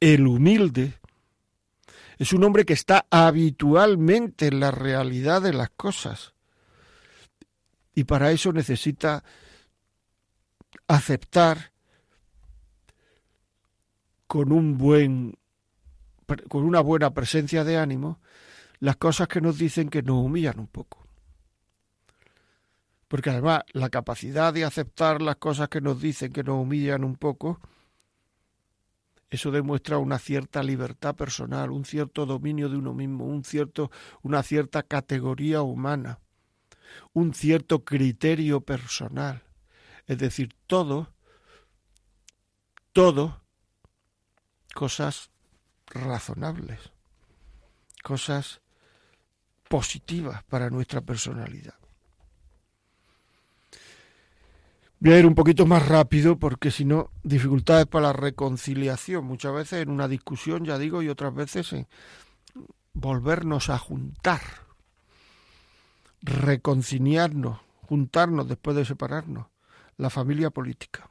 el 0.00 0.26
humilde, 0.26 0.94
es 2.18 2.32
un 2.32 2.44
hombre 2.44 2.64
que 2.64 2.72
está 2.72 3.06
habitualmente 3.10 4.48
en 4.48 4.60
la 4.60 4.70
realidad 4.70 5.42
de 5.42 5.52
las 5.52 5.70
cosas. 5.70 6.34
Y 7.94 8.04
para 8.04 8.30
eso 8.32 8.52
necesita 8.52 9.24
aceptar 10.88 11.72
con 14.26 14.52
un 14.52 14.76
buen 14.76 15.38
con 16.48 16.64
una 16.64 16.80
buena 16.80 17.14
presencia 17.14 17.64
de 17.64 17.78
ánimo 17.78 18.20
las 18.80 18.96
cosas 18.96 19.28
que 19.28 19.40
nos 19.40 19.56
dicen 19.58 19.88
que 19.88 20.02
nos 20.02 20.24
humillan 20.24 20.58
un 20.58 20.66
poco. 20.66 21.06
Porque 23.08 23.30
además 23.30 23.62
la 23.72 23.88
capacidad 23.88 24.52
de 24.52 24.64
aceptar 24.64 25.22
las 25.22 25.36
cosas 25.36 25.68
que 25.68 25.80
nos 25.80 26.00
dicen 26.00 26.32
que 26.32 26.44
nos 26.44 26.60
humillan 26.62 27.04
un 27.04 27.16
poco, 27.16 27.60
eso 29.30 29.50
demuestra 29.50 29.98
una 29.98 30.18
cierta 30.18 30.62
libertad 30.62 31.14
personal, 31.14 31.70
un 31.70 31.84
cierto 31.84 32.26
dominio 32.26 32.68
de 32.68 32.76
uno 32.76 32.92
mismo, 32.92 33.24
un 33.24 33.44
cierto, 33.44 33.90
una 34.22 34.42
cierta 34.42 34.82
categoría 34.82 35.62
humana, 35.62 36.20
un 37.14 37.32
cierto 37.34 37.84
criterio 37.84 38.60
personal. 38.60 39.47
Es 40.08 40.18
decir, 40.18 40.54
todo, 40.66 41.12
todo, 42.92 43.40
cosas 44.74 45.30
razonables, 45.86 46.80
cosas 48.02 48.60
positivas 49.68 50.42
para 50.44 50.70
nuestra 50.70 51.02
personalidad. 51.02 51.74
Voy 55.00 55.12
a 55.12 55.18
ir 55.18 55.26
un 55.26 55.34
poquito 55.34 55.64
más 55.66 55.86
rápido 55.86 56.38
porque 56.38 56.70
si 56.70 56.84
no, 56.84 57.10
dificultades 57.22 57.86
para 57.86 58.08
la 58.08 58.12
reconciliación. 58.14 59.24
Muchas 59.24 59.54
veces 59.54 59.82
en 59.82 59.90
una 59.90 60.08
discusión, 60.08 60.64
ya 60.64 60.76
digo, 60.78 61.02
y 61.02 61.08
otras 61.08 61.34
veces 61.34 61.72
en 61.72 61.86
volvernos 62.94 63.70
a 63.70 63.78
juntar, 63.78 64.40
reconciliarnos, 66.22 67.60
juntarnos 67.82 68.48
después 68.48 68.76
de 68.76 68.84
separarnos, 68.84 69.46
la 69.98 70.08
familia 70.10 70.50
política. 70.50 71.10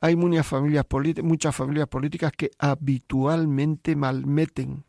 Hay 0.00 0.16
muchas 0.16 0.46
familias, 0.46 0.86
políticas 0.86 2.32
que 2.32 2.50
habitualmente 2.58 3.96
malmeten, 3.96 4.84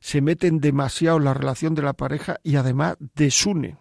se 0.00 0.20
meten 0.20 0.60
demasiado 0.60 1.18
en 1.18 1.24
la 1.24 1.34
relación 1.34 1.74
de 1.74 1.82
la 1.82 1.94
pareja 1.94 2.38
y 2.42 2.56
además 2.56 2.96
desunen. 3.14 3.78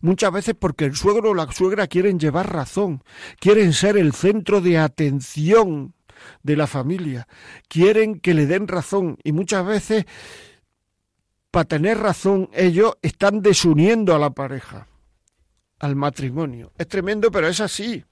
Muchas 0.00 0.32
veces 0.32 0.54
porque 0.58 0.86
el 0.86 0.96
suegro 0.96 1.30
o 1.30 1.34
la 1.34 1.50
suegra 1.52 1.86
quieren 1.86 2.18
llevar 2.18 2.52
razón, 2.52 3.02
quieren 3.38 3.72
ser 3.72 3.96
el 3.96 4.12
centro 4.14 4.60
de 4.60 4.78
atención 4.78 5.94
de 6.42 6.56
la 6.56 6.66
familia, 6.66 7.28
quieren 7.68 8.18
que 8.18 8.34
le 8.34 8.46
den 8.46 8.66
razón 8.66 9.18
y 9.22 9.32
muchas 9.32 9.64
veces 9.64 10.06
para 11.50 11.66
tener 11.66 11.98
razón 11.98 12.48
ellos 12.52 12.96
están 13.02 13.42
desuniendo 13.42 14.14
a 14.14 14.18
la 14.18 14.30
pareja, 14.30 14.88
al 15.78 15.96
matrimonio. 15.96 16.72
Es 16.78 16.88
tremendo, 16.88 17.30
pero 17.30 17.48
es 17.48 17.60
así. 17.60 18.04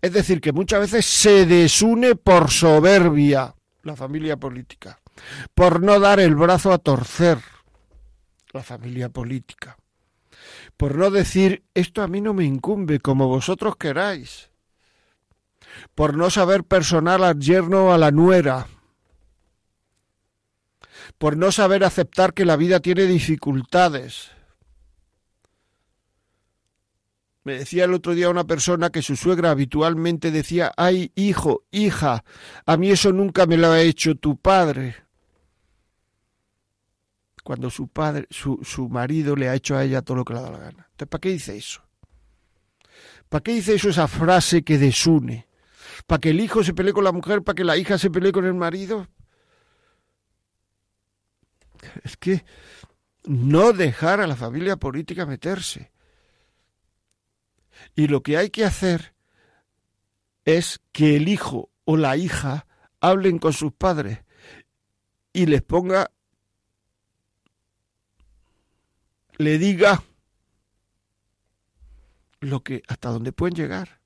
Es 0.00 0.12
decir, 0.12 0.40
que 0.40 0.52
muchas 0.52 0.80
veces 0.80 1.06
se 1.06 1.46
desune 1.46 2.14
por 2.14 2.50
soberbia 2.50 3.54
la 3.82 3.96
familia 3.96 4.36
política, 4.36 5.00
por 5.54 5.82
no 5.82 5.98
dar 5.98 6.20
el 6.20 6.34
brazo 6.34 6.72
a 6.72 6.78
torcer 6.78 7.38
la 8.52 8.62
familia 8.62 9.08
política, 9.08 9.76
por 10.76 10.96
no 10.96 11.10
decir 11.10 11.64
esto 11.74 12.02
a 12.02 12.08
mí 12.08 12.20
no 12.20 12.34
me 12.34 12.44
incumbe 12.44 13.00
como 13.00 13.28
vosotros 13.28 13.76
queráis, 13.76 14.50
por 15.94 16.16
no 16.16 16.30
saber 16.30 16.64
personal 16.64 17.24
al 17.24 17.38
yerno 17.38 17.86
o 17.86 17.92
a 17.92 17.98
la 17.98 18.10
nuera, 18.10 18.66
por 21.18 21.36
no 21.36 21.50
saber 21.50 21.84
aceptar 21.84 22.34
que 22.34 22.44
la 22.44 22.56
vida 22.56 22.80
tiene 22.80 23.04
dificultades. 23.04 24.30
Me 27.44 27.58
decía 27.58 27.84
el 27.84 27.94
otro 27.94 28.14
día 28.14 28.30
una 28.30 28.44
persona 28.44 28.90
que 28.90 29.02
su 29.02 29.16
suegra 29.16 29.50
habitualmente 29.50 30.30
decía, 30.30 30.72
ay, 30.76 31.10
hijo, 31.16 31.64
hija, 31.72 32.24
a 32.66 32.76
mí 32.76 32.90
eso 32.90 33.12
nunca 33.12 33.46
me 33.46 33.56
lo 33.56 33.72
ha 33.72 33.80
hecho 33.80 34.14
tu 34.14 34.36
padre. 34.36 34.96
Cuando 37.42 37.70
su 37.70 37.88
padre, 37.88 38.28
su, 38.30 38.60
su 38.62 38.88
marido 38.88 39.34
le 39.34 39.48
ha 39.48 39.56
hecho 39.56 39.76
a 39.76 39.82
ella 39.82 40.02
todo 40.02 40.18
lo 40.18 40.24
que 40.24 40.34
le 40.34 40.40
da 40.40 40.50
la 40.50 40.58
gana. 40.58 40.86
Entonces, 40.92 41.08
¿para 41.08 41.20
qué 41.20 41.28
dice 41.30 41.56
eso? 41.56 41.82
¿Para 43.28 43.42
qué 43.42 43.54
dice 43.54 43.74
eso 43.74 43.88
esa 43.88 44.06
frase 44.06 44.62
que 44.62 44.78
desune? 44.78 45.48
¿Para 46.06 46.20
que 46.20 46.30
el 46.30 46.40
hijo 46.40 46.62
se 46.62 46.74
pelee 46.74 46.92
con 46.92 47.02
la 47.02 47.12
mujer? 47.12 47.42
¿Para 47.42 47.56
que 47.56 47.64
la 47.64 47.76
hija 47.76 47.98
se 47.98 48.10
pelee 48.10 48.30
con 48.30 48.44
el 48.44 48.54
marido? 48.54 49.08
Es 52.04 52.16
que 52.16 52.44
no 53.24 53.72
dejar 53.72 54.20
a 54.20 54.26
la 54.26 54.36
familia 54.36 54.76
política 54.76 55.26
meterse. 55.26 55.91
Y 57.94 58.08
lo 58.08 58.22
que 58.22 58.36
hay 58.36 58.50
que 58.50 58.64
hacer 58.64 59.14
es 60.44 60.80
que 60.92 61.16
el 61.16 61.28
hijo 61.28 61.70
o 61.84 61.96
la 61.96 62.16
hija 62.16 62.66
hablen 63.00 63.38
con 63.38 63.52
sus 63.52 63.72
padres 63.72 64.20
y 65.32 65.46
les 65.46 65.62
ponga, 65.62 66.10
le 69.38 69.58
diga 69.58 70.02
lo 72.40 72.62
que 72.62 72.82
hasta 72.88 73.10
donde 73.10 73.32
pueden 73.32 73.54
llegar. 73.54 74.00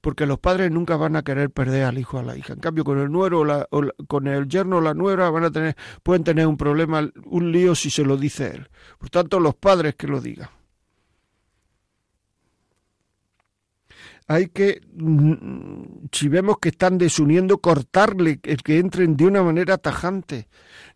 Porque 0.00 0.24
los 0.24 0.38
padres 0.38 0.70
nunca 0.70 0.96
van 0.96 1.14
a 1.16 1.22
querer 1.22 1.50
perder 1.50 1.84
al 1.84 1.98
hijo 1.98 2.16
o 2.16 2.20
a 2.20 2.22
la 2.22 2.36
hija. 2.36 2.54
En 2.54 2.60
cambio, 2.60 2.84
con 2.84 2.98
el 2.98 3.10
nuero 3.10 3.40
o, 3.40 3.44
la, 3.44 3.66
o 3.70 3.82
la, 3.82 3.92
con 4.06 4.26
el 4.26 4.48
yerno 4.48 4.78
o 4.78 4.80
la 4.80 4.94
nuera 4.94 5.28
van 5.30 5.44
a 5.44 5.50
tener, 5.50 5.76
pueden 6.02 6.24
tener 6.24 6.46
un 6.46 6.56
problema, 6.56 7.08
un 7.26 7.52
lío 7.52 7.74
si 7.74 7.90
se 7.90 8.02
lo 8.02 8.16
dice 8.16 8.54
él. 8.54 8.70
Por 8.98 9.10
tanto, 9.10 9.38
los 9.40 9.54
padres 9.54 9.94
que 9.94 10.06
lo 10.06 10.20
digan. 10.22 10.48
Hay 14.30 14.48
que, 14.48 14.82
si 16.12 16.28
vemos 16.28 16.58
que 16.58 16.68
están 16.68 16.98
desuniendo, 16.98 17.58
cortarle, 17.58 18.40
el 18.42 18.62
que 18.62 18.78
entren 18.78 19.16
de 19.16 19.24
una 19.24 19.42
manera 19.42 19.78
tajante. 19.78 20.48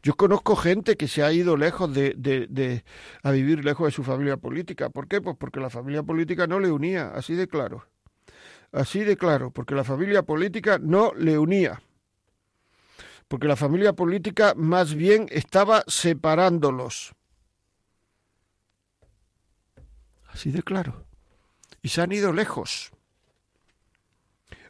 Yo 0.03 0.15
conozco 0.17 0.55
gente 0.55 0.99
que 0.99 1.09
se 1.09 1.23
ha 1.23 1.33
ido 1.33 1.57
lejos 1.57 1.95
de, 1.95 2.13
de, 2.15 2.47
de, 2.49 2.85
a 3.23 3.31
vivir 3.31 3.65
lejos 3.65 3.87
de 3.87 3.93
su 3.93 4.05
familia 4.05 4.37
política. 4.37 4.91
¿Por 4.91 5.09
qué? 5.09 5.23
Pues 5.23 5.39
porque 5.39 5.61
la 5.61 5.71
familia 5.71 6.03
política 6.03 6.47
no 6.47 6.61
le 6.61 6.71
unía, 6.71 7.09
así 7.09 7.35
de 7.35 7.49
claro. 7.49 7.87
Así 8.71 9.01
de 9.01 9.17
claro, 9.17 9.51
porque 9.51 9.75
la 9.75 9.85
familia 9.85 10.23
política 10.25 10.79
no 10.79 11.15
le 11.15 11.39
unía. 11.39 11.81
Porque 13.29 13.49
la 13.49 13.57
familia 13.57 13.95
política 13.95 14.53
más 14.55 14.95
bien 14.95 15.27
estaba 15.31 15.85
separándolos. 15.87 17.15
Así 20.27 20.51
de 20.51 20.63
claro. 20.63 21.07
Y 21.81 21.89
se 21.89 22.03
han 22.03 22.13
ido 22.13 22.35
lejos 22.35 22.93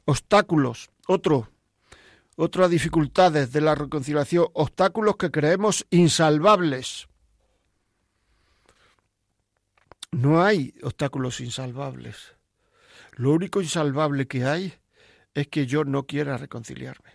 obstáculos, 0.05 0.91
otro, 1.07 1.49
otras 2.37 2.71
dificultades 2.71 3.53
de 3.53 3.61
la 3.61 3.75
reconciliación, 3.75 4.47
obstáculos 4.55 5.17
que 5.17 5.31
creemos 5.31 5.87
insalvables. 5.91 7.09
No 10.11 10.43
hay 10.43 10.75
obstáculos 10.83 11.41
insalvables. 11.41 12.35
Lo 13.13 13.33
único 13.33 13.61
insalvable 13.61 14.27
que 14.27 14.45
hay 14.45 14.75
es 15.35 15.49
que 15.49 15.67
yo 15.67 15.85
no 15.85 16.07
quiera 16.07 16.37
reconciliarme. 16.37 17.11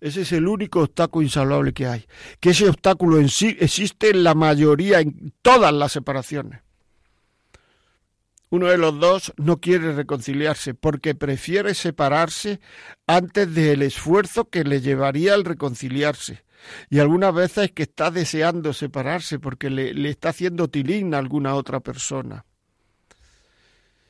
Ese 0.00 0.22
es 0.22 0.30
el 0.30 0.46
único 0.46 0.80
obstáculo 0.80 1.24
insalvable 1.24 1.72
que 1.72 1.88
hay. 1.88 2.06
Que 2.38 2.50
ese 2.50 2.68
obstáculo 2.68 3.18
en 3.18 3.28
sí 3.28 3.56
existe 3.58 4.10
en 4.10 4.22
la 4.22 4.34
mayoría, 4.34 5.00
en 5.00 5.32
todas 5.42 5.72
las 5.72 5.90
separaciones 5.90 6.60
uno 8.50 8.68
de 8.68 8.78
los 8.78 8.98
dos 8.98 9.32
no 9.36 9.60
quiere 9.60 9.92
reconciliarse 9.92 10.74
porque 10.74 11.14
prefiere 11.14 11.74
separarse 11.74 12.60
antes 13.06 13.54
del 13.54 13.82
esfuerzo 13.82 14.48
que 14.48 14.64
le 14.64 14.80
llevaría 14.80 15.34
al 15.34 15.44
reconciliarse. 15.44 16.44
Y 16.90 16.98
algunas 16.98 17.34
veces 17.34 17.64
es 17.64 17.72
que 17.72 17.84
está 17.84 18.10
deseando 18.10 18.72
separarse 18.72 19.38
porque 19.38 19.70
le, 19.70 19.94
le 19.94 20.10
está 20.10 20.30
haciendo 20.30 20.68
tilín 20.68 21.14
a 21.14 21.18
alguna 21.18 21.54
otra 21.54 21.80
persona. 21.80 22.44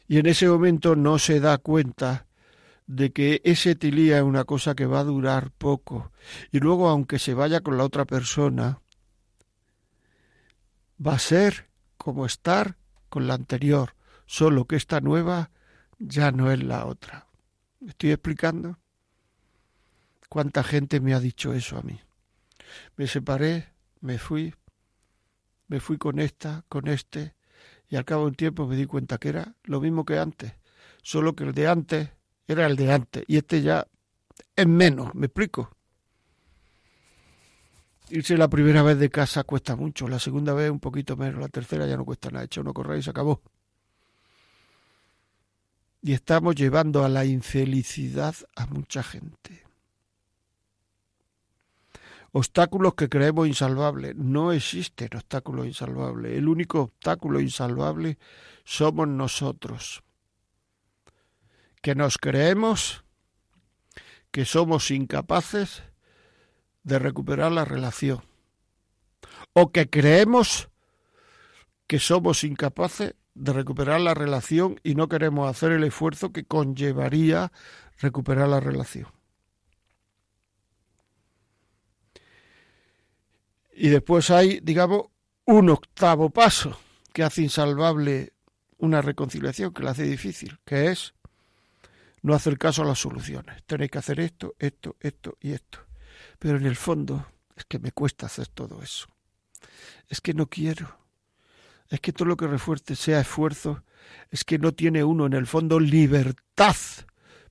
Y 0.07 0.18
en 0.18 0.26
ese 0.26 0.49
momento 0.49 0.97
no 0.97 1.18
se 1.18 1.41
da 1.41 1.59
cuenta 1.59 2.26
de 2.86 3.12
que 3.12 3.43
ese 3.45 3.74
tilía 3.74 4.18
es 4.18 4.22
una 4.22 4.45
cosa 4.45 4.74
que 4.74 4.86
va 4.86 5.01
a 5.01 5.05
durar 5.05 5.51
poco. 5.51 6.11
Y 6.51 6.61
luego, 6.61 6.89
aunque 6.89 7.18
se 7.18 7.34
vaya 7.34 7.61
con 7.61 7.76
la 7.76 7.84
otra 7.84 8.07
persona, 8.07 8.80
va 11.05 11.14
a 11.14 11.18
ser 11.18 11.68
como 11.99 12.24
estar 12.24 12.76
con 13.11 13.26
la 13.26 13.34
anterior 13.34 13.97
solo 14.29 14.66
que 14.66 14.76
esta 14.76 15.01
nueva 15.01 15.51
ya 15.99 16.31
no 16.31 16.53
es 16.53 16.62
la 16.62 16.85
otra. 16.85 17.26
¿Me 17.81 17.91
estoy 17.91 18.12
explicando? 18.12 18.79
¿Cuánta 20.29 20.62
gente 20.62 21.01
me 21.01 21.14
ha 21.14 21.18
dicho 21.18 21.55
eso 21.55 21.79
a 21.79 21.83
mí? 21.83 21.99
Me 22.97 23.07
separé, 23.07 23.72
me 24.01 24.18
fui, 24.18 24.55
me 25.66 25.81
fui 25.81 25.97
con 25.97 26.20
esta, 26.20 26.62
con 26.68 26.89
este, 26.89 27.35
y 27.89 27.97
al 27.97 28.05
cabo 28.05 28.24
de 28.24 28.29
un 28.29 28.35
tiempo 28.35 28.66
me 28.66 28.76
di 28.76 28.85
cuenta 28.85 29.16
que 29.16 29.31
era 29.31 29.55
lo 29.64 29.81
mismo 29.81 30.05
que 30.05 30.18
antes, 30.18 30.53
solo 31.03 31.35
que 31.35 31.45
el 31.45 31.55
de 31.55 31.66
antes 31.66 32.11
era 32.47 32.66
el 32.66 32.76
de 32.76 32.93
antes, 32.93 33.24
y 33.26 33.39
este 33.39 33.62
ya 33.62 33.89
es 34.55 34.66
menos, 34.66 35.14
¿me 35.14 35.26
explico? 35.26 35.70
Irse 38.11 38.37
la 38.37 38.49
primera 38.49 38.83
vez 38.83 38.99
de 38.99 39.09
casa 39.09 39.45
cuesta 39.45 39.74
mucho, 39.74 40.07
la 40.07 40.18
segunda 40.18 40.53
vez 40.53 40.70
un 40.70 40.81
poquito 40.81 41.16
menos, 41.16 41.41
la 41.41 41.49
tercera 41.49 41.87
ya 41.87 41.97
no 41.97 42.05
cuesta 42.05 42.31
nada, 42.31 42.45
echa 42.45 42.61
uno 42.61 42.74
correr 42.74 42.99
y 42.99 43.03
se 43.03 43.11
acabó 43.11 43.41
y 46.03 46.12
estamos 46.12 46.55
llevando 46.55 47.05
a 47.05 47.09
la 47.09 47.24
infelicidad 47.24 48.34
a 48.55 48.66
mucha 48.66 49.03
gente. 49.03 49.64
Obstáculos 52.32 52.94
que 52.94 53.09
creemos 53.09 53.49
insalvables. 53.49 54.14
No 54.14 54.53
existen 54.53 55.09
obstáculos 55.14 55.66
insalvables. 55.66 56.36
El 56.36 56.49
único 56.49 56.82
obstáculo 56.82 57.40
insalvable 57.40 58.18
somos 58.64 59.09
nosotros. 59.09 60.03
Que 61.80 61.94
nos 61.94 62.18
creemos 62.18 63.05
que 64.30 64.44
somos 64.44 64.90
incapaces 64.90 65.82
de 66.82 66.99
recuperar 66.99 67.51
la 67.51 67.64
relación. 67.64 68.22
O 69.55 69.72
que 69.72 69.88
creemos 69.88 70.68
que 71.86 71.99
somos 71.99 72.44
incapaces 72.44 73.14
de 73.39 73.53
recuperar 73.53 74.01
la 74.01 74.14
relación 74.14 74.80
y 74.82 74.95
no 74.95 75.09
queremos 75.09 75.49
hacer 75.49 75.72
el 75.72 75.84
esfuerzo 75.84 76.32
que 76.32 76.45
conllevaría 76.45 77.53
recuperar 77.99 78.49
la 78.49 78.61
relación. 78.61 79.09
Y 83.72 83.89
después 83.89 84.30
hay, 84.30 84.59
digamos, 84.61 85.07
un 85.45 85.70
octavo 85.70 86.30
paso 86.30 86.78
que 87.12 87.22
hace 87.22 87.43
insalvable 87.43 88.32
una 88.78 89.03
reconciliación, 89.03 89.72
que 89.72 89.84
la 89.84 89.93
hace 89.93 90.03
difícil, 90.03 90.59
que 90.64 90.91
es 90.91 91.14
no 92.22 92.34
hacer 92.34 92.59
caso 92.59 92.82
a 92.82 92.86
las 92.86 92.99
soluciones. 92.99 93.62
Tenéis 93.64 93.93
que 93.93 93.99
hacer 93.99 94.18
esto, 94.18 94.57
esto, 94.59 94.97
esto 95.01 95.39
y 95.41 95.53
esto. 95.53 95.78
Pero 96.41 96.59
en 96.59 96.66
el 96.66 96.76
fondo 96.76 97.26
es 97.57 97.64
que 97.66 97.78
me 97.78 97.93
cuesta 97.93 98.26
hacer 98.26 98.49
todo 98.49 98.82
eso. 98.82 99.07
Es 100.09 100.20
que 100.20 100.34
no 100.34 100.49
quiero 100.49 100.99
es 101.89 102.01
que 102.01 102.12
todo 102.12 102.28
lo 102.28 102.36
que 102.36 102.47
refuerce 102.47 102.97
sea 102.97 103.20
esfuerzo, 103.20 103.82
es 104.30 104.45
que 104.45 104.59
no 104.59 104.72
tiene 104.72 105.05
uno 105.05 105.26
en 105.26 105.32
el 105.32 105.47
fondo 105.47 105.80
libertad 105.80 106.76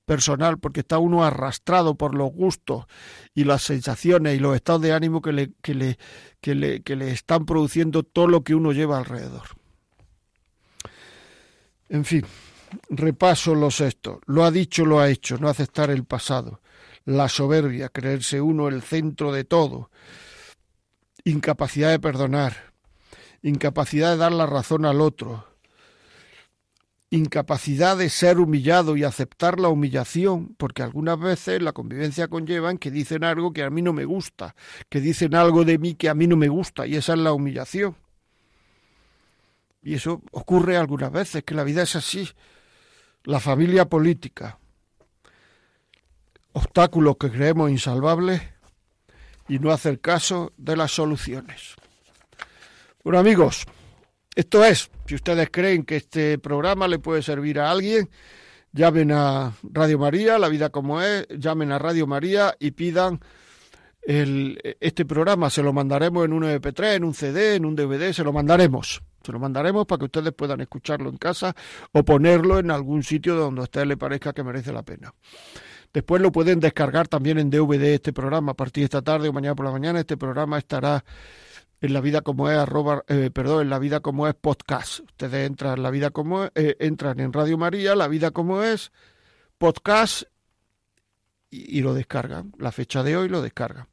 personal, 0.04 0.58
porque 0.58 0.80
está 0.80 0.98
uno 0.98 1.22
arrastrado 1.22 1.94
por 1.94 2.14
los 2.14 2.32
gustos 2.32 2.86
y 3.34 3.44
las 3.44 3.62
sensaciones 3.62 4.36
y 4.36 4.40
los 4.40 4.56
estados 4.56 4.80
de 4.80 4.92
ánimo 4.92 5.20
que 5.20 5.32
le, 5.32 5.52
que 5.60 5.74
le, 5.74 5.98
que 6.40 6.54
le, 6.54 6.82
que 6.82 6.96
le 6.96 7.10
están 7.10 7.44
produciendo 7.44 8.02
todo 8.02 8.26
lo 8.26 8.42
que 8.42 8.54
uno 8.54 8.72
lleva 8.72 8.98
alrededor. 8.98 9.58
En 11.90 12.04
fin, 12.04 12.24
repaso 12.88 13.54
lo 13.54 13.70
sexto. 13.70 14.20
Lo 14.26 14.44
ha 14.44 14.50
dicho, 14.50 14.84
lo 14.84 14.98
ha 14.98 15.08
hecho, 15.08 15.36
no 15.38 15.48
aceptar 15.48 15.90
el 15.90 16.04
pasado. 16.04 16.60
La 17.04 17.28
soberbia, 17.28 17.88
creerse 17.88 18.40
uno 18.40 18.68
el 18.68 18.82
centro 18.82 19.32
de 19.32 19.44
todo. 19.44 19.90
Incapacidad 21.24 21.90
de 21.90 21.98
perdonar. 21.98 22.67
Incapacidad 23.42 24.12
de 24.12 24.16
dar 24.16 24.32
la 24.32 24.46
razón 24.46 24.84
al 24.84 25.00
otro 25.00 25.44
incapacidad 27.10 27.96
de 27.96 28.10
ser 28.10 28.38
humillado 28.38 28.96
y 28.96 29.04
aceptar 29.04 29.58
la 29.58 29.68
humillación, 29.68 30.54
porque 30.58 30.82
algunas 30.82 31.18
veces 31.18 31.62
la 31.62 31.72
convivencia 31.72 32.28
conlleva 32.28 32.74
que 32.76 32.90
dicen 32.90 33.24
algo 33.24 33.52
que 33.52 33.62
a 33.62 33.70
mí 33.70 33.82
no 33.82 33.92
me 33.92 34.04
gusta, 34.04 34.54
que 34.88 35.00
dicen 35.00 35.34
algo 35.34 35.64
de 35.64 35.78
mí 35.78 35.94
que 35.94 36.08
a 36.08 36.14
mí 36.14 36.26
no 36.26 36.36
me 36.36 36.48
gusta, 36.48 36.86
y 36.86 36.96
esa 36.96 37.14
es 37.14 37.18
la 37.20 37.32
humillación. 37.32 37.96
Y 39.82 39.94
eso 39.94 40.22
ocurre 40.32 40.76
algunas 40.76 41.10
veces, 41.10 41.44
que 41.44 41.54
la 41.54 41.64
vida 41.64 41.82
es 41.82 41.96
así. 41.96 42.28
La 43.24 43.40
familia 43.40 43.88
política, 43.88 44.58
obstáculos 46.52 47.16
que 47.18 47.30
creemos 47.30 47.70
insalvables 47.70 48.42
y 49.48 49.58
no 49.58 49.70
hacer 49.70 50.00
caso 50.00 50.52
de 50.56 50.76
las 50.76 50.92
soluciones. 50.92 51.74
Bueno 53.08 53.20
amigos, 53.20 53.64
esto 54.34 54.62
es, 54.66 54.90
si 55.06 55.14
ustedes 55.14 55.48
creen 55.50 55.84
que 55.84 55.96
este 55.96 56.36
programa 56.36 56.86
le 56.86 56.98
puede 56.98 57.22
servir 57.22 57.58
a 57.58 57.70
alguien, 57.70 58.10
llamen 58.70 59.12
a 59.12 59.54
Radio 59.62 59.98
María, 59.98 60.38
La 60.38 60.50
Vida 60.50 60.68
como 60.68 61.00
es, 61.00 61.26
llamen 61.30 61.72
a 61.72 61.78
Radio 61.78 62.06
María 62.06 62.54
y 62.60 62.72
pidan 62.72 63.18
este 64.04 65.06
programa. 65.06 65.48
Se 65.48 65.62
lo 65.62 65.72
mandaremos 65.72 66.26
en 66.26 66.34
un 66.34 66.42
MP3, 66.42 66.96
en 66.96 67.04
un 67.04 67.14
CD, 67.14 67.54
en 67.54 67.64
un 67.64 67.74
DVD, 67.74 68.12
se 68.12 68.24
lo 68.24 68.30
mandaremos. 68.34 69.02
Se 69.24 69.32
lo 69.32 69.38
mandaremos 69.38 69.86
para 69.86 70.00
que 70.00 70.04
ustedes 70.04 70.34
puedan 70.34 70.60
escucharlo 70.60 71.08
en 71.08 71.16
casa 71.16 71.56
o 71.92 72.04
ponerlo 72.04 72.58
en 72.58 72.70
algún 72.70 73.02
sitio 73.02 73.36
donde 73.36 73.62
a 73.62 73.64
ustedes 73.64 73.86
les 73.86 73.96
parezca 73.96 74.34
que 74.34 74.44
merece 74.44 74.70
la 74.70 74.82
pena. 74.82 75.14
Después 75.94 76.20
lo 76.20 76.30
pueden 76.30 76.60
descargar 76.60 77.08
también 77.08 77.38
en 77.38 77.48
DVD 77.48 77.94
este 77.94 78.12
programa 78.12 78.52
a 78.52 78.54
partir 78.54 78.82
de 78.82 78.84
esta 78.84 79.00
tarde 79.00 79.30
o 79.30 79.32
mañana 79.32 79.54
por 79.54 79.64
la 79.64 79.72
mañana. 79.72 79.98
Este 79.98 80.18
programa 80.18 80.58
estará 80.58 81.02
en 81.80 81.92
la 81.92 82.00
vida 82.00 82.22
como 82.22 82.50
es 82.50 82.58
arroba, 82.58 83.04
eh, 83.08 83.30
perdón, 83.32 83.62
en 83.62 83.70
la 83.70 83.78
vida 83.78 84.00
como 84.00 84.26
es 84.26 84.34
podcast. 84.34 85.00
Ustedes 85.00 85.46
entran 85.46 85.76
en 85.76 85.82
la 85.82 85.90
vida 85.90 86.10
como 86.10 86.44
es, 86.44 86.50
eh, 86.54 86.76
entran 86.80 87.20
en 87.20 87.32
Radio 87.32 87.56
María, 87.58 87.94
la 87.94 88.08
vida 88.08 88.30
como 88.30 88.62
es 88.62 88.92
podcast 89.58 90.24
y, 91.50 91.80
lo 91.80 91.94
descargan. 91.94 92.52
La 92.58 92.72
fecha 92.72 93.02
de 93.02 93.16
hoy 93.16 93.28
lo 93.28 93.42
descargan. 93.42 93.86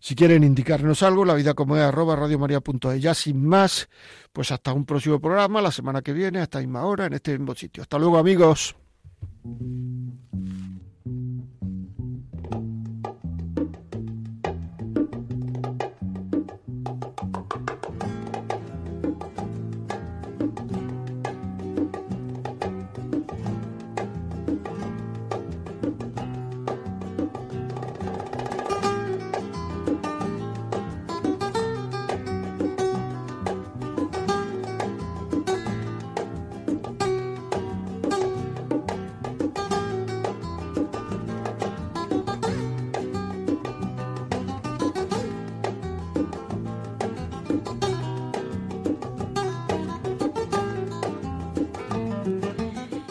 Si 0.00 0.14
quieren 0.14 0.44
indicarnos 0.44 1.02
algo, 1.02 1.24
la 1.24 1.34
vida 1.34 1.54
como 1.54 1.76
es 1.76 1.82
arroba 1.82 2.16
radiomaria.es. 2.16 3.02
Ya 3.02 3.14
sin 3.14 3.44
más, 3.44 3.88
pues 4.32 4.52
hasta 4.52 4.72
un 4.72 4.84
próximo 4.84 5.20
programa, 5.20 5.60
la 5.60 5.72
semana 5.72 6.02
que 6.02 6.12
viene, 6.12 6.40
hasta 6.40 6.60
misma 6.60 6.84
hora, 6.84 7.06
en 7.06 7.14
este 7.14 7.32
mismo 7.38 7.54
sitio. 7.54 7.82
Hasta 7.82 7.98
luego, 7.98 8.18
amigos. 8.18 8.76